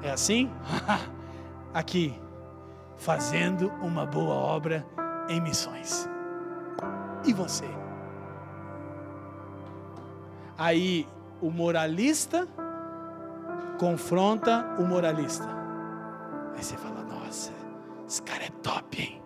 [0.02, 0.50] é assim?
[1.74, 2.14] Aqui,
[2.98, 4.86] fazendo uma boa obra
[5.30, 6.08] em missões.
[7.26, 7.66] E você?
[10.58, 11.08] Aí
[11.42, 12.48] o moralista
[13.78, 15.48] confronta o moralista.
[16.56, 17.52] Aí você fala: Nossa,
[18.08, 19.22] esse cara é top, hein?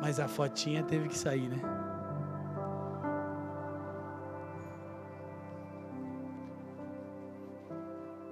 [0.00, 1.60] Mas a fotinha teve que sair, né?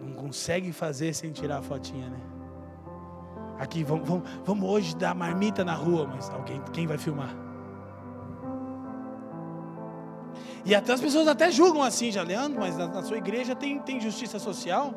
[0.01, 2.21] Não consegue fazer sem tirar a fotinha, né?
[3.59, 7.44] Aqui, vamos, vamos, vamos hoje dar marmita na rua, mas alguém, quem vai filmar?
[10.65, 13.79] E até as pessoas até julgam assim, já Leandro, mas na, na sua igreja tem,
[13.81, 14.95] tem justiça social,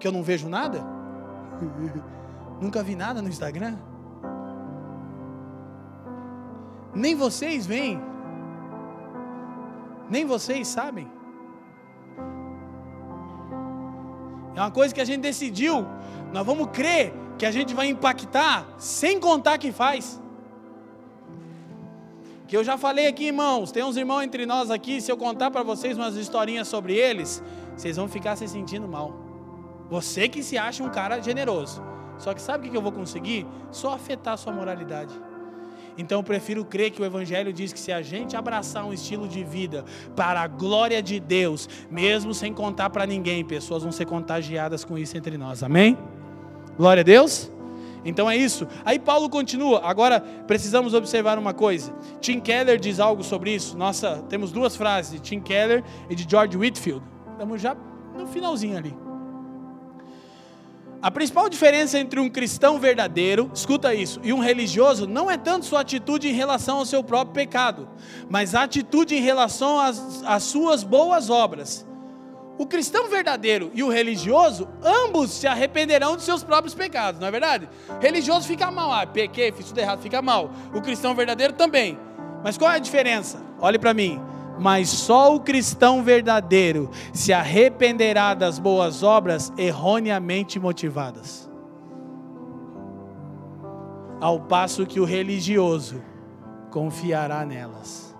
[0.00, 0.82] que eu não vejo nada.
[2.60, 3.76] Nunca vi nada no Instagram.
[6.94, 8.00] Nem vocês veem.
[10.08, 11.10] Nem vocês sabem.
[14.54, 15.86] É uma coisa que a gente decidiu.
[16.32, 20.21] Nós vamos crer que a gente vai impactar sem contar que faz.
[22.52, 25.50] Que eu já falei aqui, irmãos, tem uns irmãos entre nós aqui, se eu contar
[25.50, 27.42] para vocês umas historinhas sobre eles,
[27.74, 29.16] vocês vão ficar se sentindo mal.
[29.88, 31.82] Você que se acha um cara generoso.
[32.18, 33.46] Só que sabe o que eu vou conseguir?
[33.70, 35.14] Só afetar a sua moralidade.
[35.96, 39.26] Então eu prefiro crer que o Evangelho diz que se a gente abraçar um estilo
[39.26, 44.04] de vida para a glória de Deus, mesmo sem contar para ninguém, pessoas vão ser
[44.04, 45.62] contagiadas com isso entre nós.
[45.62, 45.96] Amém?
[46.76, 47.50] Glória a Deus.
[48.04, 48.66] Então é isso.
[48.84, 49.80] Aí Paulo continua.
[49.84, 51.94] Agora precisamos observar uma coisa.
[52.20, 53.76] Tim Keller diz algo sobre isso.
[53.76, 57.04] Nossa, temos duas frases de Tim Keller e de George Whitfield.
[57.32, 57.76] Estamos já
[58.16, 58.94] no finalzinho ali.
[61.02, 65.66] A principal diferença entre um cristão verdadeiro, escuta isso, e um religioso não é tanto
[65.66, 67.88] sua atitude em relação ao seu próprio pecado,
[68.30, 71.84] mas a atitude em relação às, às suas boas obras.
[72.62, 77.30] O cristão verdadeiro e o religioso, ambos se arrependerão dos seus próprios pecados, não é
[77.32, 77.68] verdade?
[78.00, 80.48] Religioso fica mal, ah, pequei, fiz tudo errado, fica mal.
[80.72, 81.98] O cristão verdadeiro também.
[82.44, 83.42] Mas qual é a diferença?
[83.60, 84.20] Olhe para mim.
[84.60, 91.50] Mas só o cristão verdadeiro se arrependerá das boas obras erroneamente motivadas.
[94.20, 96.00] Ao passo que o religioso
[96.70, 98.11] confiará nelas.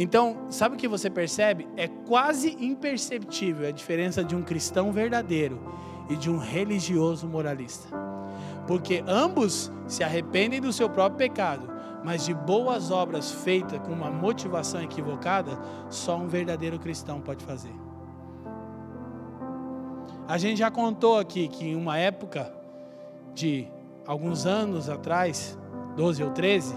[0.00, 1.66] Então, sabe o que você percebe?
[1.76, 5.60] É quase imperceptível a diferença de um cristão verdadeiro
[6.08, 7.88] e de um religioso moralista.
[8.64, 11.68] Porque ambos se arrependem do seu próprio pecado,
[12.04, 15.58] mas de boas obras feitas com uma motivação equivocada,
[15.90, 17.74] só um verdadeiro cristão pode fazer.
[20.28, 22.52] A gente já contou aqui que em uma época
[23.34, 23.66] de
[24.06, 25.58] alguns anos atrás,
[25.96, 26.76] 12 ou 13,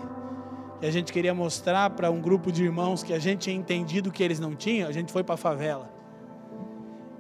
[0.82, 4.12] e a gente queria mostrar para um grupo de irmãos que a gente tinha entendido
[4.12, 5.90] que eles não tinham, a gente foi para a favela.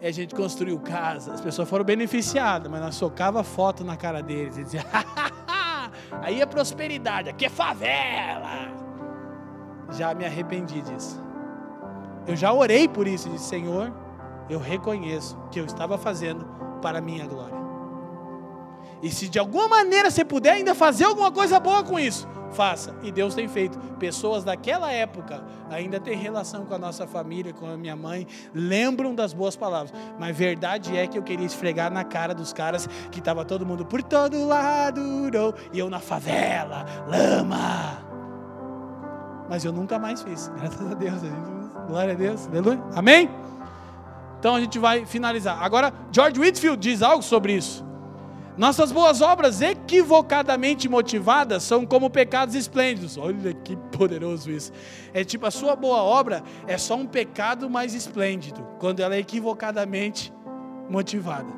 [0.01, 1.31] E a gente construiu casa.
[1.31, 4.83] As pessoas foram beneficiadas, mas nós socava foto na cara deles e dizia:
[6.23, 8.71] aí é prosperidade, aqui é favela.
[9.91, 11.21] Já me arrependi disso.
[12.25, 13.93] Eu já orei por isso e disse: Senhor,
[14.49, 16.45] eu reconheço que eu estava fazendo
[16.81, 17.61] para a minha glória.
[19.03, 22.93] E se de alguma maneira você puder ainda fazer alguma coisa boa com isso, faça.
[23.01, 23.77] E Deus tem feito.
[23.97, 29.15] Pessoas daquela época ainda têm relação com a nossa família, com a minha mãe, lembram
[29.15, 29.93] das boas palavras.
[30.19, 33.85] Mas verdade é que eu queria esfregar na cara dos caras que estava todo mundo
[33.85, 35.01] por todo lado,
[35.71, 38.05] e eu na favela, lama.
[39.49, 41.21] Mas eu nunca mais fiz, graças a Deus.
[41.87, 42.81] Glória a Deus, aleluia.
[42.95, 43.29] Amém?
[44.39, 45.61] Então a gente vai finalizar.
[45.61, 47.85] Agora, George Whitfield diz algo sobre isso.
[48.61, 53.17] Nossas boas obras equivocadamente motivadas são como pecados esplêndidos.
[53.17, 54.71] Olha que poderoso isso.
[55.15, 59.17] É tipo a sua boa obra é só um pecado mais esplêndido quando ela é
[59.17, 60.31] equivocadamente
[60.87, 61.51] motivada.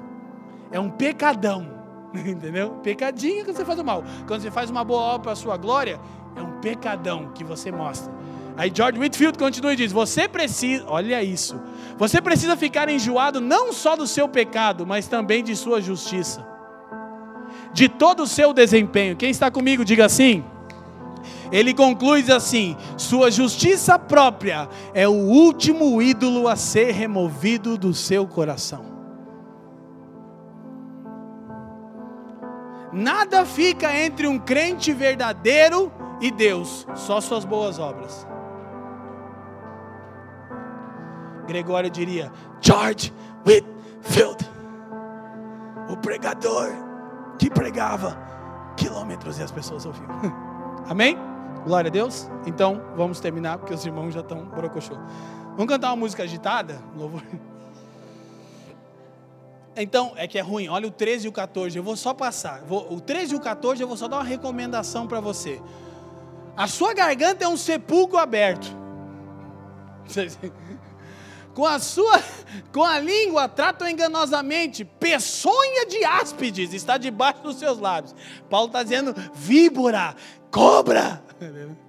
[0.71, 1.67] É um pecadão,
[2.15, 2.69] entendeu?
[2.81, 4.01] Pecadinho que você faz o mal.
[4.25, 5.99] Quando você faz uma boa obra para a sua glória,
[6.37, 8.13] é um pecadão que você mostra.
[8.55, 11.61] Aí George Whitfield continua e diz: Você precisa, olha isso,
[11.97, 16.52] você precisa ficar enjoado não só do seu pecado, mas também de sua justiça
[17.73, 19.15] de todo o seu desempenho.
[19.15, 20.43] Quem está comigo, diga assim.
[21.51, 28.25] Ele conclui assim: sua justiça própria é o último ídolo a ser removido do seu
[28.27, 28.93] coração.
[32.91, 35.91] Nada fica entre um crente verdadeiro
[36.21, 38.27] e Deus, só suas boas obras.
[41.47, 42.31] Gregório diria:
[42.61, 43.11] George
[43.45, 44.49] Whitfield,
[45.89, 46.82] o pregador
[47.39, 48.17] que pregava
[48.77, 50.07] quilômetros e as pessoas ouviam.
[50.89, 51.17] Amém?
[51.65, 52.29] Glória a Deus.
[52.45, 54.95] Então, vamos terminar porque os irmãos já estão brocochô.
[55.55, 56.81] Vamos cantar uma música agitada?
[56.95, 57.21] Louvor.
[59.75, 60.67] Então, é que é ruim.
[60.67, 61.77] Olha o 13 e o 14.
[61.77, 62.61] Eu vou só passar.
[62.61, 65.61] Vou, o 13 e o 14 eu vou só dar uma recomendação para você.
[66.55, 68.67] A sua garganta é um sepulcro aberto.
[71.53, 72.19] Com a sua,
[72.73, 78.15] com a língua tratam enganosamente, peçonha de áspides está debaixo dos seus lábios.
[78.49, 80.15] Paulo está dizendo víbora,
[80.51, 81.23] cobra.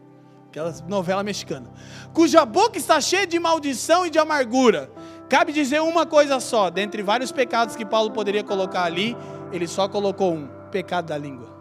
[0.48, 1.68] Aquela novela mexicana.
[2.12, 4.88] Cuja boca está cheia de maldição e de amargura.
[5.28, 9.16] Cabe dizer uma coisa só, dentre vários pecados que Paulo poderia colocar ali,
[9.50, 11.52] ele só colocou um: pecado da língua.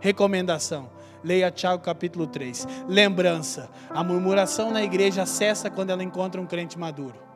[0.00, 0.88] Recomendação:
[1.22, 2.66] leia Tiago capítulo 3.
[2.88, 7.27] Lembrança: a murmuração na igreja cessa quando ela encontra um crente maduro.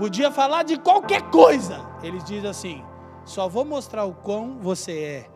[0.00, 2.82] Podia falar de qualquer coisa, ele diz assim:
[3.22, 5.30] só vou mostrar o quão você é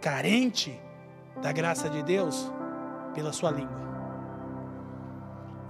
[0.00, 0.80] carente
[1.42, 2.50] da graça de Deus
[3.12, 3.76] pela sua língua.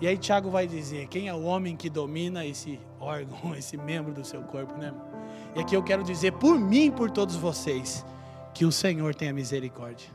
[0.01, 4.15] E aí Tiago vai dizer: quem é o homem que domina esse órgão, esse membro
[4.15, 4.95] do seu corpo, né?
[5.57, 8.07] E aqui eu quero dizer por mim e por todos vocês
[8.55, 10.11] que o Senhor tenha misericórdia.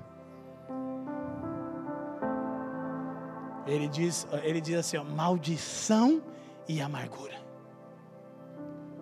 [3.68, 6.22] Ele diz, ele diz assim: ó, maldição
[6.70, 7.43] e amargura.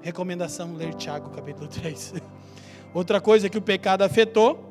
[0.02, 2.16] Recomendação ler Tiago capítulo 3.
[2.94, 4.70] Outra coisa que o pecado afetou,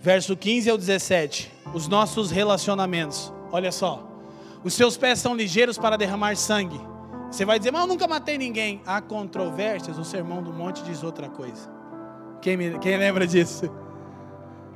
[0.00, 3.32] verso 15 ao 17, os nossos relacionamentos.
[3.50, 4.08] Olha só.
[4.62, 6.80] Os seus pés são ligeiros para derramar sangue.
[7.30, 8.80] Você vai dizer, mas eu nunca matei ninguém.
[8.86, 11.68] Há controvérsias, o sermão do monte diz outra coisa.
[12.40, 13.68] Quem, me, quem lembra disso?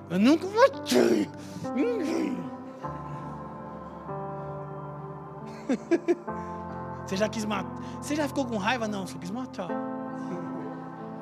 [0.09, 1.29] Eu nunca matei
[1.75, 2.37] ninguém.
[7.07, 7.73] Você já quis matar?
[8.03, 8.89] Você já ficou com raiva?
[8.89, 9.69] Não, só quis matar.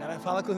[0.00, 0.54] Ela fala com.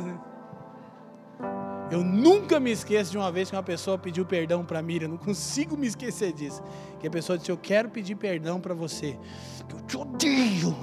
[1.91, 5.17] Eu nunca me esqueço de uma vez que uma pessoa pediu perdão para Miriam, não
[5.17, 6.63] consigo me esquecer disso.
[7.01, 9.19] Que a pessoa disse: Eu quero pedir perdão para você,
[9.69, 10.77] que eu te odeio.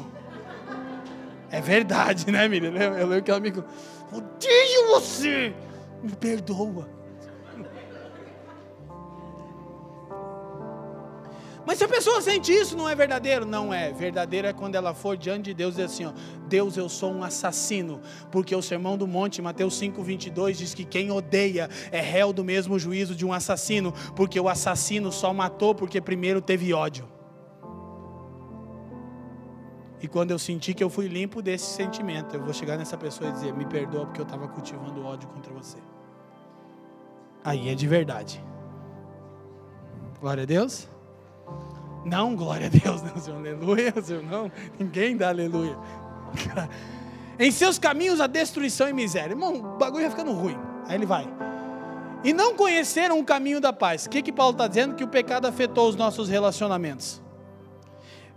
[1.50, 2.72] É verdade, né, Miriam?
[2.72, 5.54] Eu lembro que ela me odeio você,
[6.02, 7.03] me perdoa.
[11.66, 13.46] Mas se a pessoa sente isso, não é verdadeiro?
[13.46, 13.92] Não é.
[13.92, 16.14] Verdadeiro é quando ela for diante de Deus e diz assim: ó,
[16.48, 18.02] Deus, eu sou um assassino.
[18.32, 22.44] Porque o sermão do monte, Mateus 5, 22, diz que quem odeia é réu do
[22.44, 23.94] mesmo juízo de um assassino.
[24.16, 27.08] Porque o assassino só matou porque primeiro teve ódio.
[30.02, 33.30] E quando eu senti que eu fui limpo desse sentimento, eu vou chegar nessa pessoa
[33.30, 35.78] e dizer: Me perdoa porque eu estava cultivando ódio contra você.
[37.42, 38.44] Aí é de verdade.
[40.20, 40.93] Glória a Deus.
[42.06, 44.52] Não, glória a Deus, não, Senhor, aleluia, Senhor, não.
[44.78, 45.78] Ninguém dá aleluia.
[47.40, 49.34] em seus caminhos a destruição e miséria.
[49.34, 50.58] Irmão, o bagulho vai ficando ruim.
[50.86, 51.28] Aí ele vai.
[52.24, 54.06] E não conheceram o caminho da paz.
[54.06, 54.96] O que, que Paulo está dizendo?
[54.96, 57.22] Que o pecado afetou os nossos relacionamentos.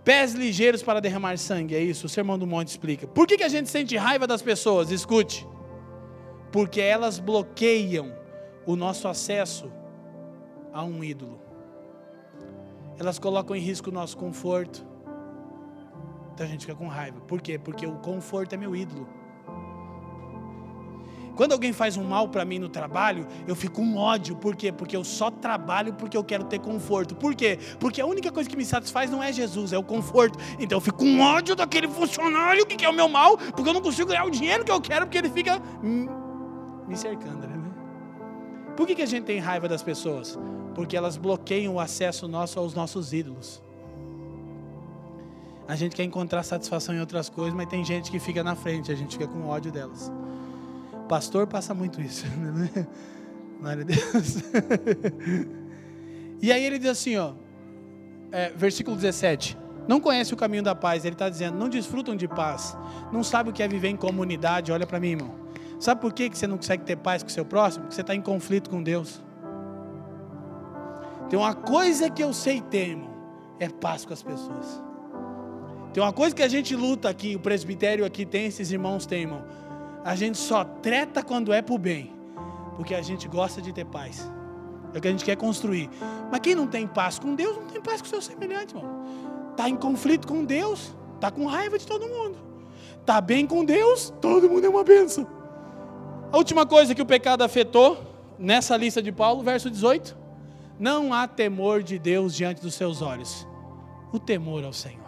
[0.04, 3.08] Pés ligeiros para derramar sangue, é isso, o Sermão do Monte explica.
[3.08, 4.92] Por que, que a gente sente raiva das pessoas?
[4.92, 5.46] Escute.
[6.52, 8.14] Porque elas bloqueiam
[8.64, 9.70] o nosso acesso
[10.72, 11.45] a um ídolo
[12.98, 14.86] elas colocam em risco o nosso conforto.
[16.34, 17.20] Então a gente fica com raiva.
[17.20, 17.58] Por quê?
[17.58, 19.08] Porque o conforto é meu ídolo.
[21.36, 24.34] Quando alguém faz um mal para mim no trabalho, eu fico com ódio.
[24.36, 24.72] Por quê?
[24.72, 27.14] Porque eu só trabalho porque eu quero ter conforto.
[27.14, 27.58] Por quê?
[27.78, 30.38] Porque a única coisa que me satisfaz não é Jesus, é o conforto.
[30.58, 33.82] Então eu fico com ódio daquele funcionário que quer o meu mal, porque eu não
[33.82, 35.60] consigo ganhar o dinheiro que eu quero, porque ele fica
[36.88, 37.46] me cercando.
[37.46, 37.56] Né?
[38.74, 40.38] Por que, que a gente tem raiva das pessoas?
[40.76, 43.62] Porque elas bloqueiam o acesso nosso aos nossos ídolos.
[45.66, 48.92] A gente quer encontrar satisfação em outras coisas, mas tem gente que fica na frente,
[48.92, 50.12] a gente fica com ódio delas.
[51.08, 52.26] Pastor passa muito isso.
[52.36, 52.86] Né?
[53.58, 54.36] Glória a Deus.
[56.42, 57.32] e aí ele diz assim, ó,
[58.30, 59.56] é, versículo 17.
[59.88, 62.76] Não conhece o caminho da paz, ele está dizendo, não desfrutam de paz,
[63.10, 64.70] não sabe o que é viver em comunidade.
[64.70, 65.34] Olha para mim, irmão.
[65.80, 67.84] Sabe por que você não consegue ter paz com o seu próximo?
[67.84, 69.24] Porque você está em conflito com Deus.
[71.28, 73.10] Tem uma coisa que eu sei ter, irmão,
[73.58, 74.82] é paz com as pessoas.
[75.92, 79.22] Tem uma coisa que a gente luta aqui, o presbitério aqui tem, esses irmãos têm,
[79.22, 79.44] irmão.
[80.04, 82.12] A gente só treta quando é pro bem,
[82.76, 84.30] porque a gente gosta de ter paz.
[84.94, 85.90] É o que a gente quer construir.
[86.30, 89.04] Mas quem não tem paz com Deus, não tem paz com seu semelhante, irmão.
[89.50, 92.36] Está em conflito com Deus, está com raiva de todo mundo.
[93.04, 95.26] Tá bem com Deus, todo mundo é uma benção.
[96.30, 97.98] A última coisa que o pecado afetou
[98.38, 100.16] nessa lista de Paulo, verso 18:
[100.78, 103.46] Não há temor de Deus diante dos seus olhos.
[104.12, 105.06] O temor ao Senhor.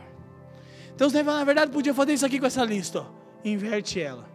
[0.95, 3.01] Então, você na verdade, podia fazer isso aqui com essa lista.
[3.01, 3.07] Ó.
[3.45, 4.29] Inverte ela.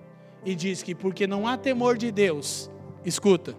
[0.46, 2.70] E diz que porque não há temor de Deus,
[3.06, 3.56] escuta.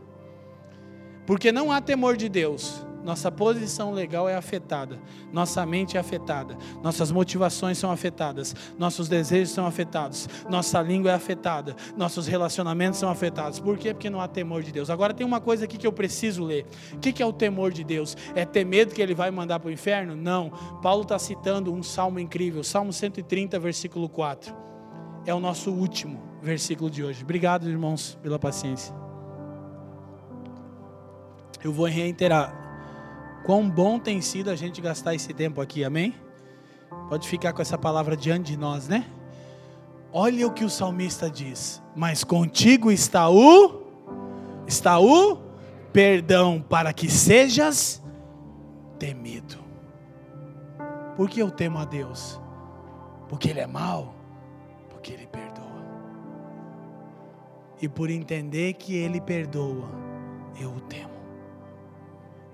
[1.26, 4.98] Porque não há temor de Deus, nossa posição legal é afetada,
[5.30, 11.14] nossa mente é afetada, nossas motivações são afetadas, nossos desejos são afetados, nossa língua é
[11.14, 13.60] afetada, nossos relacionamentos são afetados.
[13.60, 13.92] Por quê?
[13.92, 14.88] Porque não há temor de Deus.
[14.88, 16.66] Agora tem uma coisa aqui que eu preciso ler.
[16.94, 18.16] O que é o temor de Deus?
[18.34, 20.16] É ter medo que ele vai mandar para o inferno?
[20.16, 20.50] Não.
[20.82, 24.54] Paulo está citando um salmo incrível, Salmo 130, versículo 4.
[25.26, 27.22] É o nosso último versículo de hoje.
[27.22, 28.94] Obrigado, irmãos, pela paciência.
[31.62, 32.63] Eu vou reiterar
[33.44, 36.14] Quão bom tem sido a gente gastar esse tempo aqui, amém?
[37.10, 39.06] Pode ficar com essa palavra diante de nós, né?
[40.10, 43.82] Olha o que o salmista diz: Mas contigo está o
[44.66, 45.36] está o
[45.92, 48.02] perdão para que sejas
[48.98, 49.62] temido.
[51.14, 52.40] Por que eu temo a Deus?
[53.28, 54.14] Porque ele é mau?
[54.88, 55.84] Porque ele perdoa.
[57.80, 59.88] E por entender que ele perdoa,
[60.58, 61.12] eu o temo.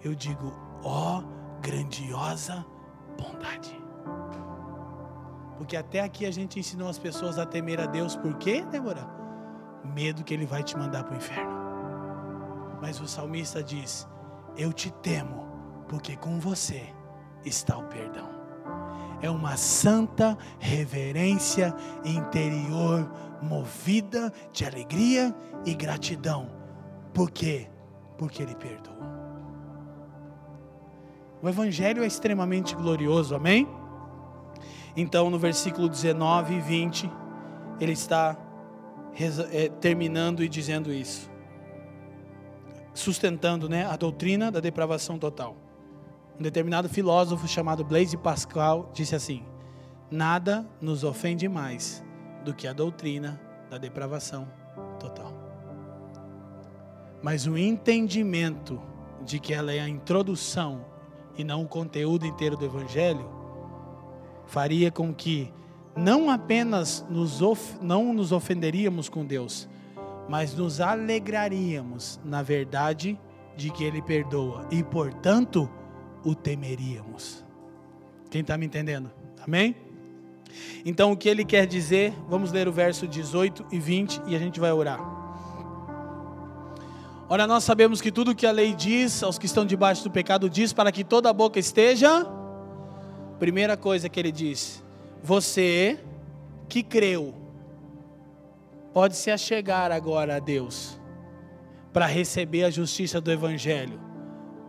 [0.03, 0.53] Eu digo,
[0.83, 1.23] ó
[1.61, 2.65] grandiosa
[3.19, 3.79] bondade.
[5.57, 9.07] Porque até aqui a gente ensinou as pessoas a temer a Deus, por quê, Débora?
[9.85, 11.61] Medo que Ele vai te mandar para o inferno.
[12.81, 14.09] Mas o salmista diz:
[14.57, 15.47] Eu te temo,
[15.87, 16.95] porque com você
[17.45, 18.29] está o perdão.
[19.21, 21.75] É uma santa reverência
[22.07, 23.11] interior,
[23.43, 25.35] movida de alegria
[25.67, 26.49] e gratidão.
[27.13, 27.69] Por quê?
[28.17, 29.10] Porque Ele perdoa.
[31.43, 33.67] O Evangelho é extremamente glorioso, amém?
[34.97, 37.11] Então, no versículo 19 e 20,
[37.81, 38.37] ele está
[39.51, 41.31] é, terminando e dizendo isso,
[42.93, 45.57] sustentando né, a doutrina da depravação total.
[46.39, 49.43] Um determinado filósofo chamado Blaise Pascal disse assim:
[50.11, 52.05] Nada nos ofende mais
[52.45, 53.41] do que a doutrina
[53.71, 54.47] da depravação
[54.99, 55.33] total.
[57.23, 58.81] Mas o entendimento
[59.25, 60.90] de que ela é a introdução
[61.41, 63.29] e não o conteúdo inteiro do Evangelho,
[64.47, 65.53] faria com que
[65.97, 67.41] não apenas nos
[67.81, 69.69] não nos ofenderíamos com Deus,
[70.29, 73.19] mas nos alegraríamos na verdade
[73.57, 75.69] de que Ele perdoa e, portanto,
[76.25, 77.45] o temeríamos.
[78.31, 79.11] Quem está me entendendo?
[79.43, 79.75] Amém?
[80.85, 84.39] Então, o que ele quer dizer, vamos ler o verso 18 e 20 e a
[84.39, 85.20] gente vai orar.
[87.33, 90.51] Ora, nós sabemos que tudo que a lei diz aos que estão debaixo do pecado
[90.51, 92.27] diz para que toda a boca esteja.
[93.39, 94.83] Primeira coisa que ele diz:
[95.23, 96.01] você
[96.69, 97.33] que creu,
[98.93, 101.01] pode se achegar agora a Deus
[101.93, 104.01] para receber a justiça do Evangelho.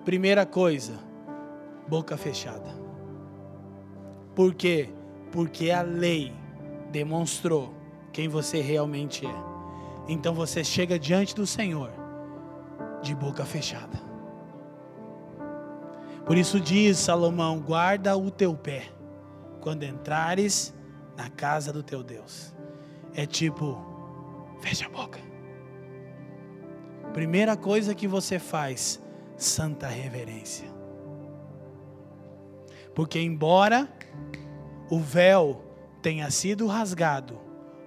[0.06, 1.00] Primeira coisa,
[1.88, 2.80] boca fechada.
[4.36, 4.90] Por quê?
[5.32, 6.32] Porque a lei
[6.92, 7.74] demonstrou
[8.14, 9.36] quem você realmente é.
[10.08, 12.01] Então você chega diante do Senhor
[13.02, 14.00] de boca fechada.
[16.26, 18.90] Por isso diz Salomão: guarda o teu pé
[19.60, 20.74] quando entrares
[21.18, 22.56] na casa do teu Deus.
[23.14, 23.78] É tipo,
[24.62, 25.20] fecha a boca.
[27.14, 29.02] Primeira coisa que você faz,
[29.36, 30.70] santa reverência.
[32.96, 33.90] Porque embora
[34.90, 35.62] o véu
[36.02, 37.40] tenha sido rasgado,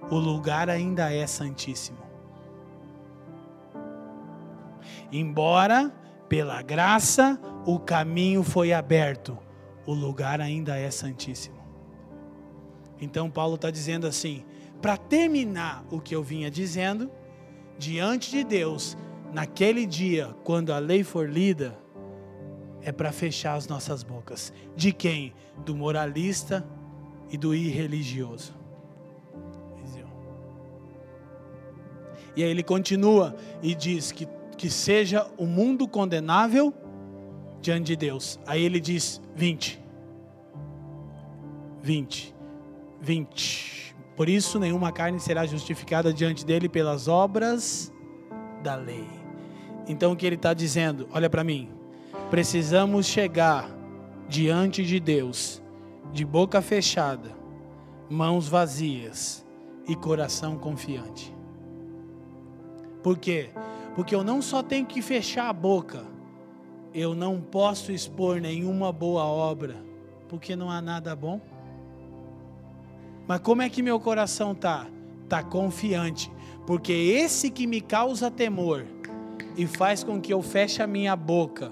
[0.09, 2.04] o lugar ainda é santíssimo.
[5.11, 5.93] Embora
[6.27, 9.37] pela graça o caminho foi aberto,
[9.85, 11.55] o lugar ainda é santíssimo.
[12.99, 14.43] Então Paulo está dizendo assim:
[14.81, 17.11] para terminar o que eu vinha dizendo,
[17.77, 18.97] diante de Deus,
[19.33, 21.77] naquele dia, quando a lei for lida,
[22.81, 24.53] é para fechar as nossas bocas.
[24.75, 25.33] De quem?
[25.65, 26.67] Do moralista
[27.31, 28.65] e do irreligioso.
[32.35, 34.25] E aí ele continua e diz que
[34.57, 36.73] que seja o mundo condenável
[37.61, 38.39] diante de Deus.
[38.45, 39.81] Aí ele diz 20.
[41.81, 42.35] 20.
[43.01, 43.95] 20.
[44.15, 47.91] Por isso nenhuma carne será justificada diante dele pelas obras
[48.63, 49.07] da lei.
[49.87, 51.07] Então o que ele está dizendo?
[51.11, 51.69] Olha para mim.
[52.29, 53.69] Precisamos chegar
[54.27, 55.61] diante de Deus
[56.11, 57.35] de boca fechada,
[58.09, 59.45] mãos vazias
[59.87, 61.35] e coração confiante.
[63.03, 63.49] Por quê?
[63.53, 63.74] Porque
[64.13, 66.05] eu não só tenho que fechar a boca,
[66.93, 69.75] eu não posso expor nenhuma boa obra,
[70.27, 71.39] porque não há nada bom.
[73.27, 74.87] Mas como é que meu coração tá?
[75.29, 76.31] Tá confiante,
[76.67, 78.85] porque esse que me causa temor
[79.57, 81.71] e faz com que eu feche a minha boca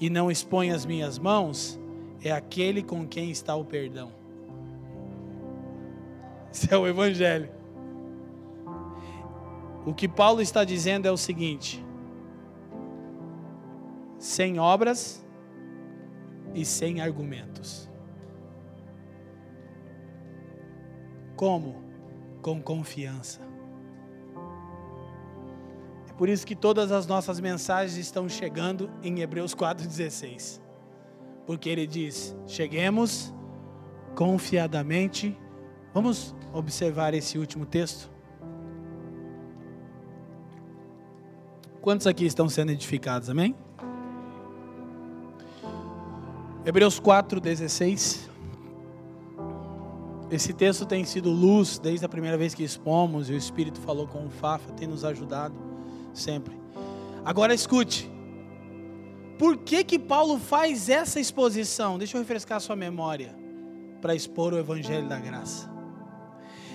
[0.00, 1.78] e não exponha as minhas mãos
[2.22, 4.10] é aquele com quem está o perdão.
[6.52, 7.50] Esse é o evangelho.
[9.86, 11.84] O que Paulo está dizendo é o seguinte:
[14.18, 15.24] sem obras
[16.54, 17.90] e sem argumentos.
[21.36, 21.82] Como?
[22.40, 23.40] Com confiança.
[26.08, 30.60] É por isso que todas as nossas mensagens estão chegando em Hebreus 4,16.
[31.44, 33.34] Porque ele diz: cheguemos
[34.14, 35.36] confiadamente.
[35.92, 38.13] Vamos observar esse último texto?
[41.84, 43.54] Quantos aqui estão sendo edificados, amém?
[46.64, 48.20] Hebreus 4,16.
[50.30, 54.08] Esse texto tem sido luz desde a primeira vez que expomos, e o Espírito falou
[54.08, 55.54] com o Fafa, tem nos ajudado
[56.14, 56.58] sempre.
[57.22, 58.10] Agora escute.
[59.38, 61.98] Por que que Paulo faz essa exposição?
[61.98, 63.36] Deixa eu refrescar sua memória
[64.00, 65.73] para expor o evangelho da graça.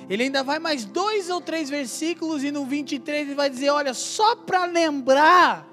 [0.09, 3.93] Ele ainda vai mais dois ou três versículos e no 23 ele vai dizer, olha,
[3.93, 5.69] só para lembrar,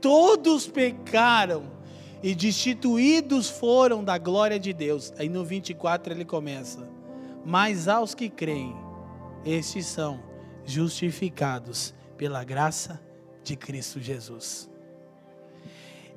[0.00, 1.78] todos pecaram
[2.22, 5.12] e destituídos foram da glória de Deus.
[5.18, 6.88] Aí no 24 ele começa:
[7.44, 8.76] Mas aos que creem,
[9.44, 10.20] estes são
[10.64, 13.00] justificados pela graça
[13.42, 14.68] de Cristo Jesus.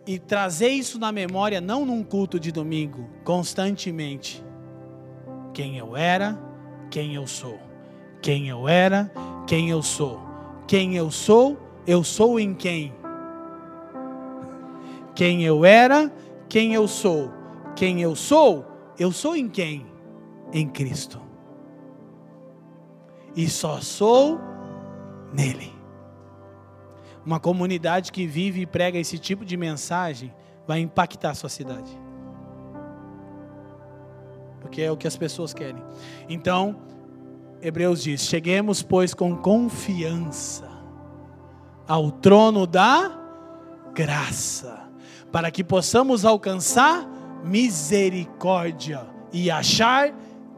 [0.06, 4.44] E trazer isso na memória, não num culto de domingo, constantemente.
[5.54, 6.51] Quem eu era,
[6.92, 7.58] quem eu sou.
[8.22, 9.12] Quem eu era,
[9.48, 10.20] quem eu sou.
[10.68, 11.58] Quem eu sou,
[11.88, 12.94] eu sou em quem?
[15.16, 16.12] Quem eu era,
[16.48, 17.32] quem eu sou.
[17.76, 18.66] Quem eu sou,
[19.00, 19.86] eu sou em quem?
[20.54, 21.20] Em Cristo.
[23.36, 24.40] E só sou
[25.34, 25.74] nele.
[27.26, 30.34] Uma comunidade que vive e prega esse tipo de mensagem
[30.68, 32.01] vai impactar a sua cidade.
[34.72, 35.84] Porque é o que as pessoas querem.
[36.30, 36.78] Então,
[37.62, 40.66] Hebreus diz: Cheguemos, pois, com confiança
[41.86, 43.20] ao trono da
[43.94, 44.90] graça
[45.30, 47.06] para que possamos alcançar
[47.44, 50.14] misericórdia e achar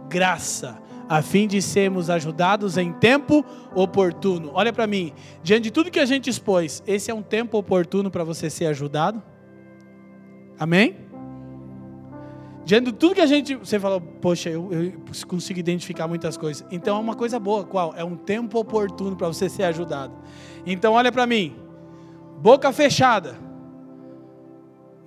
[0.08, 0.80] graça,
[1.10, 4.52] a fim de sermos ajudados em tempo oportuno.
[4.54, 5.12] Olha para mim,
[5.42, 8.68] diante de tudo que a gente expôs, esse é um tempo oportuno para você ser
[8.68, 9.24] ajudado?
[10.60, 11.13] Amém?
[12.66, 13.56] Diante de tudo que a gente.
[13.56, 14.94] Você falou, poxa, eu, eu
[15.28, 16.66] consigo identificar muitas coisas.
[16.72, 17.94] Então é uma coisa boa, qual?
[17.96, 20.14] É um tempo oportuno para você ser ajudado.
[20.66, 21.56] Então olha para mim,
[22.42, 23.44] boca fechada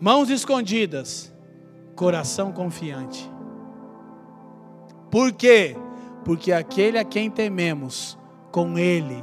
[0.00, 1.32] mãos escondidas,
[1.94, 3.30] coração confiante.
[5.10, 5.76] Por quê?
[6.24, 8.18] Porque aquele a quem tememos,
[8.52, 9.22] com ele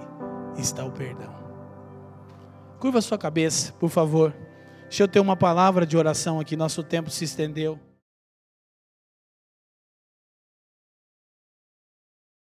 [0.57, 1.33] está o perdão.
[2.79, 4.33] Curva sua cabeça, por favor.
[4.83, 7.79] Deixa eu ter uma palavra de oração aqui, nosso tempo se estendeu.